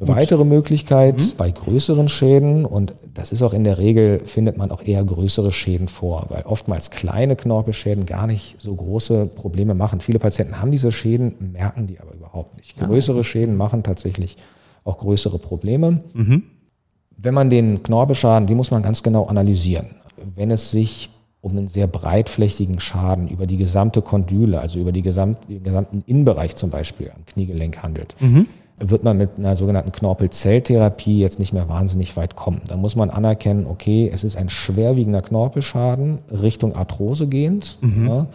Eine 0.00 0.08
weitere 0.08 0.44
Möglichkeit 0.44 1.18
mhm. 1.18 1.32
bei 1.36 1.50
größeren 1.50 2.08
Schäden, 2.08 2.64
und 2.64 2.94
das 3.14 3.32
ist 3.32 3.42
auch 3.42 3.52
in 3.52 3.64
der 3.64 3.78
Regel, 3.78 4.20
findet 4.20 4.56
man 4.56 4.70
auch 4.70 4.82
eher 4.84 5.02
größere 5.04 5.50
Schäden 5.50 5.88
vor, 5.88 6.26
weil 6.28 6.42
oftmals 6.42 6.90
kleine 6.90 7.34
Knorpelschäden 7.34 8.06
gar 8.06 8.28
nicht 8.28 8.60
so 8.60 8.74
große 8.74 9.26
Probleme 9.26 9.74
machen. 9.74 10.00
Viele 10.00 10.20
Patienten 10.20 10.60
haben 10.60 10.70
diese 10.70 10.92
Schäden, 10.92 11.50
merken 11.52 11.88
die 11.88 11.98
aber 11.98 12.14
überhaupt 12.14 12.56
nicht. 12.58 12.80
Ah, 12.80 12.86
größere 12.86 13.24
Schäden 13.24 13.56
machen 13.56 13.82
tatsächlich 13.82 14.36
auch 14.84 14.98
größere 14.98 15.38
Probleme. 15.38 16.00
Mhm. 16.14 16.44
Wenn 17.16 17.34
man 17.34 17.50
den 17.50 17.82
Knorpelschaden, 17.82 18.46
die 18.46 18.54
muss 18.54 18.70
man 18.70 18.82
ganz 18.84 19.02
genau 19.02 19.26
analysieren. 19.26 19.86
Wenn 20.36 20.52
es 20.52 20.70
sich 20.70 21.10
um 21.40 21.52
einen 21.52 21.66
sehr 21.66 21.88
breitflächigen 21.88 22.78
Schaden 22.78 23.28
über 23.28 23.46
die 23.46 23.56
gesamte 23.56 24.02
Kondyle, 24.02 24.60
also 24.60 24.78
über 24.78 24.92
die 24.92 25.02
gesamt, 25.02 25.48
den 25.48 25.62
gesamten 25.62 26.02
Innenbereich 26.06 26.54
zum 26.54 26.70
Beispiel 26.70 27.10
am 27.14 27.24
Kniegelenk 27.26 27.82
handelt, 27.82 28.14
mhm. 28.20 28.46
Wird 28.80 29.04
man 29.04 29.16
mit 29.16 29.30
einer 29.38 29.56
sogenannten 29.56 29.92
Knorpelzelltherapie 29.92 31.18
jetzt 31.20 31.38
nicht 31.38 31.52
mehr 31.52 31.68
wahnsinnig 31.68 32.16
weit 32.16 32.36
kommen. 32.36 32.62
Da 32.68 32.76
muss 32.76 32.96
man 32.96 33.10
anerkennen, 33.10 33.66
okay, 33.66 34.10
es 34.12 34.24
ist 34.24 34.36
ein 34.36 34.48
schwerwiegender 34.48 35.22
Knorpelschaden 35.22 36.18
Richtung 36.30 36.76
Arthrose 36.76 37.26
gehend. 37.26 37.78
Mhm. 37.80 38.06
Ja. 38.06 38.26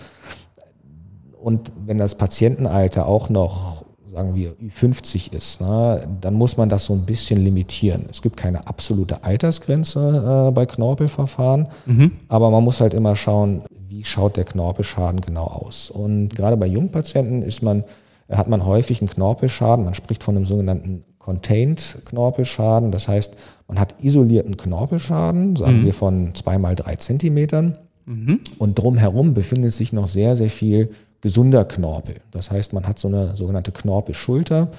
Und 1.41 1.71
wenn 1.85 1.97
das 1.97 2.15
Patientenalter 2.15 3.05
auch 3.05 3.29
noch 3.29 3.83
sagen 4.13 4.35
wir, 4.35 4.53
50 4.69 5.33
ist, 5.33 5.59
ne, 5.59 6.07
dann 6.21 6.35
muss 6.35 6.55
man 6.55 6.69
das 6.69 6.85
so 6.85 6.93
ein 6.93 7.01
bisschen 7.01 7.43
limitieren. 7.43 8.05
Es 8.11 8.21
gibt 8.21 8.37
keine 8.37 8.67
absolute 8.67 9.23
Altersgrenze 9.23 10.49
äh, 10.49 10.51
bei 10.51 10.67
Knorpelverfahren, 10.67 11.67
mhm. 11.87 12.11
aber 12.27 12.51
man 12.51 12.63
muss 12.63 12.79
halt 12.79 12.93
immer 12.93 13.15
schauen, 13.15 13.63
wie 13.89 14.03
schaut 14.03 14.37
der 14.37 14.43
Knorpelschaden 14.43 15.21
genau 15.21 15.45
aus. 15.45 15.89
Und 15.89 16.29
gerade 16.29 16.57
bei 16.57 16.67
Jungpatienten 16.67 17.41
ist 17.41 17.63
man, 17.63 17.83
hat 18.29 18.47
man 18.47 18.65
häufig 18.65 19.01
einen 19.01 19.09
Knorpelschaden. 19.09 19.85
Man 19.85 19.93
spricht 19.93 20.23
von 20.23 20.35
einem 20.35 20.45
sogenannten 20.45 21.03
Contained 21.19 21.99
Knorpelschaden. 22.05 22.91
Das 22.91 23.07
heißt, 23.07 23.35
man 23.67 23.79
hat 23.79 23.95
isolierten 24.03 24.57
Knorpelschaden, 24.57 25.55
sagen 25.55 25.81
mhm. 25.81 25.85
wir 25.85 25.93
von 25.93 26.35
zwei 26.35 26.57
mal 26.57 26.75
drei 26.75 26.95
Zentimetern. 26.97 27.77
Mhm. 28.05 28.41
Und 28.59 28.77
drumherum 28.77 29.33
befindet 29.33 29.73
sich 29.73 29.93
noch 29.93 30.07
sehr, 30.07 30.35
sehr 30.35 30.49
viel 30.49 30.89
gesunder 31.21 31.63
Knorpel. 31.63 32.15
Das 32.31 32.51
heißt, 32.51 32.73
man 32.73 32.85
hat 32.85 32.99
so 32.99 33.07
eine 33.07 33.35
sogenannte 33.35 33.71
Knorpelschulter, 33.71 34.69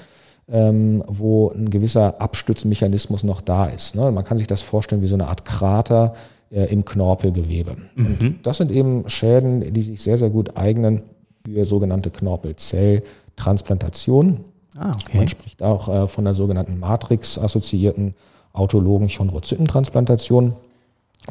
ähm, 0.47 1.03
wo 1.07 1.49
ein 1.49 1.71
gewisser 1.71 2.21
Abstützmechanismus 2.21 3.25
noch 3.25 3.41
da 3.41 3.65
ist. 3.65 3.95
Ne? 3.95 4.11
Man 4.11 4.25
kann 4.25 4.37
sich 4.37 4.47
das 4.47 4.61
vorstellen 4.61 5.01
wie 5.01 5.07
so 5.07 5.15
eine 5.15 5.29
Art 5.29 5.47
Krater 5.47 6.13
äh, 6.51 6.71
im 6.71 6.85
Knorpelgewebe. 6.85 7.77
Mhm. 7.95 8.41
das 8.43 8.59
sind 8.59 8.71
eben 8.71 9.09
Schäden, 9.09 9.73
die 9.73 9.83
sich 9.83 10.03
sehr, 10.03 10.19
sehr 10.19 10.29
gut 10.29 10.59
eignen 10.59 11.01
für 11.47 11.65
sogenannte 11.65 12.11
Knorpelzelltransplantation. 13.37 14.44
Ah, 14.77 14.92
okay. 14.92 15.18
Man 15.18 15.29
spricht 15.29 15.62
auch 15.62 15.88
äh, 15.88 16.09
von 16.09 16.25
der 16.25 16.35
sogenannten 16.35 16.79
Matrix-assoziierten 16.79 18.14
autologen 18.53 19.09
Chondrozytentransplantation. 19.09 20.55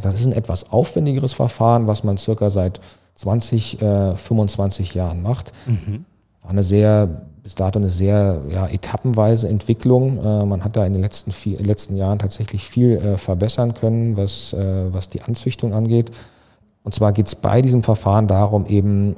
Das 0.01 0.15
ist 0.15 0.25
ein 0.25 0.33
etwas 0.33 0.71
aufwendigeres 0.71 1.33
Verfahren, 1.33 1.87
was 1.87 2.03
man 2.03 2.17
circa 2.17 2.49
seit 2.49 2.79
20, 3.15 3.81
äh, 3.81 4.15
25 4.15 4.93
Jahren 4.93 5.21
macht. 5.21 5.51
Mhm. 5.67 6.05
War 6.41 6.51
eine 6.51 6.63
sehr, 6.63 7.27
bis 7.43 7.55
dato 7.55 7.79
eine 7.79 7.89
sehr 7.89 8.41
ja, 8.49 8.67
etappenweise 8.67 9.47
Entwicklung. 9.49 10.23
Äh, 10.23 10.45
man 10.45 10.63
hat 10.63 10.75
da 10.75 10.85
in 10.85 10.93
den 10.93 11.01
letzten, 11.01 11.31
vier, 11.31 11.59
letzten 11.59 11.95
Jahren 11.95 12.19
tatsächlich 12.19 12.63
viel 12.63 12.93
äh, 12.93 13.17
verbessern 13.17 13.73
können, 13.73 14.17
was, 14.17 14.53
äh, 14.53 14.93
was 14.93 15.09
die 15.09 15.21
Anzüchtung 15.21 15.73
angeht. 15.73 16.11
Und 16.83 16.95
zwar 16.95 17.13
geht 17.13 17.27
es 17.27 17.35
bei 17.35 17.61
diesem 17.61 17.83
Verfahren 17.83 18.27
darum, 18.27 18.65
eben 18.65 19.15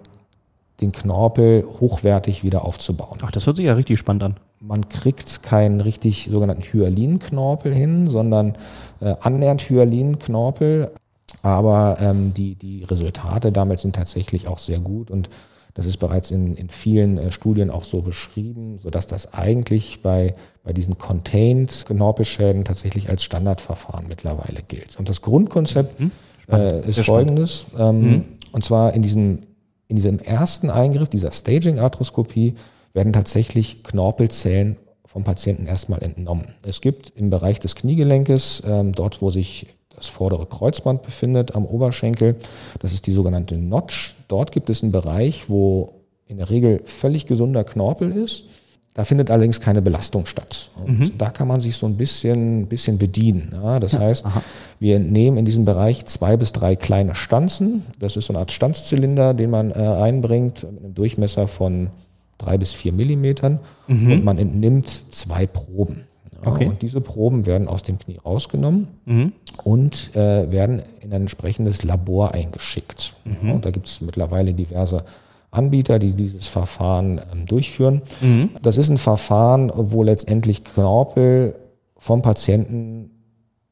den 0.81 0.91
Knorpel 0.91 1.65
hochwertig 1.79 2.43
wieder 2.43 2.65
aufzubauen. 2.65 3.19
Ach, 3.21 3.31
das 3.31 3.45
hört 3.45 3.57
sich 3.57 3.65
ja 3.65 3.73
richtig 3.73 3.99
spannend 3.99 4.23
an. 4.23 4.35
Man 4.59 4.89
kriegt 4.89 5.43
keinen 5.43 5.81
richtig 5.81 6.27
sogenannten 6.29 6.63
Hyalin-Knorpel 6.63 7.73
hin, 7.73 8.07
sondern 8.07 8.57
äh, 8.99 9.15
annähernd 9.21 9.69
Hyalin-Knorpel. 9.69 10.91
Aber 11.41 11.97
ähm, 11.99 12.33
die, 12.33 12.55
die 12.55 12.83
Resultate 12.83 13.51
damit 13.51 13.79
sind 13.79 13.95
tatsächlich 13.95 14.47
auch 14.47 14.57
sehr 14.57 14.79
gut 14.79 15.11
und 15.11 15.29
das 15.75 15.85
ist 15.85 15.97
bereits 15.97 16.31
in, 16.31 16.55
in 16.55 16.69
vielen 16.69 17.17
äh, 17.17 17.31
Studien 17.33 17.69
auch 17.69 17.83
so 17.83 18.01
beschrieben, 18.01 18.77
sodass 18.79 19.07
das 19.07 19.33
eigentlich 19.33 20.01
bei, 20.01 20.33
bei 20.63 20.71
diesen 20.71 20.97
Contained 20.97 21.85
Knorpelschäden 21.85 22.63
tatsächlich 22.63 23.09
als 23.09 23.23
Standardverfahren 23.23 24.07
mittlerweile 24.07 24.61
gilt. 24.65 24.97
Und 24.97 25.09
das 25.09 25.21
Grundkonzept 25.21 25.99
mhm. 25.99 26.11
äh, 26.49 26.79
ist 26.87 27.01
folgendes, 27.01 27.65
ähm, 27.77 27.99
mhm. 27.99 28.25
und 28.53 28.63
zwar 28.63 28.93
in 28.93 29.01
diesem, 29.01 29.39
in 29.87 29.95
diesem 29.95 30.19
ersten 30.19 30.69
Eingriff, 30.69 31.09
dieser 31.09 31.31
Staging-Arthroskopie, 31.31 32.55
werden 32.93 33.13
tatsächlich 33.13 33.83
Knorpelzellen 33.83 34.77
vom 35.05 35.23
Patienten 35.23 35.67
erstmal 35.67 36.03
entnommen. 36.03 36.47
Es 36.63 36.81
gibt 36.81 37.13
im 37.15 37.29
Bereich 37.29 37.59
des 37.59 37.75
Kniegelenkes, 37.75 38.63
ähm, 38.67 38.91
dort 38.93 39.21
wo 39.21 39.29
sich 39.29 39.67
das 39.95 40.07
vordere 40.07 40.45
Kreuzband 40.45 41.03
befindet 41.03 41.55
am 41.55 41.65
Oberschenkel. 41.65 42.35
Das 42.79 42.91
ist 42.91 43.07
die 43.07 43.11
sogenannte 43.11 43.57
Notch. 43.57 44.15
Dort 44.27 44.51
gibt 44.51 44.69
es 44.69 44.83
einen 44.83 44.91
Bereich, 44.91 45.49
wo 45.49 45.93
in 46.27 46.37
der 46.37 46.49
Regel 46.49 46.81
völlig 46.83 47.27
gesunder 47.27 47.63
Knorpel 47.63 48.11
ist. 48.11 48.45
Da 48.95 49.03
findet 49.03 49.29
allerdings 49.29 49.59
keine 49.59 49.81
Belastung 49.81 50.25
statt. 50.25 50.69
Und 50.85 50.99
mhm. 50.99 51.17
da 51.17 51.29
kann 51.29 51.49
man 51.49 51.59
sich 51.59 51.75
so 51.75 51.85
ein 51.85 51.97
bisschen, 51.97 52.67
bisschen 52.67 52.97
bedienen. 52.97 53.51
Ja, 53.53 53.81
das 53.81 53.99
heißt, 53.99 54.25
Aha. 54.25 54.41
wir 54.79 54.95
entnehmen 54.95 55.37
in 55.37 55.43
diesem 55.43 55.65
Bereich 55.65 56.05
zwei 56.05 56.37
bis 56.37 56.53
drei 56.53 56.77
kleine 56.77 57.13
Stanzen. 57.13 57.83
Das 57.99 58.15
ist 58.15 58.27
so 58.27 58.33
eine 58.33 58.39
Art 58.39 58.53
Stanzzylinder, 58.53 59.33
den 59.33 59.49
man 59.49 59.71
äh, 59.71 59.73
einbringt 59.73 60.63
mit 60.63 60.81
einem 60.81 60.95
Durchmesser 60.95 61.49
von 61.49 61.89
drei 62.37 62.57
bis 62.57 62.71
vier 62.71 62.93
Millimetern. 62.93 63.59
Mhm. 63.87 64.11
Und 64.13 64.23
man 64.23 64.37
entnimmt 64.37 64.87
zwei 65.13 65.45
Proben. 65.45 66.05
Okay. 66.45 66.67
Und 66.67 66.81
diese 66.81 67.01
Proben 67.01 67.45
werden 67.45 67.67
aus 67.67 67.83
dem 67.83 67.97
Knie 67.97 68.17
rausgenommen 68.23 68.87
mhm. 69.03 69.33
und 69.65 70.15
äh, 70.15 70.49
werden 70.51 70.81
in 71.01 71.11
ein 71.11 71.23
entsprechendes 71.23 71.83
Labor 71.83 72.33
eingeschickt. 72.33 73.13
Mhm. 73.25 73.51
Und 73.51 73.65
da 73.65 73.71
gibt 73.71 73.87
es 73.87 73.99
mittlerweile 73.99 74.53
diverse 74.53 75.03
Anbieter, 75.55 75.99
die 75.99 76.13
dieses 76.13 76.47
Verfahren 76.47 77.21
ähm, 77.31 77.45
durchführen. 77.45 78.01
Mhm. 78.21 78.49
Das 78.61 78.77
ist 78.77 78.89
ein 78.89 78.97
Verfahren, 78.97 79.71
wo 79.75 80.03
letztendlich 80.03 80.63
Knorpel 80.63 81.55
vom 81.97 82.21
Patienten 82.21 83.14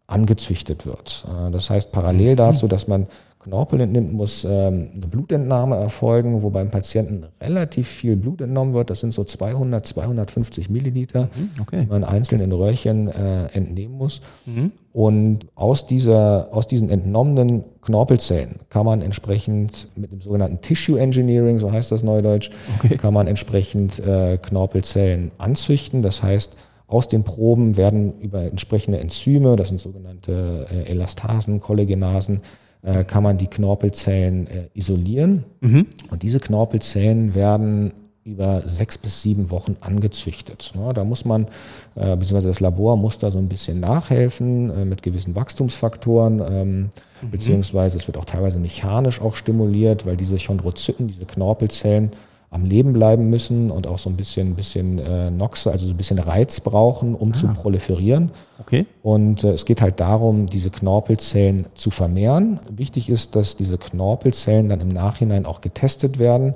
angezüchtet 0.07 0.85
wird. 0.85 1.25
Äh, 1.27 1.51
das 1.51 1.69
heißt, 1.69 1.91
parallel 1.91 2.33
mhm. 2.33 2.37
dazu, 2.37 2.67
dass 2.67 2.87
man 2.87 3.07
Knorpel 3.43 3.81
entnimmt, 3.81 4.13
muss 4.13 4.45
ähm, 4.45 4.89
eine 4.95 5.07
Blutentnahme 5.07 5.75
erfolgen, 5.75 6.41
wo 6.43 6.49
beim 6.49 6.71
Patienten 6.71 7.25
relativ 7.41 7.89
viel 7.89 8.15
Blut 8.15 8.39
entnommen 8.39 8.73
wird. 8.73 8.89
Das 8.89 9.01
sind 9.01 9.13
so 9.13 9.23
200, 9.25 9.85
250 9.85 10.69
Milliliter, 10.69 11.23
mhm, 11.23 11.61
okay. 11.61 11.81
die 11.81 11.87
man 11.87 12.05
einzeln 12.05 12.41
in 12.41 12.53
Röhrchen 12.53 13.09
äh, 13.09 13.47
entnehmen 13.47 13.97
muss. 13.97 14.21
Mhm. 14.45 14.71
Und 14.93 15.39
aus, 15.55 15.87
dieser, 15.87 16.53
aus 16.53 16.67
diesen 16.67 16.89
entnommenen 16.89 17.65
Knorpelzellen 17.81 18.59
kann 18.69 18.85
man 18.85 19.01
entsprechend 19.01 19.89
mit 19.97 20.11
dem 20.11 20.21
sogenannten 20.21 20.61
Tissue 20.61 20.99
Engineering, 20.99 21.59
so 21.59 21.71
heißt 21.71 21.91
das 21.91 22.03
neudeutsch, 22.03 22.49
okay. 22.79 22.95
kann 22.95 23.13
man 23.13 23.27
entsprechend 23.27 23.99
äh, 23.99 24.37
Knorpelzellen 24.37 25.31
anzüchten. 25.37 26.01
Das 26.01 26.23
heißt, 26.23 26.53
aus 26.93 27.07
den 27.07 27.23
Proben 27.23 27.75
werden 27.75 28.19
über 28.19 28.43
entsprechende 28.43 28.99
Enzyme, 28.99 29.55
das 29.55 29.69
sind 29.69 29.79
sogenannte 29.79 30.67
äh, 30.69 30.91
Elastasen, 30.91 31.59
Kollagenasen, 31.59 32.41
äh, 32.83 33.03
kann 33.03 33.23
man 33.23 33.39
die 33.39 33.47
Knorpelzellen 33.47 34.45
äh, 34.45 34.67
isolieren. 34.75 35.43
Mhm. 35.61 35.87
Und 36.11 36.21
diese 36.21 36.39
Knorpelzellen 36.39 37.33
werden 37.33 37.93
über 38.25 38.61
sechs 38.61 38.99
bis 38.99 39.23
sieben 39.23 39.49
Wochen 39.49 39.75
angezüchtet. 39.81 40.71
Da 40.93 41.03
muss 41.03 41.25
man, 41.25 41.45
beziehungsweise 41.93 42.47
das 42.47 42.61
Labor 42.61 42.95
muss 42.95 43.17
da 43.17 43.29
so 43.29 43.37
ein 43.37 43.49
bisschen 43.49 43.81
nachhelfen 43.81 44.87
mit 44.87 45.03
gewissen 45.03 45.35
Wachstumsfaktoren, 45.35 46.41
ähm, 46.49 46.79
mhm. 46.79 47.31
beziehungsweise 47.31 47.97
es 47.97 48.07
wird 48.07 48.17
auch 48.17 48.23
teilweise 48.23 48.59
mechanisch 48.59 49.19
auch 49.19 49.35
stimuliert, 49.35 50.05
weil 50.05 50.15
diese 50.15 50.37
Chondrozyten, 50.37 51.09
diese 51.09 51.25
Knorpelzellen, 51.25 52.11
am 52.53 52.65
Leben 52.65 52.93
bleiben 52.93 53.31
müssen 53.31 53.71
und 53.71 53.87
auch 53.87 53.97
so 53.97 54.11
ein 54.11 54.15
bisschen, 54.15 54.53
bisschen 54.55 54.99
äh, 54.99 55.31
Noxe, 55.31 55.71
also 55.71 55.87
so 55.87 55.93
ein 55.93 55.97
bisschen 55.97 56.19
Reiz 56.19 56.59
brauchen, 56.59 57.15
um 57.15 57.31
ah. 57.31 57.33
zu 57.33 57.47
proliferieren. 57.47 58.29
Okay. 58.59 58.85
Und 59.01 59.43
äh, 59.43 59.53
es 59.53 59.65
geht 59.65 59.81
halt 59.81 59.99
darum, 59.99 60.45
diese 60.45 60.69
Knorpelzellen 60.69 61.65
zu 61.73 61.89
vermehren. 61.89 62.59
Wichtig 62.69 63.09
ist, 63.09 63.35
dass 63.35 63.55
diese 63.55 63.79
Knorpelzellen 63.79 64.69
dann 64.69 64.81
im 64.81 64.89
Nachhinein 64.89 65.47
auch 65.47 65.61
getestet 65.61 66.19
werden, 66.19 66.53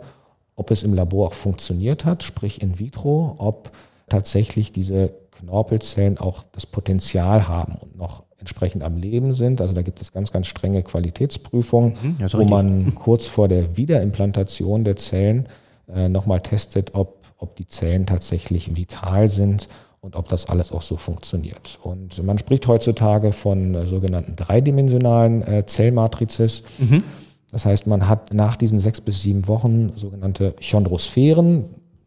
ob 0.55 0.69
es 0.69 0.83
im 0.83 0.93
Labor 0.93 1.29
auch 1.29 1.33
funktioniert 1.33 2.05
hat, 2.05 2.21
sprich 2.21 2.61
in 2.61 2.77
vitro, 2.77 3.33
ob 3.39 3.71
tatsächlich 4.07 4.71
diese 4.71 5.13
Knorpelzellen 5.31 6.19
auch 6.19 6.43
das 6.51 6.67
Potenzial 6.67 7.47
haben 7.47 7.75
und 7.81 7.97
noch 7.97 8.21
entsprechend 8.37 8.83
am 8.83 8.97
Leben 8.97 9.33
sind. 9.33 9.61
Also 9.61 9.73
da 9.73 9.81
gibt 9.81 9.99
es 9.99 10.11
ganz, 10.11 10.31
ganz 10.31 10.45
strenge 10.45 10.83
Qualitätsprüfungen, 10.83 11.95
mhm, 12.19 12.27
wo 12.33 12.45
man 12.45 12.93
kurz 12.93 13.25
vor 13.25 13.47
der 13.47 13.77
Wiederimplantation 13.77 14.83
der 14.83 14.95
Zellen 14.95 15.47
äh, 15.93 16.09
nochmal 16.09 16.41
testet, 16.41 16.93
ob, 16.93 17.23
ob 17.37 17.55
die 17.55 17.67
Zellen 17.67 18.05
tatsächlich 18.05 18.75
vital 18.75 19.29
sind 19.29 19.67
und 20.01 20.15
ob 20.15 20.29
das 20.29 20.47
alles 20.47 20.71
auch 20.71 20.81
so 20.81 20.97
funktioniert. 20.97 21.79
Und 21.83 22.23
man 22.23 22.37
spricht 22.37 22.67
heutzutage 22.67 23.31
von 23.31 23.75
äh, 23.75 23.85
sogenannten 23.85 24.35
dreidimensionalen 24.35 25.45
äh, 25.47 25.65
Zellmatrizes. 25.65 26.63
Mhm. 26.77 27.03
Das 27.51 27.65
heißt, 27.65 27.87
man 27.87 28.07
hat 28.07 28.33
nach 28.33 28.55
diesen 28.57 28.79
sechs 28.79 29.01
bis 29.01 29.23
sieben 29.23 29.47
Wochen 29.47 29.93
sogenannte 29.95 30.55
Chondrosphären, 30.61 31.65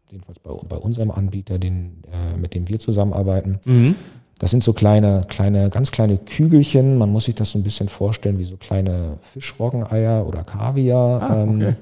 jedenfalls 0.09 0.39
bei, 0.39 0.51
bei 0.67 0.77
unserem 0.77 1.11
Anbieter, 1.11 1.59
den, 1.59 2.03
äh, 2.11 2.37
mit 2.37 2.53
dem 2.53 2.67
wir 2.69 2.79
zusammenarbeiten. 2.79 3.59
Mhm. 3.65 3.95
Das 4.39 4.49
sind 4.49 4.63
so 4.63 4.73
kleine, 4.73 5.25
kleine, 5.27 5.69
ganz 5.69 5.91
kleine 5.91 6.17
Kügelchen. 6.17 6.97
Man 6.97 7.11
muss 7.11 7.25
sich 7.25 7.35
das 7.35 7.51
so 7.51 7.59
ein 7.59 7.63
bisschen 7.63 7.89
vorstellen 7.89 8.39
wie 8.39 8.43
so 8.43 8.57
kleine 8.57 9.19
Fischroggeneier 9.21 10.25
oder 10.27 10.43
Kaviar. 10.43 11.21
Ah, 11.21 11.43
okay. 11.43 11.63
ähm, 11.67 11.75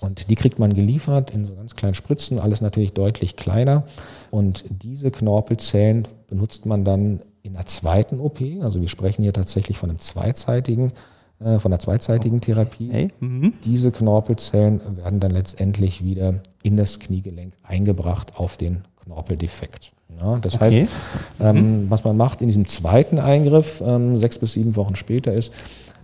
und 0.00 0.30
die 0.30 0.34
kriegt 0.34 0.58
man 0.58 0.72
geliefert 0.72 1.30
in 1.30 1.46
so 1.46 1.54
ganz 1.54 1.76
kleinen 1.76 1.94
Spritzen, 1.94 2.38
alles 2.38 2.60
natürlich 2.60 2.92
deutlich 2.92 3.36
kleiner. 3.36 3.84
Und 4.30 4.64
diese 4.70 5.10
Knorpelzellen 5.10 6.08
benutzt 6.28 6.66
man 6.66 6.84
dann 6.84 7.20
in 7.42 7.54
der 7.54 7.66
zweiten 7.66 8.20
OP. 8.20 8.40
Also 8.62 8.80
wir 8.80 8.88
sprechen 8.88 9.22
hier 9.22 9.32
tatsächlich 9.32 9.76
von 9.78 9.90
einem 9.90 9.98
zweizeitigen 9.98 10.92
äh, 11.42 11.58
von 11.58 11.70
der 11.70 11.80
zweitseitigen 11.80 12.40
Therapie. 12.42 12.90
Hey. 12.92 13.08
Mhm. 13.20 13.54
Diese 13.64 13.90
Knorpelzellen 13.92 14.80
werden 14.96 15.20
dann 15.20 15.30
letztendlich 15.30 16.04
wieder 16.04 16.34
in 16.62 16.76
das 16.76 16.98
Kniegelenk 17.00 17.54
eingebracht 17.62 18.36
auf 18.36 18.56
den 18.58 18.84
Knorpeldefekt. 19.04 19.92
Ja, 20.20 20.36
das 20.38 20.56
Okay. 20.56 20.64
heißt, 20.86 20.92
ähm, 21.40 21.86
was 21.88 22.04
man 22.04 22.16
macht 22.16 22.42
in 22.42 22.48
diesem 22.48 22.66
zweiten 22.66 23.18
Eingriff, 23.18 23.82
ähm, 23.84 24.18
sechs 24.18 24.38
bis 24.38 24.52
sieben 24.52 24.76
Wochen 24.76 24.96
später, 24.96 25.32
ist, 25.32 25.52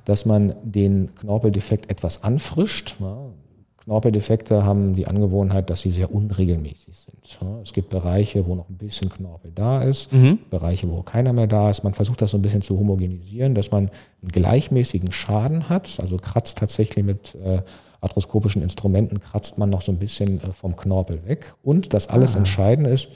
dass 0.07 0.25
man 0.25 0.55
den 0.63 1.15
Knorpeldefekt 1.17 1.91
etwas 1.91 2.25
anfrischt. 2.25 2.97
Ja, 3.01 3.19
Knorpeldefekte 3.87 4.65
haben 4.65 4.97
die 4.97 5.07
Angewohnheit, 5.07 5.71
dass 5.71 5.83
sie 5.83 5.93
sehr 5.93 6.13
unregelmäßig 6.13 6.97
sind. 6.97 7.39
Es 7.63 7.73
gibt 7.73 7.89
Bereiche, 7.89 8.45
wo 8.45 8.57
noch 8.57 8.69
ein 8.69 8.77
bisschen 8.77 9.09
Knorpel 9.09 9.53
da 9.55 9.81
ist, 9.83 10.13
Mhm. 10.13 10.41
Bereiche, 10.51 10.91
wo 10.91 11.03
keiner 11.03 11.33
mehr 11.33 11.47
da 11.47 11.71
ist. 11.71 11.85
Man 11.85 11.95
versucht 11.95 12.21
das 12.21 12.33
so 12.33 12.39
ein 12.39 12.43
bisschen 12.43 12.63
zu 12.63 12.77
homogenisieren, 12.77 13.55
dass 13.55 13.71
man 13.71 13.89
einen 14.23 14.29
gleichmäßigen 14.33 15.13
Schaden 15.13 15.69
hat. 15.69 15.99
Also 16.01 16.17
kratzt 16.17 16.59
tatsächlich 16.59 17.05
mit 17.05 17.37
äh, 17.37 17.63
arthroskopischen 18.01 18.61
Instrumenten, 18.61 19.21
kratzt 19.21 19.57
man 19.57 19.71
noch 19.71 19.83
so 19.83 19.93
ein 19.93 19.99
bisschen 19.99 20.43
äh, 20.43 20.51
vom 20.51 20.75
Knorpel 20.75 21.25
weg. 21.25 21.55
Und 21.63 21.95
das 21.95 22.09
alles 22.09 22.35
Entscheidende 22.35 22.91
ist, 22.91 23.09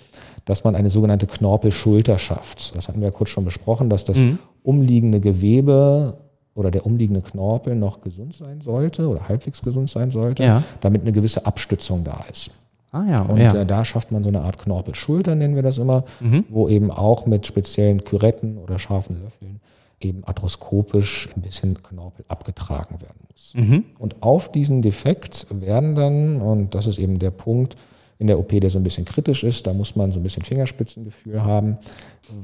dass 0.44 0.62
man 0.62 0.76
eine 0.76 0.88
sogenannte 0.88 1.26
Knorpelschulter 1.26 2.16
schafft. 2.16 2.76
Das 2.76 2.86
hatten 2.86 3.00
wir 3.00 3.08
ja 3.08 3.12
kurz 3.12 3.30
schon 3.30 3.44
besprochen, 3.44 3.90
dass 3.90 4.04
das 4.04 4.18
umliegende 4.62 5.18
Gewebe 5.18 6.18
oder 6.60 6.70
der 6.70 6.86
umliegende 6.86 7.22
Knorpel 7.22 7.74
noch 7.74 8.00
gesund 8.00 8.34
sein 8.34 8.60
sollte 8.60 9.08
oder 9.08 9.28
halbwegs 9.28 9.62
gesund 9.62 9.90
sein 9.90 10.10
sollte, 10.12 10.44
Ja. 10.44 10.62
damit 10.80 11.02
eine 11.02 11.12
gewisse 11.12 11.46
Abstützung 11.46 12.04
da 12.04 12.20
ist. 12.30 12.50
Ah 12.92 13.04
ja, 13.08 13.22
Und 13.22 13.38
ja. 13.38 13.54
äh, 13.54 13.66
da 13.66 13.84
schafft 13.84 14.12
man 14.12 14.22
so 14.22 14.28
eine 14.28 14.40
Art 14.42 14.58
Knorpelschulter, 14.58 15.34
nennen 15.34 15.54
wir 15.54 15.62
das 15.62 15.78
immer, 15.78 16.04
wo 16.48 16.68
eben 16.68 16.90
auch 16.90 17.26
mit 17.26 17.46
speziellen 17.46 18.04
Küretten 18.04 18.58
oder 18.58 18.78
scharfen 18.78 19.22
Löffeln 19.22 19.60
eben 20.00 20.22
arthroskopisch 20.24 21.28
ein 21.36 21.42
bisschen 21.42 21.82
Knorpel 21.82 22.24
abgetragen 22.28 23.00
werden 23.00 23.20
muss. 23.30 23.54
Und 23.98 24.22
auf 24.22 24.50
diesen 24.50 24.82
Defekt 24.82 25.46
werden 25.50 25.94
dann, 25.94 26.40
und 26.40 26.74
das 26.74 26.86
ist 26.86 26.98
eben 26.98 27.18
der 27.18 27.30
Punkt 27.30 27.76
in 28.20 28.26
der 28.26 28.38
OP, 28.38 28.48
der 28.50 28.68
so 28.68 28.78
ein 28.78 28.84
bisschen 28.84 29.06
kritisch 29.06 29.44
ist, 29.44 29.66
da 29.66 29.72
muss 29.72 29.96
man 29.96 30.12
so 30.12 30.20
ein 30.20 30.22
bisschen 30.22 30.44
Fingerspitzengefühl 30.44 31.42
haben, 31.42 31.78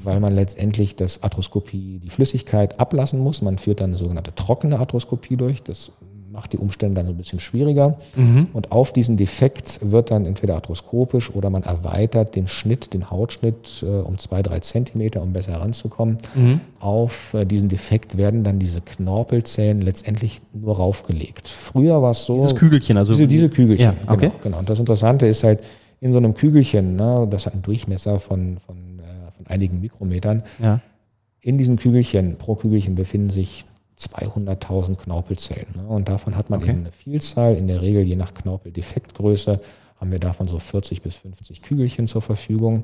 weil 0.03 0.19
man 0.19 0.33
letztendlich 0.33 0.95
das 0.95 1.21
Arthroskopie, 1.21 1.99
die 1.99 2.09
Flüssigkeit 2.09 2.79
ablassen 2.79 3.19
muss. 3.19 3.43
Man 3.43 3.59
führt 3.59 3.79
dann 3.79 3.91
eine 3.91 3.97
sogenannte 3.97 4.33
trockene 4.33 4.79
Arthroskopie 4.79 5.37
durch. 5.37 5.61
Das 5.61 5.91
macht 6.37 6.53
die 6.53 6.59
Umstände 6.59 7.01
dann 7.01 7.07
ein 7.11 7.17
bisschen 7.17 7.39
schwieriger. 7.39 7.97
Und 8.53 8.71
auf 8.71 8.93
diesen 8.93 9.17
Defekt 9.17 9.79
wird 9.81 10.11
dann 10.11 10.27
entweder 10.27 10.53
arthroskopisch 10.53 11.31
oder 11.33 11.49
man 11.49 11.63
erweitert 11.63 12.35
den 12.35 12.47
Schnitt, 12.47 12.93
den 12.93 13.09
Hautschnitt 13.09 13.83
äh, 13.83 13.87
um 13.87 14.19
zwei, 14.19 14.43
drei 14.43 14.59
Zentimeter, 14.59 15.23
um 15.23 15.33
besser 15.33 15.53
heranzukommen. 15.53 16.17
Auf 16.79 17.33
äh, 17.33 17.43
diesen 17.45 17.69
Defekt 17.69 18.17
werden 18.17 18.43
dann 18.43 18.59
diese 18.59 18.81
Knorpelzellen 18.81 19.81
letztendlich 19.81 20.41
nur 20.53 20.75
raufgelegt. 20.77 21.47
Früher 21.47 22.03
war 22.03 22.11
es 22.11 22.25
so. 22.25 22.35
Dieses 22.35 22.55
Kügelchen, 22.55 22.97
also 22.97 23.13
Diese, 23.13 23.27
diese 23.27 23.49
Kügelchen, 23.49 23.93
Ja, 24.05 24.13
okay. 24.13 24.27
genau, 24.27 24.35
genau. 24.43 24.59
Und 24.59 24.69
das 24.69 24.77
Interessante 24.79 25.25
ist 25.25 25.43
halt, 25.43 25.61
in 26.01 26.11
so 26.11 26.19
einem 26.19 26.35
Kügelchen, 26.35 26.95
ne, 26.95 27.27
das 27.27 27.47
hat 27.47 27.53
einen 27.53 27.63
Durchmesser 27.63 28.19
von, 28.19 28.59
von, 28.63 28.99
äh, 28.99 29.31
von 29.35 29.47
einigen 29.47 29.81
Mikrometern, 29.81 30.43
Ja. 30.61 30.81
in 31.41 31.57
diesen 31.57 31.77
Kügelchen, 31.77 32.35
pro 32.37 32.53
Kügelchen 32.53 32.93
befinden 32.93 33.31
sich 33.31 33.65
200.000 33.99 34.95
Knorpelzellen. 34.95 35.67
Ne? 35.75 35.87
Und 35.87 36.09
davon 36.09 36.35
hat 36.35 36.49
man 36.49 36.59
Okay. 36.61 36.69
eben 36.71 36.79
eine 36.81 36.91
Vielzahl. 36.91 37.55
In 37.55 37.67
der 37.67 37.81
Regel, 37.81 38.03
je 38.03 38.15
nach 38.15 38.33
Knorpeldefektgröße, 38.33 39.59
haben 39.99 40.11
wir 40.11 40.19
davon 40.19 40.47
so 40.47 40.59
40 40.59 41.01
bis 41.01 41.15
50 41.17 41.63
Kügelchen 41.63 42.05
zur 42.07 42.21
Verfügung. 42.21 42.83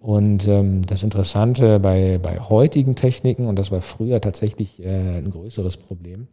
Und 0.00 0.48
ähm, 0.48 0.84
das 0.84 1.04
Interessante 1.04 1.78
bei, 1.78 2.18
bei 2.20 2.40
heutigen 2.40 2.96
Techniken, 2.96 3.46
und 3.46 3.56
das 3.56 3.70
war 3.70 3.80
früher 3.82 4.20
tatsächlich 4.20 4.82
äh, 4.82 5.18
ein 5.18 5.30
größeres 5.30 5.76
Problem, 5.76 6.26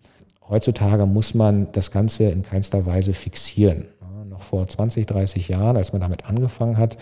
heutzutage 0.49 1.05
muss 1.05 1.35
man 1.35 1.71
das 1.73 1.91
Ganze 1.91 2.23
in 2.31 2.41
keinster 2.41 2.87
Weise 2.87 3.13
fixieren. 3.13 3.85
Ja, 4.01 4.25
noch 4.25 4.41
vor 4.41 4.65
20, 4.65 5.05
30 5.05 5.49
Jahren, 5.49 5.77
als 5.77 5.91
man 5.93 6.01
damit 6.01 6.25
angefangen 6.25 6.77
hat, 6.77 6.97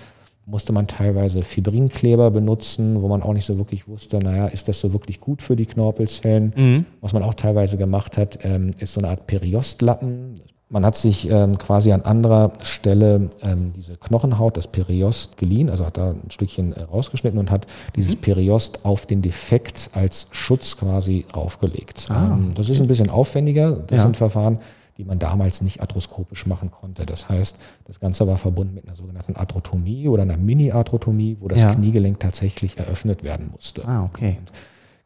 musste 0.47 0.73
man 0.73 0.85
teilweise 0.87 1.43
Fibrinkleber 1.43 2.29
benutzen, 2.31 3.01
wo 3.01 3.07
man 3.07 3.23
auch 3.23 3.33
nicht 3.33 3.45
so 3.45 3.57
wirklich 3.57 3.87
wusste, 3.87 4.19
naja, 4.19 4.47
ist 4.47 4.67
das 4.67 4.79
so 4.79 4.93
wirklich 4.93 5.19
gut 5.19 5.41
für 5.41 5.55
die 5.55 5.65
Knorpelzellen? 5.65 6.85
Was 7.01 7.13
man 7.13 7.23
auch 7.23 7.33
teilweise 7.33 7.77
gemacht 7.77 8.17
hat, 8.17 8.39
ähm, 8.43 8.71
ist 8.79 8.93
so 8.93 9.01
eine 9.01 9.09
Art 9.09 9.25
Periostlappen. 9.27 10.41
Man 10.69 10.83
hat 10.85 10.95
sich 10.95 11.29
ähm, 11.29 11.57
quasi 11.59 11.91
an 11.91 12.01
anderer 12.01 12.51
Stelle 12.63 13.29
ähm, 13.43 13.73
diese 13.75 13.95
Knochenhaut, 13.97 14.57
das 14.57 14.67
Periost 14.67 15.37
geliehen, 15.37 15.69
also 15.69 15.85
hat 15.85 15.97
da 15.97 16.11
ein 16.11 16.31
Stückchen 16.31 16.73
äh, 16.73 16.81
rausgeschnitten 16.81 17.39
und 17.39 17.51
hat 17.51 17.67
dieses 17.95 18.15
Periost 18.15 18.83
auf 18.83 19.05
den 19.05 19.21
Defekt 19.21 19.91
als 19.93 20.27
Schutz 20.31 20.75
quasi 20.77 21.25
draufgelegt. 21.31 22.07
ähm, 22.11 22.51
das 22.55 22.69
ist 22.69 22.81
ein 22.81 22.87
bisschen 22.87 23.09
aufwendiger. 23.11 23.71
Das 23.87 23.99
Ja. 23.99 24.03
sind 24.05 24.17
Verfahren, 24.17 24.57
die 24.97 25.03
man 25.05 25.19
damals 25.19 25.61
nicht 25.61 25.81
arthroskopisch 25.81 26.45
machen 26.45 26.71
konnte. 26.71 27.05
Das 27.05 27.27
heißt, 27.29 27.57
das 27.85 27.99
Ganze 27.99 28.27
war 28.27 28.37
verbunden 28.37 28.73
mit 28.75 28.85
einer 28.85 28.95
sogenannten 28.95 29.35
Arthrotomie 29.35 30.07
oder 30.07 30.23
einer 30.23 30.37
Mini-Arthrotomie, 30.37 31.37
wo 31.39 31.47
das 31.47 31.63
Ja. 31.63 31.73
Kniegelenk 31.73 32.19
tatsächlich 32.19 32.77
eröffnet 32.77 33.23
werden 33.23 33.49
musste. 33.51 33.85
Ah, 33.87 34.03
okay. 34.05 34.37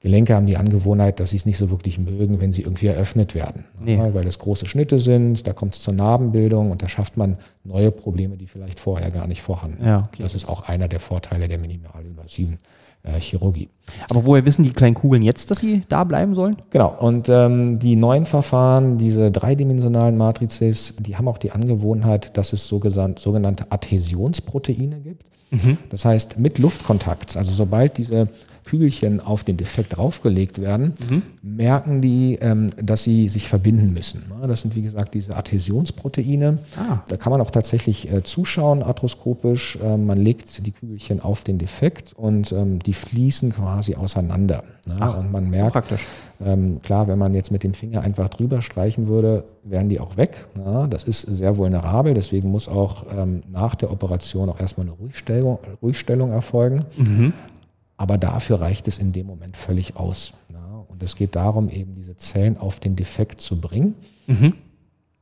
Gelenke 0.02 0.34
haben 0.34 0.46
die 0.46 0.56
Angewohnheit, 0.56 1.20
dass 1.20 1.32
sie 1.32 1.36
es 1.38 1.46
nicht 1.46 1.58
so 1.58 1.70
wirklich 1.70 2.00
mögen, 2.00 2.40
wenn 2.40 2.54
sie 2.54 2.62
irgendwie 2.62 2.88
eröffnet 2.88 3.36
werden. 3.36 3.66
Nee. 3.82 3.98
Ja, 3.98 4.14
weil 4.14 4.24
das 4.24 4.40
große 4.40 4.66
Schnitte 4.66 4.98
sind, 4.98 5.46
da 5.46 5.52
kommt 5.52 5.74
es 5.76 5.82
zur 5.82 5.94
Narbenbildung 5.94 6.72
und 6.72 6.82
da 6.82 6.88
schafft 6.88 7.18
man 7.18 7.38
neue 7.66 7.92
Probleme, 7.92 8.38
die 8.38 8.48
vielleicht 8.48 8.80
vorher 8.80 9.12
gar 9.12 9.28
nicht 9.28 9.42
vorhanden 9.42 9.84
Ja, 9.84 10.06
okay. 10.08 10.24
Das 10.24 10.36
ist 10.36 10.48
auch 10.48 10.70
einer 10.70 10.88
der 10.88 11.02
Vorteile 11.02 11.50
der 11.50 11.58
minimalinvasiven 11.58 12.60
äh, 13.04 13.20
Chirurgie. 13.20 13.70
Aber 14.10 14.26
woher 14.26 14.46
wissen 14.46 14.64
die 14.64 14.72
kleinen 14.72 14.96
Kugeln 14.96 15.22
jetzt, 15.24 15.50
dass 15.52 15.60
sie 15.60 15.84
da 15.90 16.04
bleiben 16.04 16.36
sollen? 16.36 16.58
Genau, 16.70 16.96
und 17.00 17.28
ähm, 17.30 17.80
die 17.80 17.96
neuen 17.96 18.26
Verfahren, 18.26 18.98
diese 18.98 19.32
dreidimensionalen 19.32 20.18
Matrizes, 20.18 20.96
die 21.00 21.16
haben 21.18 21.28
auch 21.28 21.38
die 21.38 21.52
Angewohnheit, 21.52 22.38
dass 22.38 22.54
es 22.54 22.68
sogenannte 22.68 23.66
Adhäsionsproteine 23.70 25.00
gibt. 25.00 25.24
Das 25.90 26.06
heißt, 26.06 26.38
mit 26.38 26.60
Luftkontakt, 26.60 27.36
also 27.36 27.52
sobald 27.52 27.98
diese 27.98 28.28
Kügelchen 28.70 29.20
auf 29.20 29.44
den 29.44 29.58
Defekt 29.58 29.98
draufgelegt 29.98 30.62
werden, 30.62 30.94
merken 31.42 32.02
die, 32.02 32.38
ähm, 32.40 32.68
dass 32.82 33.04
sie 33.04 33.28
sich 33.28 33.48
verbinden 33.48 33.94
müssen. 33.94 34.24
Das 34.48 34.62
sind, 34.62 34.76
wie 34.76 34.84
gesagt, 34.84 35.16
diese 35.16 35.36
Adhäsionsproteine. 35.36 36.60
Ah. 36.78 37.00
Da 37.08 37.18
kann 37.18 37.32
man 37.32 37.42
auch 37.42 37.50
tatsächlich 37.50 38.12
äh, 38.12 38.24
zuschauen, 38.24 38.84
arthroskopisch. 38.84 39.80
Ähm, 39.84 40.06
man 40.06 40.20
legt 40.20 40.66
die 40.66 40.72
Kügelchen 40.72 41.20
auf 41.20 41.44
den 41.44 41.58
Defekt 41.58 42.14
und 42.14 42.52
ähm, 42.52 42.78
die 42.80 42.94
fließen 42.94 43.54
quasi 43.54 43.96
auseinander. 43.96 44.64
Ne? 44.86 45.16
und 45.18 45.32
man 45.32 45.50
merkt, 45.50 45.74
praktisch. 45.74 46.02
ähm, 46.44 46.82
klar, 46.82 47.08
wenn 47.08 47.20
man 47.20 47.34
jetzt 47.36 47.52
mit 47.52 47.64
dem 47.64 47.74
Finger 47.74 48.02
einfach 48.02 48.30
drüber 48.30 48.62
streichen 48.62 49.08
würde, 49.08 49.46
wären 49.64 49.90
die 49.90 50.00
auch 50.00 50.18
weg. 50.18 50.48
Ja, 50.58 50.88
das 50.88 51.04
ist 51.04 51.22
sehr 51.22 51.58
vulnerabel, 51.58 52.14
deswegen 52.14 52.50
muss 52.52 52.68
auch 52.68 53.06
ähm, 53.16 53.42
nach 53.52 53.76
der 53.76 53.92
Operation 53.92 54.50
auch 54.50 54.60
erstmal 54.60 54.88
eine 54.88 54.96
Ruhigstellung, 54.96 55.60
Ruhigstellung 55.82 56.32
erfolgen. 56.32 56.82
Aber 58.00 58.18
dafür 58.18 58.62
reicht 58.62 58.88
es 58.88 58.98
in 58.98 59.12
dem 59.12 59.28
Moment 59.28 59.58
völlig 59.58 59.98
aus. 59.98 60.34
Ja, 60.54 60.86
und 60.88 61.04
es 61.04 61.18
geht 61.18 61.36
darum, 61.36 61.68
eben 61.68 61.96
diese 61.96 62.16
Zellen 62.16 62.58
auf 62.58 62.80
den 62.80 62.96
Defekt 62.96 63.42
zu 63.42 63.60
bringen. 63.60 63.94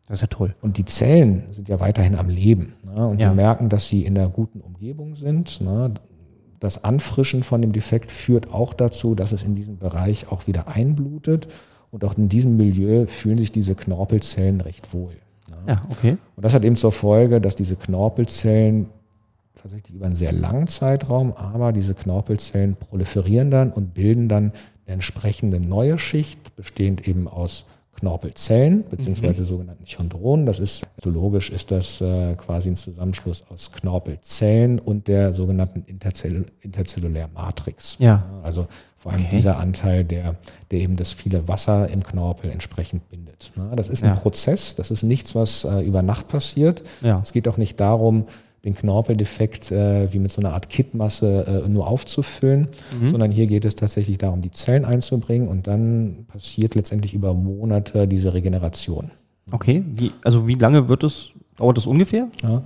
Das 0.07 0.19
ist 0.19 0.21
ja 0.21 0.27
toll. 0.27 0.55
Und 0.61 0.77
die 0.77 0.85
Zellen 0.85 1.45
sind 1.49 1.69
ja 1.69 1.79
weiterhin 1.79 2.13
am 2.15 2.29
Leben. 2.29 2.73
Ne? 2.85 3.07
Und 3.07 3.19
Ja. 3.19 3.29
die 3.29 3.35
merken, 3.35 3.69
dass 3.69 3.87
sie 3.87 4.05
in 4.05 4.15
einer 4.15 4.29
guten 4.29 4.61
Umgebung 4.61 5.15
sind. 5.15 5.59
Ne? 5.59 5.91
Das 6.59 6.83
Anfrischen 6.83 7.41
von 7.41 7.63
dem 7.63 7.71
Defekt 7.71 8.11
führt 8.11 8.53
auch 8.53 8.75
dazu, 8.75 9.15
dass 9.15 9.31
es 9.31 9.41
in 9.41 9.55
diesem 9.55 9.79
Bereich 9.79 10.31
auch 10.31 10.45
wieder 10.45 10.67
einblutet. 10.67 11.47
Und 11.89 12.05
auch 12.05 12.15
in 12.15 12.29
diesem 12.29 12.57
Milieu 12.57 13.07
fühlen 13.07 13.39
sich 13.39 13.51
diese 13.51 13.73
Knorpelzellen 13.73 14.61
recht 14.61 14.93
wohl. 14.93 15.13
Ne? 15.49 15.57
Ja, 15.67 15.77
okay. 15.89 16.17
Und 16.35 16.45
das 16.45 16.53
hat 16.53 16.63
eben 16.63 16.75
zur 16.75 16.91
Folge, 16.91 17.41
dass 17.41 17.55
diese 17.55 17.75
Knorpelzellen 17.75 18.85
tatsächlich 19.67 19.95
über 19.95 20.05
einen 20.05 20.15
sehr 20.15 20.31
langen 20.31 20.67
Zeitraum, 20.67 21.33
aber 21.33 21.73
diese 21.73 21.93
Knorpelzellen 21.93 22.75
proliferieren 22.77 23.51
dann 23.51 23.71
und 23.71 23.93
bilden 23.93 24.29
dann 24.29 24.53
eine 24.85 24.93
entsprechende 24.93 25.59
neue 25.59 25.97
Schicht, 25.97 26.55
bestehend 26.55 27.07
eben 27.07 27.27
aus 27.27 27.65
Knorpelzellen, 27.99 28.83
beziehungsweise 28.89 29.43
sogenannten 29.43 29.85
Chondronen. 29.85 30.45
Das 30.45 30.59
ist, 30.59 30.85
zoologisch 31.01 31.49
ist 31.49 31.71
das 31.71 31.99
äh, 31.99 32.35
quasi 32.35 32.69
ein 32.69 32.75
Zusammenschluss 32.75 33.43
aus 33.49 33.71
Knorpelzellen 33.71 34.77
und 34.79 35.07
der 35.07 35.33
sogenannten 35.33 35.83
Interzell 35.87 36.45
interzellulären 36.61 37.33
Matrix. 37.33 37.97
Ja. 37.99 38.23
Also 38.43 38.67
vor 38.97 39.11
allem 39.13 39.21
Okay. 39.21 39.35
dieser 39.35 39.57
Anteil, 39.57 40.05
der, 40.05 40.35
der 40.69 40.79
eben 40.79 40.95
das 40.95 41.11
viele 41.11 41.47
Wasser 41.47 41.89
im 41.89 42.03
Knorpel 42.03 42.51
entsprechend 42.51 43.09
bindet. 43.09 43.51
Ne? 43.55 43.71
Das 43.75 43.89
ist 43.89 44.03
ein 44.03 44.11
Ja. 44.11 44.15
Prozess, 44.15 44.75
das 44.75 44.91
ist 44.91 45.01
nichts, 45.01 45.33
was 45.33 45.63
äh, 45.65 45.79
über 45.81 46.03
Nacht 46.03 46.27
passiert. 46.27 46.83
Ja. 47.01 47.19
Es 47.23 47.33
geht 47.33 47.47
auch 47.47 47.57
nicht 47.57 47.79
darum, 47.79 48.27
den 48.65 48.75
Knorpeldefekt 48.75 49.71
äh, 49.71 50.11
wie 50.11 50.19
mit 50.19 50.31
so 50.31 50.41
einer 50.41 50.53
Art 50.53 50.69
Kittmasse 50.69 51.63
äh, 51.65 51.69
nur 51.69 51.87
aufzufüllen, 51.87 52.67
Mhm. 52.99 53.09
sondern 53.09 53.31
hier 53.31 53.47
geht 53.47 53.65
es 53.65 53.75
tatsächlich 53.75 54.17
darum, 54.17 54.41
die 54.41 54.51
Zellen 54.51 54.83
einzubringen 54.85 55.47
und 55.47 55.67
dann 55.67 56.25
passiert 56.27 56.75
letztendlich 56.75 57.13
über 57.13 57.33
Monate 57.33 58.07
diese 58.07 58.33
Regeneration. 58.33 59.11
Okay. 59.51 59.83
Wie, 59.95 60.11
also 60.23 60.47
wie 60.47 60.55
lange 60.55 60.89
wird 60.89 61.03
es, 61.03 61.29
dauert 61.55 61.77
das 61.77 61.85
ungefähr? 61.85 62.27
Ja. 62.43 62.63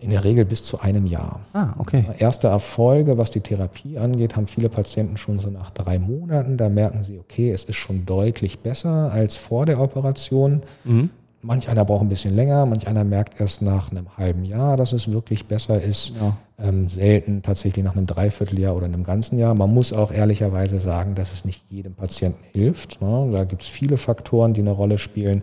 In 0.00 0.10
der 0.10 0.24
Regel 0.24 0.44
bis 0.44 0.64
zu 0.64 0.80
einem 0.80 1.06
Jahr. 1.06 1.40
Ah, 1.52 1.74
okay. 1.78 2.04
Erste 2.18 2.48
Erfolge, 2.48 3.18
was 3.18 3.30
die 3.30 3.40
Therapie 3.40 3.98
angeht, 3.98 4.34
haben 4.36 4.48
viele 4.48 4.68
Patienten 4.68 5.16
schon 5.16 5.38
so 5.38 5.48
nach 5.48 5.70
drei 5.70 6.00
Monaten. 6.00 6.56
Da 6.56 6.68
merken 6.68 7.04
sie, 7.04 7.20
okay, 7.20 7.52
es 7.52 7.64
ist 7.64 7.76
schon 7.76 8.04
deutlich 8.04 8.58
besser 8.58 9.12
als 9.12 9.36
vor 9.36 9.64
der 9.64 9.80
Operation. 9.80 10.62
Mhm. 10.84 11.10
Manch 11.44 11.68
einer 11.68 11.84
braucht 11.84 12.02
ein 12.02 12.08
bisschen 12.08 12.36
länger, 12.36 12.66
manch 12.66 12.86
einer 12.86 13.02
merkt 13.02 13.40
erst 13.40 13.62
nach 13.62 13.90
einem 13.90 14.16
halben 14.16 14.44
Jahr, 14.44 14.76
dass 14.76 14.92
es 14.92 15.10
wirklich 15.10 15.46
besser 15.46 15.82
ist. 15.82 16.14
Ja. 16.20 16.36
Ähm, 16.58 16.88
selten 16.88 17.42
tatsächlich 17.42 17.84
nach 17.84 17.96
einem 17.96 18.06
Dreivierteljahr 18.06 18.76
oder 18.76 18.86
einem 18.86 19.02
ganzen 19.02 19.38
Jahr. 19.38 19.52
Man 19.56 19.74
muss 19.74 19.92
auch 19.92 20.12
ehrlicherweise 20.12 20.78
sagen, 20.78 21.16
dass 21.16 21.32
es 21.32 21.44
nicht 21.44 21.64
jedem 21.68 21.94
Patienten 21.94 22.44
hilft. 22.52 23.02
Ne? 23.02 23.30
Da 23.32 23.42
gibt 23.42 23.62
es 23.62 23.68
viele 23.68 23.96
Faktoren, 23.96 24.54
die 24.54 24.60
eine 24.60 24.70
Rolle 24.70 24.98
spielen. 24.98 25.42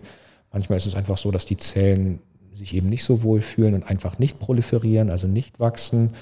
Manchmal 0.52 0.78
ist 0.78 0.86
es 0.86 0.94
einfach 0.96 1.18
so, 1.18 1.30
dass 1.30 1.44
die 1.44 1.58
Zellen 1.58 2.20
sich 2.54 2.74
eben 2.74 2.88
nicht 2.88 3.04
so 3.04 3.22
wohl 3.22 3.42
fühlen 3.42 3.74
und 3.74 3.84
einfach 3.84 4.18
nicht 4.18 4.38
proliferieren, 4.38 5.10
also 5.10 5.26
nicht 5.26 5.60
wachsen. 5.60 6.12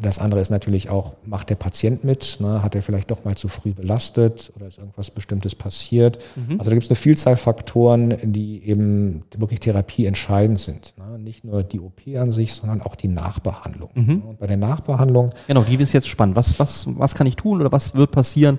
Das 0.00 0.18
andere 0.18 0.40
ist 0.40 0.50
natürlich 0.50 0.90
auch, 0.90 1.14
macht 1.24 1.50
der 1.50 1.54
Patient 1.54 2.04
mit? 2.04 2.38
Ne? 2.40 2.62
Hat 2.62 2.74
er 2.74 2.82
vielleicht 2.82 3.10
doch 3.10 3.24
mal 3.24 3.36
zu 3.36 3.48
früh 3.48 3.72
belastet 3.72 4.52
oder 4.56 4.66
ist 4.66 4.78
irgendwas 4.78 5.10
Bestimmtes 5.10 5.54
passiert? 5.54 6.18
Also 6.58 6.70
da 6.70 6.74
gibt 6.74 6.84
es 6.84 6.90
eine 6.90 6.96
Vielzahl 6.96 7.36
Faktoren, 7.36 8.16
die 8.22 8.62
eben 8.66 9.22
wirklich 9.36 9.60
Therapie 9.60 10.06
entscheidend 10.06 10.58
sind. 10.58 10.94
Ne? 10.98 11.18
Nicht 11.18 11.44
nur 11.44 11.62
die 11.62 11.80
OP 11.80 12.00
an 12.16 12.32
sich, 12.32 12.52
sondern 12.52 12.82
auch 12.82 12.94
die 12.96 13.08
Nachbehandlung. 13.08 13.90
Und 13.94 14.38
bei 14.38 14.46
der 14.46 14.56
Nachbehandlung 14.56 15.32
Genau, 15.46 15.62
die 15.62 15.76
ist 15.76 15.92
jetzt 15.92 16.08
spannend. 16.08 16.36
Was, 16.36 16.58
was, 16.58 16.86
was 16.98 17.14
kann 17.14 17.26
ich 17.26 17.36
tun 17.36 17.60
oder 17.60 17.72
was 17.72 17.94
wird 17.94 18.10
passieren, 18.10 18.58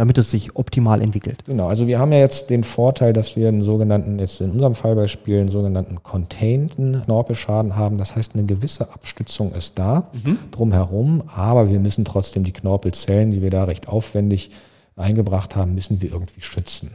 damit 0.00 0.16
es 0.16 0.30
sich 0.30 0.56
optimal 0.56 1.02
entwickelt? 1.02 1.44
Genau, 1.44 1.68
also 1.68 1.86
wir 1.86 1.98
haben 1.98 2.10
ja 2.10 2.20
jetzt 2.20 2.48
den 2.48 2.64
Vorteil, 2.64 3.12
dass 3.12 3.36
wir 3.36 3.48
einen 3.48 3.60
sogenannten, 3.60 4.18
jetzt 4.18 4.40
in 4.40 4.50
unserem 4.50 4.74
Fallbeispiel, 4.74 5.40
einen 5.40 5.50
sogenannten 5.50 6.02
containeden 6.02 7.02
Knorpelschaden 7.04 7.76
haben. 7.76 7.98
Das 7.98 8.16
heißt, 8.16 8.34
eine 8.34 8.46
gewisse 8.46 8.94
Abstützung 8.94 9.52
ist 9.52 9.78
da 9.78 10.04
drumherum, 10.52 11.24
aber 11.26 11.68
wir 11.68 11.80
müssen 11.80 12.06
trotzdem 12.06 12.44
die 12.44 12.52
Knorpelzellen, 12.52 13.30
die 13.30 13.42
wir 13.42 13.50
da 13.50 13.64
recht 13.64 13.90
aufwendig 13.90 14.52
eingebracht 14.96 15.54
haben, 15.54 15.74
müssen 15.74 16.00
wir 16.00 16.10
irgendwie 16.10 16.40
schützen. 16.40 16.92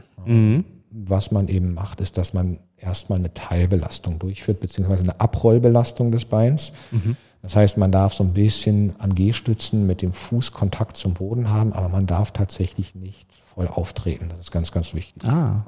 Was 0.90 1.30
man 1.30 1.46
eben 1.46 1.74
macht, 1.74 2.00
ist, 2.00 2.18
dass 2.18 2.34
man 2.34 2.58
erstmal 2.76 3.20
eine 3.20 3.32
Teilbelastung 3.32 4.18
durchführt, 4.18 4.58
beziehungsweise 4.58 5.04
eine 5.04 5.20
Abrollbelastung 5.20 6.10
des 6.10 6.24
Beins. 6.24 6.72
Das 7.42 7.54
heißt, 7.54 7.78
man 7.78 7.92
darf 7.92 8.14
so 8.14 8.24
ein 8.24 8.32
bisschen 8.32 8.94
an 8.98 9.14
Gehstützen 9.14 9.86
mit 9.86 10.02
dem 10.02 10.12
Fuß 10.12 10.52
Kontakt 10.52 10.96
zum 10.96 11.14
Boden 11.14 11.50
haben, 11.50 11.72
aber 11.72 11.88
man 11.88 12.06
darf 12.06 12.32
tatsächlich 12.32 12.94
nicht 12.94 13.26
voll 13.44 13.68
auftreten. 13.68 14.26
Das 14.28 14.40
ist 14.40 14.50
ganz, 14.50 14.72
ganz 14.72 14.94
wichtig. 14.94 15.24
Ah. 15.24 15.64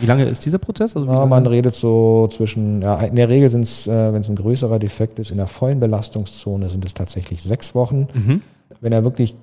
Wie 0.00 0.06
lange 0.06 0.24
ist 0.24 0.44
dieser 0.44 0.58
Prozess? 0.58 0.96
Also 0.96 1.08
Ja, 1.10 1.24
man 1.26 1.46
redet 1.46 1.74
so 1.74 2.28
zwischen, 2.28 2.82
ja, 2.82 3.00
in 3.00 3.16
der 3.16 3.28
Regel 3.28 3.48
sind 3.48 3.62
es, 3.62 3.86
äh, 3.86 4.12
wenn 4.12 4.20
es 4.20 4.28
ein 4.28 4.36
größerer 4.36 4.78
Defekt 4.78 5.18
ist, 5.18 5.30
in 5.30 5.38
der 5.38 5.46
vollen 5.46 5.80
Belastungszone 5.80 6.68
sind 6.68 6.84
es 6.84 6.94
tatsächlich 6.94 7.42
sechs 7.42 7.74
Wochen. 7.74 8.08
Wenn 8.80 8.92
er 8.92 9.04
wirklich 9.04 9.34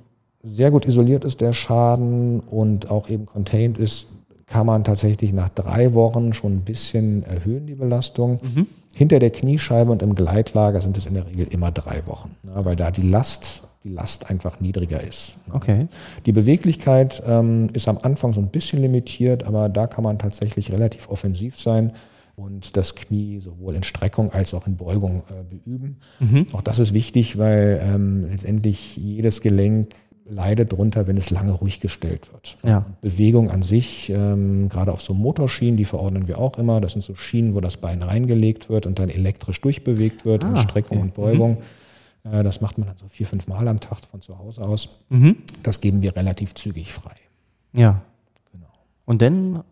sehr 0.43 0.71
gut 0.71 0.85
isoliert 0.85 1.25
ist, 1.25 1.41
der 1.41 1.53
Schaden 1.53 2.39
und 2.41 2.89
auch 2.91 3.09
eben 3.09 3.25
contained 3.25 3.77
ist, 3.77 4.09
kann 4.45 4.65
man 4.65 4.83
tatsächlich 4.83 5.33
nach 5.33 5.49
drei 5.49 5.93
Wochen 5.93 6.33
schon 6.33 6.53
ein 6.53 6.61
bisschen 6.61 7.23
erhöhen, 7.23 7.67
die 7.67 7.75
Belastung. 7.75 8.39
Hinter 8.97 9.19
der 9.19 9.29
Kniescheibe 9.29 9.91
und 9.91 10.01
im 10.01 10.15
Gleitlager 10.15 10.81
sind 10.81 10.97
es 10.97 11.05
in 11.05 11.13
der 11.13 11.27
Regel 11.27 11.47
immer 11.51 11.71
drei 11.71 12.01
Wochen, 12.07 12.35
ja, 12.47 12.65
weil 12.65 12.75
da 12.75 12.89
die 12.89 13.03
Last, 13.03 13.61
die 13.83 13.89
Last 13.89 14.31
einfach 14.31 14.59
niedriger 14.59 15.03
ist. 15.03 15.37
Okay. 15.53 15.87
Die 16.25 16.31
Beweglichkeit 16.31 17.21
ähm, 17.27 17.69
ist 17.73 17.87
am 17.87 17.99
Anfang 18.01 18.33
so 18.33 18.41
ein 18.41 18.49
bisschen 18.49 18.81
limitiert, 18.81 19.43
aber 19.43 19.69
da 19.69 19.85
kann 19.85 20.03
man 20.03 20.17
tatsächlich 20.17 20.71
relativ 20.71 21.09
offensiv 21.09 21.59
sein 21.59 21.93
und 22.35 22.75
das 22.75 22.95
Knie 22.95 23.39
sowohl 23.39 23.75
in 23.75 23.83
Streckung 23.83 24.31
als 24.31 24.55
auch 24.55 24.65
in 24.65 24.77
Beugung 24.77 25.21
äh, 25.29 25.43
beüben. 25.43 25.97
Auch 26.53 26.61
das 26.63 26.79
ist 26.79 26.91
wichtig, 26.91 27.37
weil 27.37 27.79
ähm, 27.83 28.25
letztendlich 28.31 28.97
jedes 28.97 29.41
Gelenk 29.41 29.93
leidet 30.29 30.73
drunter, 30.73 31.07
wenn 31.07 31.17
es 31.17 31.29
lange 31.29 31.51
ruhig 31.51 31.79
gestellt 31.79 32.31
wird. 32.31 32.57
Ja. 32.63 32.85
Bewegung 33.01 33.49
an 33.49 33.61
sich, 33.63 34.09
ähm, 34.09 34.69
gerade 34.69 34.91
auf 34.91 35.01
so 35.01 35.13
Motorschienen, 35.13 35.77
die 35.77 35.85
verordnen 35.85 36.27
wir 36.27 36.37
auch 36.37 36.57
immer. 36.57 36.81
Das 36.81 36.93
sind 36.93 37.01
so 37.01 37.15
Schienen, 37.15 37.55
wo 37.55 37.61
das 37.61 37.77
Bein 37.77 38.03
reingelegt 38.03 38.69
wird 38.69 38.85
und 38.85 38.99
dann 38.99 39.09
elektrisch 39.09 39.61
durchbewegt 39.61 40.25
wird 40.25 40.43
in 40.43 40.53
Ah, 40.53 40.57
Streckung 40.57 40.97
okay. 40.97 41.05
und 41.07 41.13
Beugung. 41.13 41.57
Äh, 42.23 42.43
das 42.43 42.61
macht 42.61 42.77
man 42.77 42.87
dann 42.87 42.97
so 42.97 43.05
vier, 43.09 43.25
fünf 43.27 43.47
Mal 43.47 43.67
am 43.67 43.79
Tag 43.79 43.99
von 44.09 44.21
zu 44.21 44.37
Hause 44.37 44.63
aus. 44.63 44.89
Mhm. 45.09 45.37
Das 45.63 45.81
geben 45.81 46.01
wir 46.01 46.15
relativ 46.15 46.53
zügig 46.55 46.91
frei. 46.93 47.15
Ja. 47.73 48.01
Genau. 48.51 48.67
Und 49.05 49.21
dann 49.21 49.63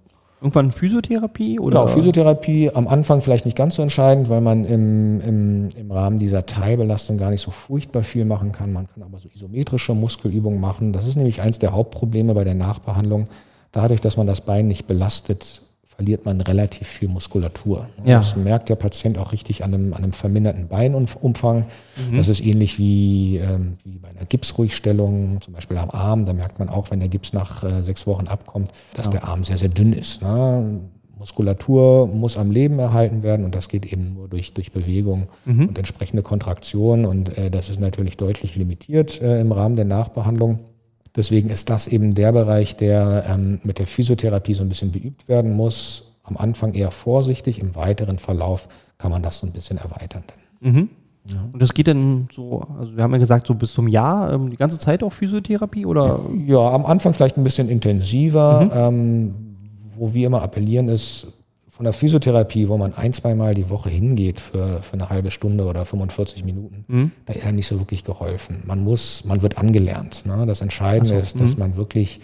irgendwann 0.42 0.72
Physiotherapie 0.72 1.60
oder? 1.60 1.82
Genau, 1.82 1.88
Physiotherapie 1.88 2.72
am 2.74 2.88
Anfang 2.88 3.22
vielleicht 3.22 3.46
nicht 3.46 3.58
ganz 3.58 3.76
so 3.76 3.82
entscheidend, 3.82 4.30
weil 4.30 4.42
man 4.42 4.66
im, 4.66 5.22
im, 5.22 5.70
im 5.76 5.92
Rahmen 5.92 6.20
dieser 6.20 6.46
Teilbelastung 6.46 7.18
gar 7.18 7.32
nicht 7.32 7.42
so 7.42 7.52
furchtbar 7.52 8.04
viel 8.04 8.26
machen 8.26 8.52
kann. 8.52 8.72
Man 8.74 8.88
kann 8.88 9.04
aber 9.04 9.18
so 9.18 9.30
isometrische 9.34 9.94
Muskelübungen 9.94 10.60
machen. 10.60 10.94
Das 10.94 11.08
ist 11.08 11.16
nämlich 11.16 11.42
eins 11.42 11.60
der 11.60 11.72
Hauptprobleme 11.72 12.34
bei 12.34 12.44
der 12.44 12.56
Nachbehandlung. 12.56 13.26
Dadurch, 13.72 14.02
dass 14.02 14.18
man 14.18 14.28
das 14.28 14.42
Bein 14.42 14.68
nicht 14.68 14.88
belastet, 14.88 15.62
verliert 15.96 16.26
man 16.26 16.42
relativ 16.42 16.88
viel 16.88 17.08
Muskulatur. 17.08 17.88
Ja. 18.04 18.18
Das 18.18 18.36
merkt 18.36 18.70
der 18.70 18.76
Patient 18.76 19.18
auch 19.18 19.32
richtig 19.32 19.64
an 19.64 19.74
einem, 19.74 19.94
an 19.94 20.04
einem 20.04 20.14
verminderten 20.14 20.68
Beinumfang. 20.68 21.66
Das 22.14 22.28
ist 22.28 22.42
ähnlich 22.42 22.78
wie, 22.78 23.38
ähm, 23.38 23.78
wie 23.84 23.98
bei 23.98 24.10
einer 24.10 24.26
Gipsruhigstellung, 24.26 25.40
zum 25.42 25.54
Beispiel 25.54 25.78
am 25.78 25.90
Arm. 25.92 26.26
Da 26.26 26.34
merkt 26.34 26.60
man 26.60 26.70
auch, 26.70 26.92
wenn 26.92 27.00
der 27.00 27.10
Gips 27.10 27.34
nach 27.34 27.64
äh, 27.64 27.82
sechs 27.82 28.06
Wochen 28.08 28.28
abkommt, 28.28 28.72
dass 28.94 29.10
der 29.10 29.24
Arm 29.26 29.44
sehr, 29.44 29.58
sehr 29.58 29.70
dünn 29.70 29.94
ist. 29.94 30.22
Ne? 30.22 30.82
Muskulatur 31.18 32.08
muss 32.08 32.38
am 32.38 32.52
Leben 32.52 32.78
erhalten 32.78 33.24
werden 33.24 33.46
und 33.46 33.56
das 33.56 33.70
geht 33.70 33.86
eben 33.86 34.14
nur 34.16 34.28
durch, 34.28 34.54
durch 34.54 34.74
Bewegung 34.74 35.28
und 35.46 35.78
entsprechende 35.78 36.24
Kontraktion. 36.24 37.06
Und 37.06 37.38
äh, 37.38 37.50
das 37.50 37.70
ist 37.70 37.80
natürlich 37.80 38.18
deutlich 38.18 38.56
limitiert 38.56 39.22
äh, 39.22 39.40
im 39.40 39.52
Rahmen 39.52 39.76
der 39.76 39.86
Nachbehandlung. 39.86 40.60
Deswegen 41.16 41.50
ist 41.50 41.70
das 41.70 41.88
eben 41.88 42.14
der 42.14 42.32
Bereich, 42.32 42.76
der 42.76 43.26
ähm, 43.28 43.60
mit 43.64 43.80
der 43.80 43.88
Physiotherapie 43.88 44.54
so 44.54 44.64
ein 44.64 44.70
bisschen 44.70 44.92
beübt 44.92 45.28
werden 45.28 45.54
muss. 45.54 46.12
Am 46.24 46.38
Anfang 46.38 46.74
eher 46.74 46.92
vorsichtig, 46.92 47.60
im 47.60 47.76
weiteren 47.76 48.20
Verlauf 48.20 48.68
kann 48.98 49.12
man 49.12 49.22
das 49.22 49.40
so 49.40 49.48
ein 49.48 49.54
bisschen 49.54 49.78
erweitern. 49.78 50.24
Mhm. 50.60 50.90
Und 51.54 51.62
das 51.62 51.74
geht 51.74 51.88
dann 51.88 52.28
so, 52.32 52.68
also 52.80 52.96
wir 52.96 53.04
haben 53.04 53.12
ja 53.14 53.18
gesagt, 53.18 53.48
so 53.48 53.56
bis 53.56 53.74
zum 53.74 53.88
Jahr, 53.88 54.32
ähm, 54.32 54.52
die 54.52 54.58
ganze 54.58 54.78
Zeit 54.78 55.04
auch 55.04 55.12
Physiotherapie 55.12 55.86
oder? 55.86 56.20
Ja, 56.46 56.70
am 56.72 56.86
Anfang 56.86 57.14
vielleicht 57.14 57.38
ein 57.38 57.44
bisschen 57.44 57.68
intensiver. 57.68 58.70
Ähm, 58.72 59.34
wo 59.98 60.14
wir 60.14 60.28
immer 60.28 60.42
appellieren 60.42 60.90
ist, 60.90 61.28
von 61.76 61.84
der 61.84 61.92
Physiotherapie, 61.92 62.70
wo 62.70 62.78
man 62.78 62.94
ein, 62.94 63.12
zweimal 63.12 63.54
die 63.54 63.70
Woche 63.70 63.90
hingeht 63.90 64.40
für, 64.40 64.82
für 64.82 64.94
eine 64.94 65.10
halbe 65.10 65.30
Stunde 65.30 65.66
oder 65.66 65.84
45 65.84 66.46
Minuten, 66.46 67.12
da 67.26 67.34
ist 67.34 67.46
einem 67.46 67.58
nicht 67.58 67.68
so 67.68 67.80
wirklich 67.80 68.06
geholfen. 68.06 68.64
Man 68.66 68.82
muss, 68.82 69.26
man 69.26 69.42
wird 69.42 69.58
angelernt. 69.58 70.26
Ne? 70.26 70.46
Das 70.46 70.62
Entscheidende 70.62 71.16
ist, 71.16 71.38
dass 71.42 71.58
man 71.58 71.76
wirklich 71.76 72.22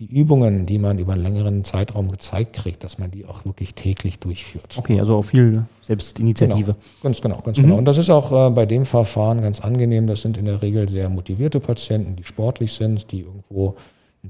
die 0.00 0.06
Übungen, 0.06 0.66
die 0.66 0.80
man 0.80 0.98
über 0.98 1.12
einen 1.12 1.22
längeren 1.22 1.62
Zeitraum 1.62 2.10
gezeigt 2.10 2.54
kriegt, 2.56 2.82
dass 2.82 2.98
man 2.98 3.12
die 3.12 3.24
auch 3.24 3.44
wirklich 3.44 3.74
täglich 3.74 4.18
durchführt. 4.18 4.76
Okay, 4.76 4.98
also 4.98 5.14
auch 5.14 5.24
viel 5.24 5.64
Selbstinitiative. 5.82 6.72
Genau, 6.72 6.76
ganz 7.00 7.20
genau, 7.20 7.38
ganz 7.38 7.56
genau. 7.56 7.76
Und 7.76 7.84
das 7.84 7.98
ist 7.98 8.10
auch 8.10 8.48
äh, 8.48 8.50
bei 8.50 8.66
dem 8.66 8.84
Verfahren 8.84 9.40
ganz 9.42 9.60
angenehm. 9.60 10.08
Das 10.08 10.22
sind 10.22 10.36
in 10.36 10.46
der 10.46 10.60
Regel 10.60 10.88
sehr 10.88 11.08
motivierte 11.08 11.60
Patienten, 11.60 12.16
die 12.16 12.24
sportlich 12.24 12.72
sind, 12.72 13.12
die 13.12 13.20
irgendwo 13.20 13.76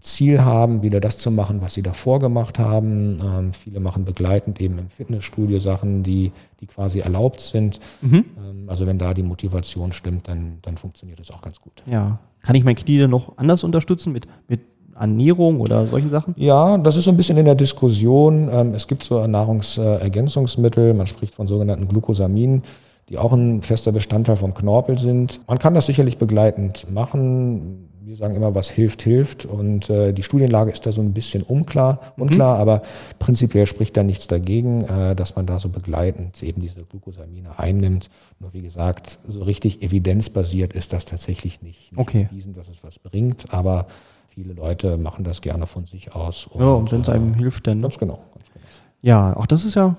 Ziel 0.00 0.44
haben, 0.44 0.82
wieder 0.82 1.00
das 1.00 1.18
zu 1.18 1.30
machen, 1.30 1.60
was 1.62 1.74
sie 1.74 1.82
davor 1.82 2.20
gemacht 2.20 2.58
haben. 2.58 3.16
Ähm, 3.22 3.52
viele 3.52 3.80
machen 3.80 4.04
begleitend 4.04 4.60
eben 4.60 4.78
im 4.78 4.90
Fitnessstudio 4.90 5.58
Sachen, 5.58 6.02
die, 6.02 6.32
die 6.60 6.66
quasi 6.66 7.00
erlaubt 7.00 7.40
sind. 7.40 7.80
Ähm, 8.02 8.24
also 8.66 8.86
wenn 8.86 8.98
da 8.98 9.14
die 9.14 9.22
Motivation 9.22 9.92
stimmt, 9.92 10.28
dann, 10.28 10.58
dann 10.62 10.76
funktioniert 10.76 11.18
das 11.18 11.30
auch 11.30 11.40
ganz 11.40 11.60
gut. 11.60 11.82
Ja. 11.86 12.18
Kann 12.42 12.54
ich 12.54 12.64
mein 12.64 12.76
Knie 12.76 12.98
dann 12.98 13.10
noch 13.10 13.36
anders 13.38 13.64
unterstützen 13.64 14.12
mit, 14.12 14.26
mit 14.46 14.60
Ernährung 14.94 15.60
oder 15.60 15.86
solchen 15.86 16.10
Sachen? 16.10 16.34
Ja, 16.36 16.76
das 16.78 16.96
ist 16.96 17.04
so 17.04 17.10
ein 17.10 17.16
bisschen 17.16 17.38
in 17.38 17.46
der 17.46 17.54
Diskussion. 17.54 18.48
Ähm, 18.52 18.74
Es 18.74 18.86
gibt 18.88 19.04
so 19.04 19.26
Nahrungsergänzungsmittel, 19.26 20.94
man 20.94 21.06
spricht 21.06 21.34
von 21.34 21.46
sogenannten 21.46 21.88
Glucosaminen, 21.88 22.62
die 23.08 23.16
auch 23.16 23.32
ein 23.32 23.62
fester 23.62 23.92
Bestandteil 23.92 24.36
vom 24.36 24.54
Knorpel 24.54 24.98
sind. 24.98 25.40
Man 25.48 25.58
kann 25.58 25.74
das 25.74 25.86
sicherlich 25.86 26.18
begleitend 26.18 26.86
machen. 26.92 27.88
Wir 28.08 28.16
sagen 28.16 28.34
immer, 28.34 28.54
was 28.54 28.70
hilft, 28.70 29.02
hilft. 29.02 29.44
Und 29.44 29.90
äh, 29.90 30.14
die 30.14 30.22
Studienlage 30.22 30.70
ist 30.70 30.86
da 30.86 30.92
so 30.92 31.02
ein 31.02 31.12
bisschen 31.12 31.42
unklar, 31.42 32.00
unklar, 32.16 32.58
aber 32.58 32.80
prinzipiell 33.18 33.66
spricht 33.66 33.98
da 33.98 34.02
nichts 34.02 34.26
dagegen, 34.26 34.80
äh, 34.80 35.14
dass 35.14 35.36
man 35.36 35.44
da 35.44 35.58
so 35.58 35.68
begleitend 35.68 36.42
eben 36.42 36.62
diese 36.62 36.84
Glucosamine 36.84 37.58
einnimmt. 37.58 38.08
Nur 38.40 38.54
wie 38.54 38.62
gesagt, 38.62 39.18
so 39.28 39.42
richtig 39.42 39.82
evidenzbasiert 39.82 40.72
ist 40.72 40.94
das 40.94 41.04
tatsächlich 41.04 41.60
nicht. 41.60 41.92
nicht 41.92 42.00
Okay. 42.00 42.28
bewiesen, 42.30 42.54
dass 42.54 42.70
es 42.70 42.82
was 42.82 42.98
bringt, 42.98 43.52
aber 43.52 43.88
viele 44.26 44.54
Leute 44.54 44.96
machen 44.96 45.22
das 45.22 45.42
gerne 45.42 45.66
von 45.66 45.84
sich 45.84 46.14
aus. 46.14 46.48
Ja, 46.58 46.64
und 46.64 46.90
wenn 46.90 47.02
es 47.02 47.10
einem 47.10 47.34
hilft, 47.34 47.66
dann. 47.66 47.80
Ne? 47.80 47.82
Ganz 47.82 47.98
genau. 47.98 48.20
Ganz 48.34 48.48
genau. 48.54 48.64
Ja, 49.02 49.36
auch 49.36 49.44
das 49.44 49.66
ist 49.66 49.74
ja 49.74 49.98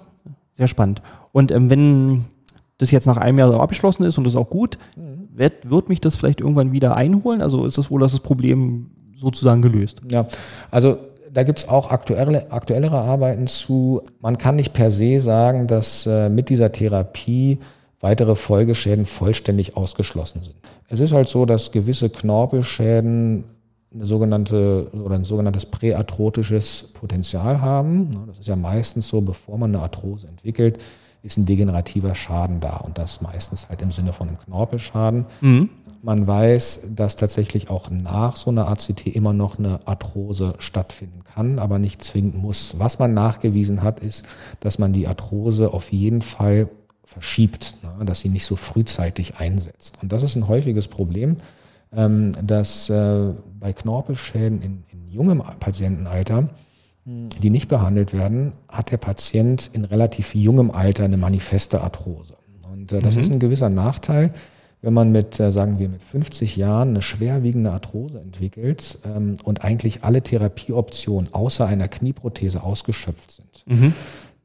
sehr 0.58 0.68
spannend. 0.68 1.04
Und 1.32 1.52
ähm, 1.52 1.70
wenn 1.70 2.26
das 2.80 2.90
jetzt 2.90 3.06
nach 3.06 3.18
einem 3.18 3.38
Jahr 3.38 3.50
so 3.50 3.60
abgeschlossen 3.60 4.02
ist 4.02 4.18
und 4.18 4.24
das 4.24 4.34
ist 4.34 4.40
auch 4.40 4.50
gut, 4.50 4.80
wird, 5.40 5.70
wird 5.70 5.90
mich 5.90 6.02
das 6.02 6.16
vielleicht 6.16 6.42
irgendwann 6.42 6.72
wieder 6.72 6.96
einholen? 6.96 7.42
Also 7.42 7.66
ist 7.66 7.78
das 7.78 7.90
wohl 7.90 8.02
das 8.02 8.20
Problem 8.20 8.92
sozusagen 9.16 9.62
gelöst? 9.62 10.02
Ja, 10.12 10.28
also 10.70 10.98
da 11.34 11.44
gibt's 11.44 11.68
auch 11.68 11.92
aktuelle, 11.92 12.52
aktuellere 12.52 12.98
Arbeiten 12.98 13.48
zu. 13.48 14.02
Man 14.20 14.38
kann 14.38 14.56
nicht 14.56 14.74
per 14.74 14.92
se 14.92 15.20
sagen, 15.20 15.68
dass 15.68 16.06
äh, 16.06 16.30
mit 16.30 16.50
dieser 16.50 16.72
Therapie 16.72 17.60
weitere 18.00 18.36
Folgeschäden 18.36 19.06
vollständig 19.06 19.78
ausgeschlossen 19.78 20.44
sind. 20.44 20.56
Es 20.88 21.00
ist 21.00 21.14
halt 21.14 21.28
so, 21.28 21.46
dass 21.46 21.72
gewisse 21.72 22.10
Knorpelschäden 22.10 23.44
eine 23.94 24.06
sogenannte 24.06 24.90
oder 24.94 25.16
ein 25.16 25.24
sogenanntes 25.24 25.66
präarthrotisches 25.66 26.90
Potenzial 26.94 27.62
haben. 27.62 28.26
Das 28.28 28.40
ist 28.40 28.48
ja 28.48 28.56
meistens 28.56 29.08
so, 29.08 29.22
bevor 29.22 29.58
man 29.58 29.74
eine 29.74 29.84
Arthrose 29.84 30.28
entwickelt, 30.28 30.80
ist 31.22 31.38
ein 31.38 31.46
degenerativer 31.46 32.16
Schaden 32.16 32.60
da 32.60 32.78
und 32.78 32.98
das 32.98 33.22
meistens 33.22 33.70
halt 33.70 33.82
im 33.82 33.92
Sinne 33.92 34.14
von 34.14 34.28
einem 34.28 34.38
Knorpelschaden. 34.38 35.26
Mhm. 35.42 35.70
Man 36.02 36.26
weiß, 36.26 36.92
dass 36.96 37.18
tatsächlich 37.18 37.70
auch 37.70 37.90
nach 37.90 38.38
so 38.38 38.52
einer 38.52 38.70
ACT 38.70 39.08
immer 39.08 39.34
noch 39.34 39.60
eine 39.60 39.86
Arthrose 39.86 40.54
stattfinden 40.60 41.26
kann, 41.26 41.60
aber 41.60 41.78
nicht 41.78 42.02
zwingend 42.02 42.36
muss. 42.36 42.80
Was 42.80 43.00
man 43.00 43.14
nachgewiesen 43.14 43.84
hat, 43.84 44.00
ist, 44.00 44.26
dass 44.62 44.80
man 44.80 44.94
die 44.94 45.08
Arthrose 45.08 45.74
auf 45.74 45.92
jeden 45.92 46.22
Fall 46.22 46.70
verschiebt, 47.04 47.76
ne, 47.84 48.06
dass 48.06 48.22
sie 48.22 48.30
nicht 48.30 48.46
so 48.46 48.56
frühzeitig 48.56 49.38
einsetzt. 49.38 49.98
Und 50.02 50.14
das 50.14 50.24
ist 50.24 50.38
ein 50.38 50.48
häufiges 50.48 50.88
Problem, 50.88 51.38
ähm, 51.92 52.34
dass 52.46 52.90
äh, 52.90 53.34
bei 53.60 53.74
Knorpelschäden 53.74 54.62
in, 54.62 54.84
in 54.92 55.10
jungem 55.10 55.44
Patientenalter, 55.60 56.50
die 57.42 57.50
nicht 57.50 57.68
behandelt 57.68 58.14
werden, 58.14 58.54
hat 58.68 58.92
der 58.92 58.98
Patient 58.98 59.70
in 59.74 59.86
relativ 59.86 60.36
jungem 60.36 60.70
Alter 60.72 61.06
eine 61.06 61.18
manifeste 61.18 61.82
Arthrose. 61.82 62.36
Und 62.72 62.92
äh, 62.92 63.00
das 63.00 63.16
mhm. 63.16 63.22
ist 63.22 63.32
ein 63.32 63.40
gewisser 63.40 63.70
Nachteil, 63.70 64.32
wenn 64.82 64.94
man 64.94 65.12
mit, 65.12 65.40
äh, 65.40 65.52
sagen 65.52 65.80
wir, 65.80 65.90
mit 65.90 66.04
50 66.04 66.56
Jahren 66.56 66.90
eine 66.90 67.02
schwerwiegende 67.02 67.72
Arthrose 67.72 68.20
entwickelt 68.20 69.00
ähm, 69.06 69.36
und 69.44 69.64
eigentlich 69.64 70.04
alle 70.04 70.22
Therapieoptionen 70.22 71.34
außer 71.34 71.66
einer 71.66 71.88
Knieprothese 71.88 72.64
ausgeschöpft 72.64 73.32
sind. 73.32 73.64
Mhm. 73.66 73.94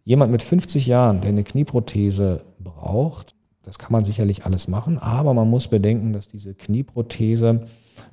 Jemand 0.05 0.33
mit 0.33 0.43
50 0.43 0.87
Jahren, 0.87 1.21
der 1.21 1.31
eine 1.31 1.45
Knieprothese 1.45 2.43
braucht, 2.59 3.35
das 3.63 3.79
kann 3.79 3.93
man 3.93 4.05
sicherlich 4.05 4.45
alles 4.45 4.69
machen, 4.69 4.99
aber 4.99 5.33
man 5.35 5.49
muss 5.49 5.69
bedenken, 5.69 6.13
dass 6.13 6.29
diese 6.29 6.55
Knieprothese 6.55 7.67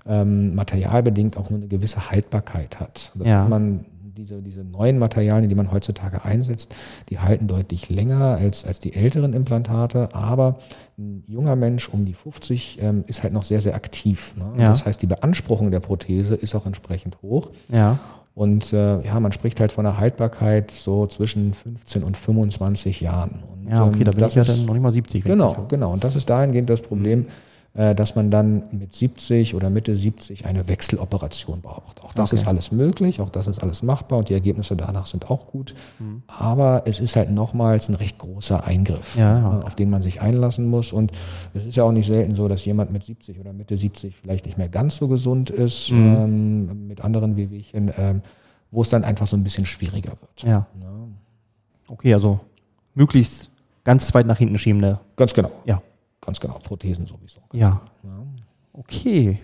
ähm, 0.06 0.56
materialbedingt 0.56 1.38
auch 1.38 1.50
nur 1.50 1.60
eine 1.60 1.68
gewisse 1.68 2.10
Haltbarkeit 2.10 2.80
hat. 2.80 3.12
Das 3.16 3.28
ja. 3.28 3.48
man 3.48 3.86
diese, 4.22 4.42
diese 4.42 4.64
neuen 4.64 5.00
Materialien, 5.00 5.50
die 5.50 5.56
man 5.56 5.72
heutzutage 5.72 6.24
einsetzt, 6.24 6.76
die 7.10 7.20
halten 7.20 7.48
deutlich 7.48 7.90
länger 7.90 8.38
als, 8.38 8.66
als 8.66 8.80
die 8.80 8.94
älteren 8.94 9.34
Implantate, 9.34 10.10
aber 10.14 10.60
ein 10.98 11.24
junger 11.28 11.56
Mensch 11.56 11.90
um 11.90 12.06
die 12.06 12.14
50 12.14 12.80
ähm, 12.82 13.04
ist 13.08 13.24
halt 13.24 13.34
noch 13.34 13.44
sehr, 13.44 13.62
sehr 13.62 13.74
aktiv. 13.74 14.36
Ne? 14.38 14.62
Ja. 14.62 14.70
Das 14.70 14.86
heißt, 14.86 15.02
die 15.02 15.08
Beanspruchung 15.08 15.72
der 15.72 15.80
Prothese 15.80 16.36
ist 16.36 16.54
auch 16.56 16.66
entsprechend 16.66 17.22
hoch. 17.24 17.52
Ja. 17.72 18.00
Und 18.34 18.72
äh, 18.72 19.02
ja, 19.06 19.20
man 19.20 19.32
spricht 19.32 19.60
halt 19.60 19.72
von 19.72 19.86
einer 19.86 19.98
Haltbarkeit 19.98 20.72
so 20.72 21.08
zwischen 21.08 21.54
15 21.54 22.04
und 22.04 22.16
25 22.16 23.02
Jahren. 23.02 23.44
Und, 23.52 23.70
ja, 23.70 23.86
okay, 23.86 24.04
da 24.04 24.12
bin 24.12 24.26
ich 24.26 24.36
ja 24.36 24.44
dann 24.44 24.66
noch 24.66 24.74
nicht 24.74 24.84
mal 24.84 24.92
70. 24.92 25.24
Genau, 25.24 25.66
genau. 25.68 25.92
Und 25.92 26.04
das 26.04 26.16
ist 26.16 26.30
dahingehend 26.30 26.70
das 26.70 26.82
Problem. 26.82 27.22
Mhm 27.22 27.28
dass 27.74 28.16
man 28.16 28.30
dann 28.30 28.66
mit 28.72 28.94
70 28.94 29.56
oder 29.56 29.70
Mitte 29.70 29.96
70 29.96 30.46
eine 30.46 30.68
Wechseloperation 30.68 31.62
braucht. 31.62 32.04
Auch 32.04 32.14
das 32.14 32.34
okay. 32.34 32.42
ist 32.42 32.48
alles 32.48 32.72
möglich, 32.74 33.22
auch 33.22 33.30
das 33.30 33.48
ist 33.48 33.64
alles 33.64 33.82
machbar 33.82 34.20
und 34.20 34.28
die 34.28 34.34
Ergebnisse 34.34 34.76
danach 34.76 35.06
sind 35.06 35.32
auch 35.32 35.48
gut. 35.48 35.74
Mhm. 36.00 36.24
Aber 36.28 36.84
es 36.86 37.00
ist 37.00 37.16
halt 37.16 37.32
nochmals 37.32 37.88
ein 37.88 37.96
recht 37.96 38.18
großer 38.18 38.66
Eingriff, 38.66 39.16
ja, 39.16 39.56
okay. 39.56 39.68
auf 39.68 39.76
den 39.76 39.90
man 39.90 40.02
sich 40.02 40.20
einlassen 40.22 40.68
muss. 40.68 40.92
Und 40.92 41.14
es 41.54 41.66
ist 41.66 41.78
ja 41.78 41.86
auch 41.86 41.94
nicht 41.94 42.08
selten 42.08 42.36
so, 42.36 42.50
dass 42.50 42.66
jemand 42.66 42.92
mit 42.92 43.06
70 43.06 43.40
oder 43.40 43.54
Mitte 43.54 43.78
70 43.78 44.18
vielleicht 44.18 44.46
nicht 44.46 44.58
mehr 44.58 44.68
ganz 44.68 44.98
so 44.98 45.08
gesund 45.08 45.50
ist, 45.50 45.92
mhm. 45.92 46.16
ähm, 46.18 46.88
mit 46.88 47.02
anderen 47.02 47.38
Wehwehchen, 47.38 47.90
ähm, 47.98 48.22
wo 48.72 48.82
es 48.82 48.90
dann 48.90 49.06
einfach 49.06 49.28
so 49.28 49.38
ein 49.38 49.44
bisschen 49.44 49.66
schwieriger 49.66 50.12
wird. 50.12 50.44
Ja. 50.44 50.68
ja. 50.82 50.92
Okay, 51.88 52.14
also 52.14 52.42
möglichst 52.96 53.50
ganz 53.84 54.14
weit 54.14 54.26
nach 54.26 54.38
hinten 54.38 54.58
schiebende. 54.58 55.00
Ganz 55.16 55.34
genau. 55.34 55.52
Ja. 55.66 55.82
Ganz 56.22 56.40
genau, 56.40 56.60
Prothesen 56.60 57.08
sowieso. 57.08 57.42
Ja. 57.54 57.82
ja. 58.04 58.10
Okay. 58.74 59.40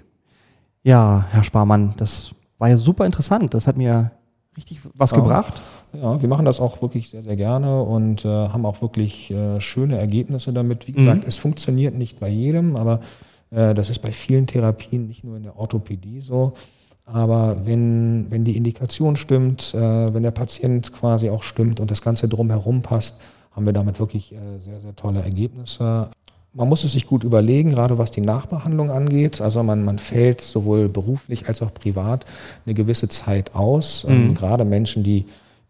Ja, 0.84 1.26
Herr 1.32 1.44
Sparmann, 1.44 1.96
das 1.98 2.34
war 2.60 2.70
ja 2.70 2.78
super 2.78 3.06
interessant. 3.06 3.54
Das 3.54 3.68
hat 3.68 3.78
mir 3.78 4.12
richtig 4.56 4.80
was 4.96 5.12
ja. 5.12 5.18
gebracht. 5.18 5.62
Ja, 5.94 6.22
wir 6.22 6.30
machen 6.30 6.46
das 6.46 6.60
auch 6.60 6.82
wirklich 6.82 7.10
sehr, 7.10 7.24
sehr 7.24 7.36
gerne 7.36 7.82
und 7.82 8.26
äh, 8.26 8.28
haben 8.28 8.66
auch 8.66 8.82
wirklich 8.82 9.32
äh, 9.32 9.60
schöne 9.60 9.98
Ergebnisse 9.98 10.54
damit. 10.54 10.88
Wie 10.88 10.92
gesagt, 10.92 11.24
mhm. 11.24 11.28
es 11.28 11.38
funktioniert 11.38 11.96
nicht 11.96 12.20
bei 12.20 12.30
jedem, 12.30 12.76
aber 12.76 13.02
äh, 13.52 13.74
das 13.74 13.90
ist 13.90 14.00
bei 14.00 14.12
vielen 14.12 14.48
Therapien, 14.48 15.08
nicht 15.08 15.24
nur 15.24 15.38
in 15.38 15.44
der 15.44 15.58
Orthopädie 15.58 16.22
so. 16.22 16.54
Aber 17.06 17.66
wenn, 17.66 18.30
wenn 18.30 18.44
die 18.44 18.58
Indikation 18.58 19.16
stimmt, 19.16 19.74
äh, 19.74 20.14
wenn 20.14 20.24
der 20.24 20.32
Patient 20.32 20.92
quasi 20.92 21.30
auch 21.30 21.44
stimmt 21.44 21.80
und 21.80 21.90
das 21.90 22.02
Ganze 22.02 22.28
drumherum 22.28 22.82
passt, 22.82 23.16
haben 23.52 23.66
wir 23.66 23.74
damit 23.74 24.00
wirklich 24.00 24.34
äh, 24.34 24.60
sehr, 24.60 24.80
sehr 24.82 24.96
tolle 24.96 25.22
Ergebnisse. 25.22 26.10
Man 26.58 26.70
muss 26.70 26.84
es 26.84 26.94
sich 26.94 27.06
gut 27.06 27.24
überlegen, 27.24 27.70
gerade 27.70 28.00
was 28.00 28.10
die 28.10 28.22
Nachbehandlung 28.22 28.90
angeht. 28.90 29.42
Also 29.42 29.62
man, 29.62 29.86
man 29.86 30.00
fällt 30.00 30.42
sowohl 30.42 30.90
beruflich 30.90 31.48
als 31.48 31.62
auch 31.62 31.72
privat 31.72 32.26
eine 32.66 32.74
gewisse 32.74 33.08
Zeit 33.08 33.54
aus. 33.54 34.08
Ähm, 34.10 34.30
mhm. 34.30 34.34
gerade 34.34 34.66
Menschen, 34.66 35.04
die, 35.04 35.26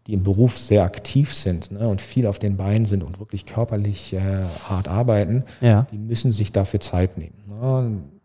die 0.06 0.14
im 0.14 0.22
Beruf 0.22 0.56
sehr 0.56 0.84
aktiv 0.84 1.34
sind 1.34 1.72
ne, 1.72 1.86
und 1.86 2.00
viel 2.00 2.26
auf 2.26 2.38
den 2.38 2.56
Beinen 2.56 2.86
sind 2.86 3.04
und 3.04 3.20
wirklich 3.20 3.44
körperlich 3.44 4.14
äh, 4.14 4.44
hart 4.64 4.88
arbeiten, 4.88 5.44
ja. 5.60 5.86
die 5.92 5.98
müssen 5.98 6.32
sich 6.32 6.52
dafür 6.52 6.80
Zeit 6.80 7.18
nehmen. 7.18 7.34
Ne 7.46 8.17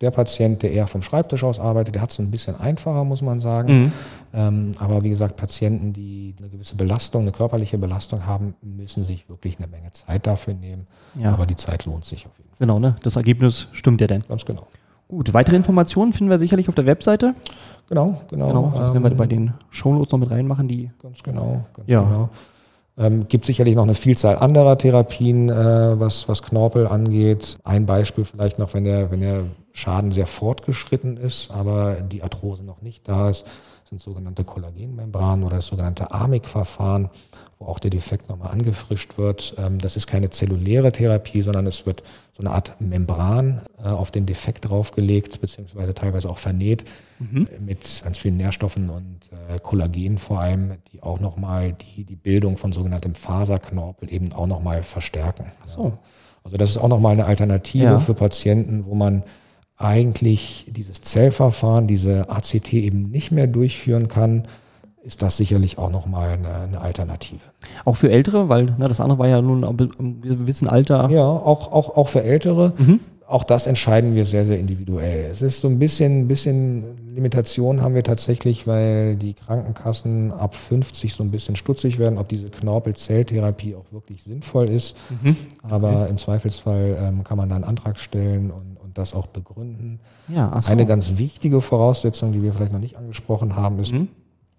der 0.00 0.10
Patient, 0.10 0.62
der 0.62 0.72
eher 0.72 0.86
vom 0.86 1.02
Schreibtisch 1.02 1.42
aus 1.42 1.58
arbeitet, 1.58 1.94
der 1.94 2.02
hat 2.02 2.10
es 2.10 2.18
ein 2.18 2.30
bisschen 2.30 2.58
einfacher, 2.58 3.04
muss 3.04 3.22
man 3.22 3.40
sagen. 3.40 3.84
Mhm. 3.84 3.92
Ähm, 4.34 4.72
aber 4.78 5.02
wie 5.04 5.08
gesagt, 5.08 5.36
Patienten, 5.36 5.92
die 5.92 6.34
eine 6.38 6.48
gewisse 6.48 6.76
Belastung, 6.76 7.22
eine 7.22 7.32
körperliche 7.32 7.78
Belastung 7.78 8.26
haben, 8.26 8.54
müssen 8.60 9.04
sich 9.04 9.28
wirklich 9.28 9.58
eine 9.58 9.66
Menge 9.66 9.90
Zeit 9.92 10.26
dafür 10.26 10.54
nehmen. 10.54 10.86
Ja. 11.18 11.32
Aber 11.32 11.46
die 11.46 11.56
Zeit 11.56 11.86
lohnt 11.86 12.04
sich 12.04 12.26
auf 12.26 12.32
jeden 12.36 12.50
Fall. 12.50 12.58
Genau, 12.58 12.78
ne? 12.78 12.96
Das 13.02 13.16
Ergebnis 13.16 13.68
stimmt 13.72 14.00
ja 14.00 14.06
denn. 14.06 14.22
Ganz 14.28 14.44
genau. 14.44 14.66
Gut, 15.08 15.32
weitere 15.32 15.56
Informationen 15.56 16.12
finden 16.12 16.30
wir 16.30 16.38
sicherlich 16.38 16.68
auf 16.68 16.74
der 16.74 16.84
Webseite. 16.84 17.34
Genau, 17.88 18.20
genau. 18.28 18.48
genau 18.48 18.72
das 18.76 18.92
werden 18.92 19.04
wir 19.04 19.12
ähm, 19.12 19.16
bei 19.16 19.26
den 19.26 19.54
Shownotes 19.70 20.10
noch 20.12 20.18
mit 20.18 20.30
reinmachen, 20.30 20.66
die. 20.66 20.90
Ganz 21.00 21.22
genau, 21.22 21.64
ganz 21.74 21.88
ja. 21.88 22.02
genau. 22.02 22.28
Ähm, 22.98 23.28
gibt 23.28 23.44
sicherlich 23.44 23.74
noch 23.74 23.82
eine 23.82 23.94
Vielzahl 23.94 24.38
anderer 24.38 24.78
Therapien, 24.78 25.50
äh, 25.50 26.00
was, 26.00 26.28
was 26.28 26.42
Knorpel 26.42 26.86
angeht. 26.86 27.58
Ein 27.62 27.84
Beispiel 27.84 28.24
vielleicht 28.24 28.58
noch, 28.58 28.72
wenn 28.72 28.84
der, 28.84 29.10
wenn 29.10 29.20
der 29.20 29.44
Schaden 29.72 30.10
sehr 30.10 30.26
fortgeschritten 30.26 31.18
ist, 31.18 31.50
aber 31.50 31.96
die 32.00 32.22
Arthrose 32.22 32.64
noch 32.64 32.80
nicht 32.80 33.06
da 33.06 33.28
ist, 33.28 33.46
sind 33.84 34.00
sogenannte 34.00 34.44
Kollagenmembranen 34.44 35.44
oder 35.44 35.56
das 35.56 35.66
sogenannte 35.66 36.10
AMIC-Verfahren, 36.10 37.10
wo 37.58 37.66
auch 37.66 37.78
der 37.78 37.90
Defekt 37.90 38.28
nochmal 38.28 38.52
angefrischt 38.52 39.16
wird. 39.16 39.54
Ähm, 39.58 39.78
das 39.78 39.96
ist 39.96 40.06
keine 40.06 40.30
zelluläre 40.30 40.92
Therapie, 40.92 41.40
sondern 41.42 41.66
es 41.66 41.86
wird 41.86 42.02
so 42.32 42.42
eine 42.42 42.50
Art 42.50 42.80
Membran 42.80 43.62
äh, 43.78 43.88
auf 43.88 44.10
den 44.10 44.26
Defekt 44.26 44.68
draufgelegt, 44.68 45.40
beziehungsweise 45.40 45.94
teilweise 45.94 46.28
auch 46.28 46.38
vernäht 46.38 46.84
mhm. 47.18 47.48
mit 47.60 48.02
ganz 48.04 48.18
vielen 48.18 48.36
Nährstoffen 48.36 48.90
und 48.90 49.30
äh, 49.32 49.58
Kollagen 49.58 50.18
vor 50.18 50.40
allem, 50.40 50.74
die 50.92 51.02
auch 51.02 51.18
nochmal 51.18 51.72
die, 51.72 52.04
die 52.04 52.16
Bildung 52.16 52.58
von 52.58 52.72
sogenanntem 52.72 53.14
Faserknorpel 53.14 54.12
eben 54.12 54.32
auch 54.32 54.46
nochmal 54.46 54.82
verstärken. 54.82 55.46
Ach 55.62 55.68
so. 55.68 55.98
Also 56.44 56.58
das 56.58 56.70
ist 56.70 56.78
auch 56.78 56.88
nochmal 56.88 57.14
eine 57.14 57.26
Alternative 57.26 57.84
ja. 57.84 57.98
für 57.98 58.14
Patienten, 58.14 58.84
wo 58.86 58.94
man 58.94 59.24
eigentlich 59.78 60.66
dieses 60.68 61.02
Zellverfahren, 61.02 61.86
diese 61.86 62.30
ACT 62.30 62.72
eben 62.74 63.10
nicht 63.10 63.32
mehr 63.32 63.46
durchführen 63.46 64.08
kann, 64.08 64.46
ist 65.06 65.22
das 65.22 65.36
sicherlich 65.36 65.78
auch 65.78 65.90
nochmal 65.90 66.30
eine, 66.30 66.54
eine 66.54 66.80
Alternative. 66.80 67.38
Auch 67.84 67.94
für 67.94 68.10
Ältere, 68.10 68.48
weil 68.48 68.64
ne, 68.64 68.88
das 68.88 69.00
andere 69.00 69.20
war 69.20 69.28
ja 69.28 69.40
nun 69.40 69.62
im 69.62 70.20
gewissen 70.20 70.68
Alter. 70.68 71.08
Ja, 71.10 71.24
auch, 71.24 71.70
auch, 71.70 71.96
auch 71.96 72.08
für 72.08 72.24
Ältere. 72.24 72.72
Mhm. 72.76 72.98
Auch 73.28 73.44
das 73.44 73.66
entscheiden 73.66 74.14
wir 74.14 74.24
sehr, 74.24 74.46
sehr 74.46 74.58
individuell. 74.58 75.28
Es 75.30 75.42
ist 75.42 75.60
so 75.60 75.68
ein 75.68 75.78
bisschen, 75.78 76.22
ein 76.22 76.28
bisschen 76.28 77.14
Limitation 77.14 77.82
haben 77.82 77.94
wir 77.94 78.02
tatsächlich, 78.02 78.66
weil 78.66 79.16
die 79.16 79.34
Krankenkassen 79.34 80.32
ab 80.32 80.54
50 80.54 81.14
so 81.14 81.22
ein 81.22 81.30
bisschen 81.30 81.54
stutzig 81.56 81.98
werden, 81.98 82.18
ob 82.18 82.28
diese 82.28 82.50
Knorpelzelltherapie 82.50 83.74
auch 83.76 83.92
wirklich 83.92 84.22
sinnvoll 84.24 84.68
ist. 84.68 84.96
Mhm. 85.22 85.36
Aber 85.62 86.02
okay. 86.02 86.10
im 86.10 86.18
Zweifelsfall 86.18 86.96
ähm, 87.00 87.24
kann 87.24 87.36
man 87.38 87.48
da 87.48 87.54
einen 87.54 87.64
Antrag 87.64 87.98
stellen 87.98 88.50
und 88.50 88.76
das 88.98 89.14
auch 89.14 89.26
begründen. 89.26 90.00
Ja, 90.28 90.60
so. 90.60 90.72
Eine 90.72 90.86
ganz 90.86 91.16
wichtige 91.16 91.60
Voraussetzung, 91.60 92.32
die 92.32 92.42
wir 92.42 92.52
vielleicht 92.52 92.72
noch 92.72 92.80
nicht 92.80 92.96
angesprochen 92.96 93.56
haben, 93.56 93.78
ist, 93.78 93.92
mhm. 93.92 94.08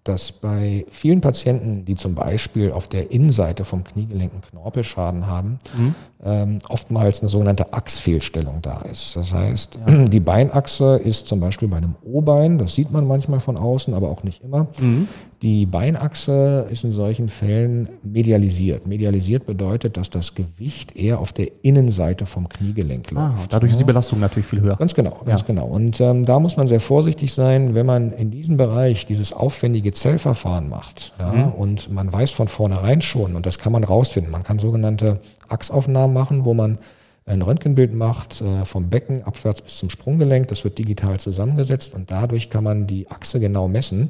Dass 0.08 0.32
bei 0.32 0.86
vielen 0.90 1.20
Patienten, 1.20 1.84
die 1.84 1.94
zum 1.94 2.14
Beispiel 2.14 2.72
auf 2.72 2.88
der 2.88 3.10
Innenseite 3.10 3.64
vom 3.64 3.84
Kniegelenk 3.84 4.32
einen 4.32 4.40
Knorpelschaden 4.42 5.26
haben, 5.26 5.58
mhm. 5.76 5.94
ähm, 6.24 6.58
oftmals 6.68 7.20
eine 7.20 7.28
sogenannte 7.28 7.72
Achsfehlstellung 7.74 8.62
da 8.62 8.80
ist. 8.90 9.16
Das 9.16 9.34
heißt, 9.34 9.78
ja. 9.86 10.04
die 10.08 10.20
Beinachse 10.20 10.96
ist 10.96 11.26
zum 11.26 11.40
Beispiel 11.40 11.68
bei 11.68 11.76
einem 11.76 11.94
O-Bein, 12.04 12.58
das 12.58 12.74
sieht 12.74 12.90
man 12.90 13.06
manchmal 13.06 13.40
von 13.40 13.56
außen, 13.56 13.92
aber 13.92 14.08
auch 14.08 14.22
nicht 14.22 14.42
immer, 14.42 14.66
mhm. 14.80 15.08
Die 15.40 15.66
Beinachse 15.66 16.66
ist 16.68 16.82
in 16.82 16.90
solchen 16.90 17.28
Fällen 17.28 17.88
medialisiert. 18.02 18.88
Medialisiert 18.88 19.46
bedeutet, 19.46 19.96
dass 19.96 20.10
das 20.10 20.34
Gewicht 20.34 20.96
eher 20.96 21.20
auf 21.20 21.32
der 21.32 21.48
Innenseite 21.62 22.26
vom 22.26 22.48
Kniegelenk 22.48 23.10
Ah, 23.14 23.34
läuft. 23.36 23.52
dadurch 23.52 23.70
ist 23.70 23.78
die 23.78 23.84
Belastung 23.84 24.18
natürlich 24.18 24.46
viel 24.46 24.60
höher. 24.60 24.74
Ganz 24.74 24.94
genau, 24.94 25.20
ganz 25.24 25.44
genau. 25.44 25.66
Und 25.66 26.00
ähm, 26.00 26.24
da 26.24 26.40
muss 26.40 26.56
man 26.56 26.66
sehr 26.66 26.80
vorsichtig 26.80 27.32
sein, 27.32 27.76
wenn 27.76 27.86
man 27.86 28.10
in 28.12 28.32
diesem 28.32 28.56
Bereich 28.56 29.06
dieses 29.06 29.32
aufwendige 29.32 29.92
Zellverfahren 29.92 30.68
macht. 30.68 31.12
Ja, 31.20 31.52
Und 31.56 31.92
man 31.92 32.12
weiß 32.12 32.32
von 32.32 32.48
vornherein 32.48 33.00
schon, 33.00 33.36
und 33.36 33.46
das 33.46 33.60
kann 33.60 33.70
man 33.70 33.84
rausfinden, 33.84 34.32
man 34.32 34.42
kann 34.42 34.58
sogenannte 34.58 35.20
Achsaufnahmen 35.48 36.12
machen, 36.12 36.44
wo 36.46 36.52
man 36.54 36.78
ein 37.26 37.42
Röntgenbild 37.42 37.92
macht 37.94 38.40
äh, 38.40 38.64
vom 38.64 38.88
Becken 38.88 39.22
abwärts 39.22 39.60
bis 39.60 39.76
zum 39.76 39.90
Sprunggelenk. 39.90 40.48
Das 40.48 40.64
wird 40.64 40.78
digital 40.78 41.20
zusammengesetzt 41.20 41.94
und 41.94 42.10
dadurch 42.10 42.48
kann 42.48 42.64
man 42.64 42.86
die 42.86 43.08
Achse 43.10 43.38
genau 43.38 43.68
messen. 43.68 44.08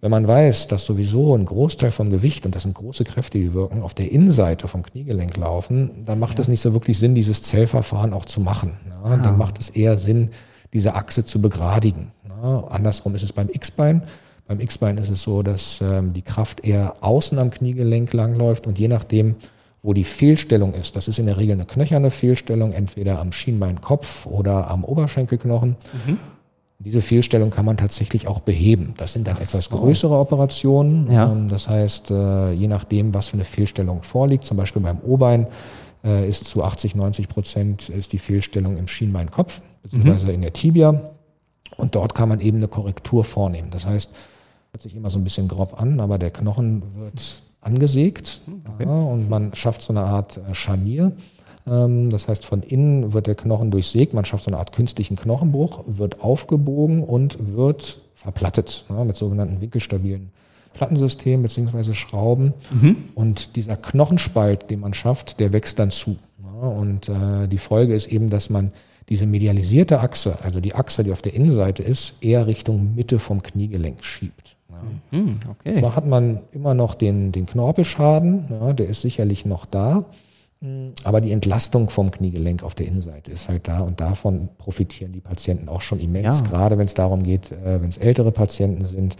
Wenn 0.00 0.12
man 0.12 0.28
weiß, 0.28 0.68
dass 0.68 0.86
sowieso 0.86 1.34
ein 1.34 1.44
Großteil 1.44 1.90
vom 1.90 2.08
Gewicht, 2.08 2.46
und 2.46 2.54
das 2.54 2.62
sind 2.62 2.74
große 2.74 3.02
Kräfte, 3.02 3.38
die 3.38 3.52
wirken, 3.52 3.82
auf 3.82 3.94
der 3.94 4.12
Innenseite 4.12 4.68
vom 4.68 4.82
Kniegelenk 4.82 5.36
laufen, 5.36 6.04
dann 6.06 6.20
macht 6.20 6.38
es 6.38 6.46
nicht 6.46 6.60
so 6.60 6.72
wirklich 6.72 6.98
Sinn, 6.98 7.16
dieses 7.16 7.42
Zellverfahren 7.42 8.12
auch 8.12 8.24
zu 8.24 8.40
machen. 8.40 8.74
Ja, 8.88 9.16
Dann 9.16 9.36
macht 9.36 9.58
es 9.58 9.70
eher 9.70 9.98
Sinn, 9.98 10.30
diese 10.72 10.94
Achse 10.94 11.24
zu 11.24 11.40
begradigen. 11.40 12.12
Ja, 12.28 12.64
andersrum 12.68 13.16
ist 13.16 13.24
es 13.24 13.32
beim 13.32 13.48
X-Bein. 13.48 14.02
Beim 14.46 14.60
X-Bein 14.60 14.98
ist 14.98 15.10
es 15.10 15.22
so, 15.22 15.42
dass 15.42 15.80
ähm, 15.82 16.12
die 16.12 16.22
Kraft 16.22 16.64
eher 16.64 16.94
außen 17.00 17.38
am 17.38 17.50
Kniegelenk 17.50 18.12
langläuft 18.12 18.66
und 18.66 18.78
je 18.78 18.88
nachdem, 18.88 19.34
wo 19.82 19.92
die 19.94 20.04
Fehlstellung 20.04 20.74
ist, 20.74 20.94
das 20.96 21.08
ist 21.08 21.18
in 21.18 21.26
der 21.26 21.38
Regel 21.38 21.52
eine 21.52 21.64
knöcherne 21.64 22.10
Fehlstellung, 22.10 22.72
entweder 22.72 23.18
am 23.18 23.32
Schienbeinkopf 23.32 24.26
oder 24.26 24.70
am 24.70 24.84
Oberschenkelknochen. 24.84 25.76
Diese 26.80 27.02
Fehlstellung 27.02 27.50
kann 27.50 27.64
man 27.64 27.76
tatsächlich 27.76 28.28
auch 28.28 28.38
beheben. 28.38 28.94
Das 28.98 29.12
sind 29.12 29.26
dann 29.26 29.36
etwas 29.38 29.68
größere 29.70 30.16
Operationen. 30.16 31.10
Ja. 31.10 31.32
Ähm, 31.32 31.48
Das 31.48 31.68
heißt, 31.68 32.12
äh, 32.12 32.52
je 32.52 32.68
nachdem, 32.68 33.12
was 33.14 33.28
für 33.28 33.34
eine 33.34 33.44
Fehlstellung 33.44 34.02
vorliegt, 34.02 34.44
zum 34.44 34.56
Beispiel 34.56 34.80
beim 34.80 35.00
O-Bein, 35.00 35.48
äh, 36.04 36.28
ist 36.28 36.44
zu 36.44 36.62
80, 36.62 36.94
90 36.94 37.28
Prozent 37.28 37.88
ist 37.88 38.12
die 38.12 38.18
Fehlstellung 38.18 38.76
im 38.76 38.86
Schienbeinkopf, 38.86 39.60
beziehungsweise 39.82 40.30
in 40.30 40.42
der 40.42 40.52
Tibia. 40.52 41.02
Und 41.76 41.96
dort 41.96 42.14
kann 42.14 42.28
man 42.28 42.40
eben 42.40 42.58
eine 42.58 42.68
Korrektur 42.68 43.24
vornehmen. 43.24 43.70
Das 43.72 43.84
heißt, 43.84 44.10
hört 44.70 44.82
sich 44.82 44.94
immer 44.94 45.10
so 45.10 45.18
ein 45.18 45.24
bisschen 45.24 45.48
grob 45.48 45.80
an, 45.80 45.98
aber 45.98 46.16
der 46.18 46.30
Knochen 46.30 46.82
wird 46.96 47.42
angesägt 47.60 48.40
ja, 48.78 48.86
und 48.86 49.28
man 49.28 49.52
schafft 49.54 49.82
so 49.82 49.92
eine 49.92 50.02
Art 50.02 50.36
äh, 50.36 50.54
Scharnier. 50.54 51.12
Ähm, 51.70 52.10
Das 52.10 52.28
heißt, 52.28 52.44
von 52.44 52.62
innen 52.62 53.12
wird 53.12 53.26
der 53.26 53.34
Knochen 53.34 53.70
durchsägt, 53.70 54.14
man 54.14 54.24
schafft 54.24 54.44
so 54.44 54.50
eine 54.50 54.58
Art 54.58 54.72
künstlichen 54.72 55.16
Knochenbruch, 55.16 55.84
wird 55.86 56.22
aufgebogen 56.22 57.02
und 57.02 57.54
wird 57.54 58.00
verplattet 58.14 58.84
ja, 58.88 59.04
mit 59.04 59.16
sogenannten 59.16 59.60
winkelstabilen 59.60 60.30
Plattensystemen 60.74 61.42
beziehungsweise 61.42 61.94
Schrauben. 61.94 62.52
Und 63.14 63.56
dieser 63.56 63.76
Knochenspalt, 63.76 64.70
den 64.70 64.80
man 64.80 64.94
schafft, 64.94 65.40
der 65.40 65.52
wächst 65.52 65.78
dann 65.78 65.90
zu. 65.90 66.18
Ja, 66.42 66.68
und 66.68 67.08
äh, 67.08 67.48
die 67.48 67.58
Folge 67.58 67.94
ist 67.94 68.06
eben, 68.06 68.30
dass 68.30 68.48
man 68.48 68.72
diese 69.08 69.26
medialisierte 69.26 70.00
Achse, 70.00 70.38
also 70.42 70.60
die 70.60 70.74
Achse, 70.74 71.02
die 71.02 71.12
auf 71.12 71.22
der 71.22 71.34
Innenseite 71.34 71.82
ist, 71.82 72.22
eher 72.22 72.46
Richtung 72.46 72.94
Mitte 72.94 73.18
vom 73.18 73.42
Kniegelenk 73.42 74.04
schiebt. 74.04 74.56
Ja. 74.68 75.18
Hm, 75.18 75.40
okay. 75.50 75.80
Zwar 75.80 75.96
hat 75.96 76.06
man 76.06 76.40
immer 76.52 76.74
noch 76.74 76.94
den, 76.94 77.32
den 77.32 77.46
Knorpelschaden, 77.46 78.44
ja, 78.50 78.72
der 78.72 78.88
ist 78.88 79.02
sicherlich 79.02 79.46
noch 79.46 79.64
da, 79.64 80.04
aber 81.04 81.20
die 81.20 81.30
Entlastung 81.30 81.88
vom 81.88 82.10
Kniegelenk 82.10 82.64
auf 82.64 82.74
der 82.74 82.88
Innenseite 82.88 83.30
ist 83.30 83.48
halt 83.48 83.68
da 83.68 83.80
und 83.80 84.00
davon 84.00 84.48
profitieren 84.58 85.12
die 85.12 85.20
Patienten 85.20 85.68
auch 85.68 85.80
schon 85.80 86.00
immens. 86.00 86.40
Ja. 86.40 86.46
Gerade 86.48 86.78
wenn 86.78 86.86
es 86.86 86.94
darum 86.94 87.22
geht, 87.22 87.52
äh, 87.52 87.80
wenn 87.80 87.88
es 87.88 87.98
ältere 87.98 88.32
Patienten 88.32 88.84
sind, 88.84 89.16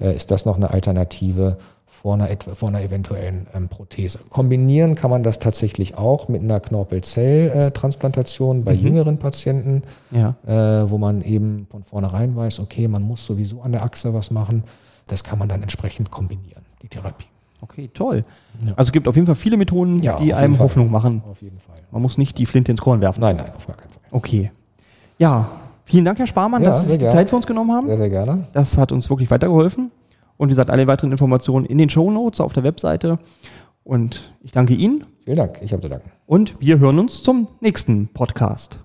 äh, 0.00 0.14
ist 0.14 0.30
das 0.30 0.44
noch 0.44 0.56
eine 0.56 0.70
Alternative 0.70 1.56
vor 1.86 2.14
einer, 2.14 2.28
vor 2.54 2.68
einer 2.68 2.82
eventuellen 2.82 3.46
ähm, 3.54 3.68
Prothese. 3.68 4.18
Kombinieren 4.28 4.94
kann 4.94 5.10
man 5.10 5.22
das 5.22 5.38
tatsächlich 5.38 5.96
auch 5.96 6.28
mit 6.28 6.42
einer 6.42 6.60
Knorpelzelltransplantation 6.60 8.64
bei 8.64 8.74
jüngeren 8.74 9.18
Patienten 9.18 9.82
Ja. 10.10 10.34
äh, 10.46 10.90
wo 10.90 10.98
man 10.98 11.22
eben 11.22 11.66
von 11.70 11.84
vornherein 11.84 12.36
weiß, 12.36 12.60
okay, 12.60 12.86
man 12.88 13.02
muss 13.02 13.24
sowieso 13.24 13.62
an 13.62 13.72
der 13.72 13.82
Achse 13.82 14.12
was 14.12 14.30
machen. 14.30 14.64
Das 15.06 15.24
kann 15.24 15.38
man 15.38 15.48
dann 15.48 15.62
entsprechend 15.62 16.10
kombinieren, 16.10 16.64
die 16.82 16.88
Therapie. 16.88 17.26
Okay, 17.62 17.88
toll. 17.94 18.24
Also 18.76 18.88
es 18.88 18.92
gibt 18.92 19.08
auf 19.08 19.14
jeden 19.14 19.26
Fall 19.26 19.34
viele 19.36 19.56
Methoden, 19.56 19.98
Ja, 20.02 20.18
die 20.18 20.34
einem 20.34 20.56
Fall. 20.56 20.64
Hoffnung 20.64 20.90
machen. 20.90 21.22
Auf 21.30 21.40
jeden 21.40 21.58
Fall. 21.58 21.76
Man 21.90 22.02
muss 22.02 22.18
nicht 22.18 22.36
die 22.36 22.44
Flinte 22.44 22.70
ins 22.72 22.80
Korn 22.82 23.00
werfen. 23.00 23.20
Nein, 23.20 23.36
nein, 23.36 23.50
auf 23.56 23.66
gar 23.66 23.76
keinen 23.76 23.90
Fall. 23.92 24.02
Okay. 24.10 24.50
Ja, 25.18 25.48
vielen 25.84 26.04
Dank, 26.04 26.18
Herr 26.18 26.26
Sparmann, 26.26 26.62
Ja, 26.62 26.68
dass 26.70 26.80
Sie 26.82 26.88
sich 26.88 26.94
die 26.98 27.04
gerne. 27.04 27.14
Zeit 27.14 27.30
für 27.30 27.36
uns 27.36 27.46
genommen 27.46 27.72
haben. 27.72 27.86
Sehr, 27.86 27.96
sehr 27.96 28.10
gerne. 28.10 28.46
Das 28.52 28.76
hat 28.76 28.92
uns 28.92 29.08
wirklich 29.08 29.30
weitergeholfen. 29.30 29.90
Und 30.36 30.48
wie 30.48 30.52
gesagt, 30.52 30.70
alle 30.70 30.86
weiteren 30.88 31.12
Informationen 31.12 31.64
in 31.66 31.78
den 31.78 31.88
Shownotes 31.88 32.40
auf 32.40 32.52
der 32.52 32.64
Webseite. 32.64 33.18
Und 33.84 34.32
ich 34.42 34.52
danke 34.52 34.74
Ihnen 34.74 35.04
Vielen 35.24 35.36
Dank. 35.36 35.60
Ich 35.62 35.72
habe 35.72 35.80
zu 35.82 35.88
danken. 35.88 36.10
und 36.26 36.56
wir 36.60 36.78
hören 36.80 36.98
uns 36.98 37.22
zum 37.22 37.46
nächsten 37.60 38.08
Podcast. 38.08 38.80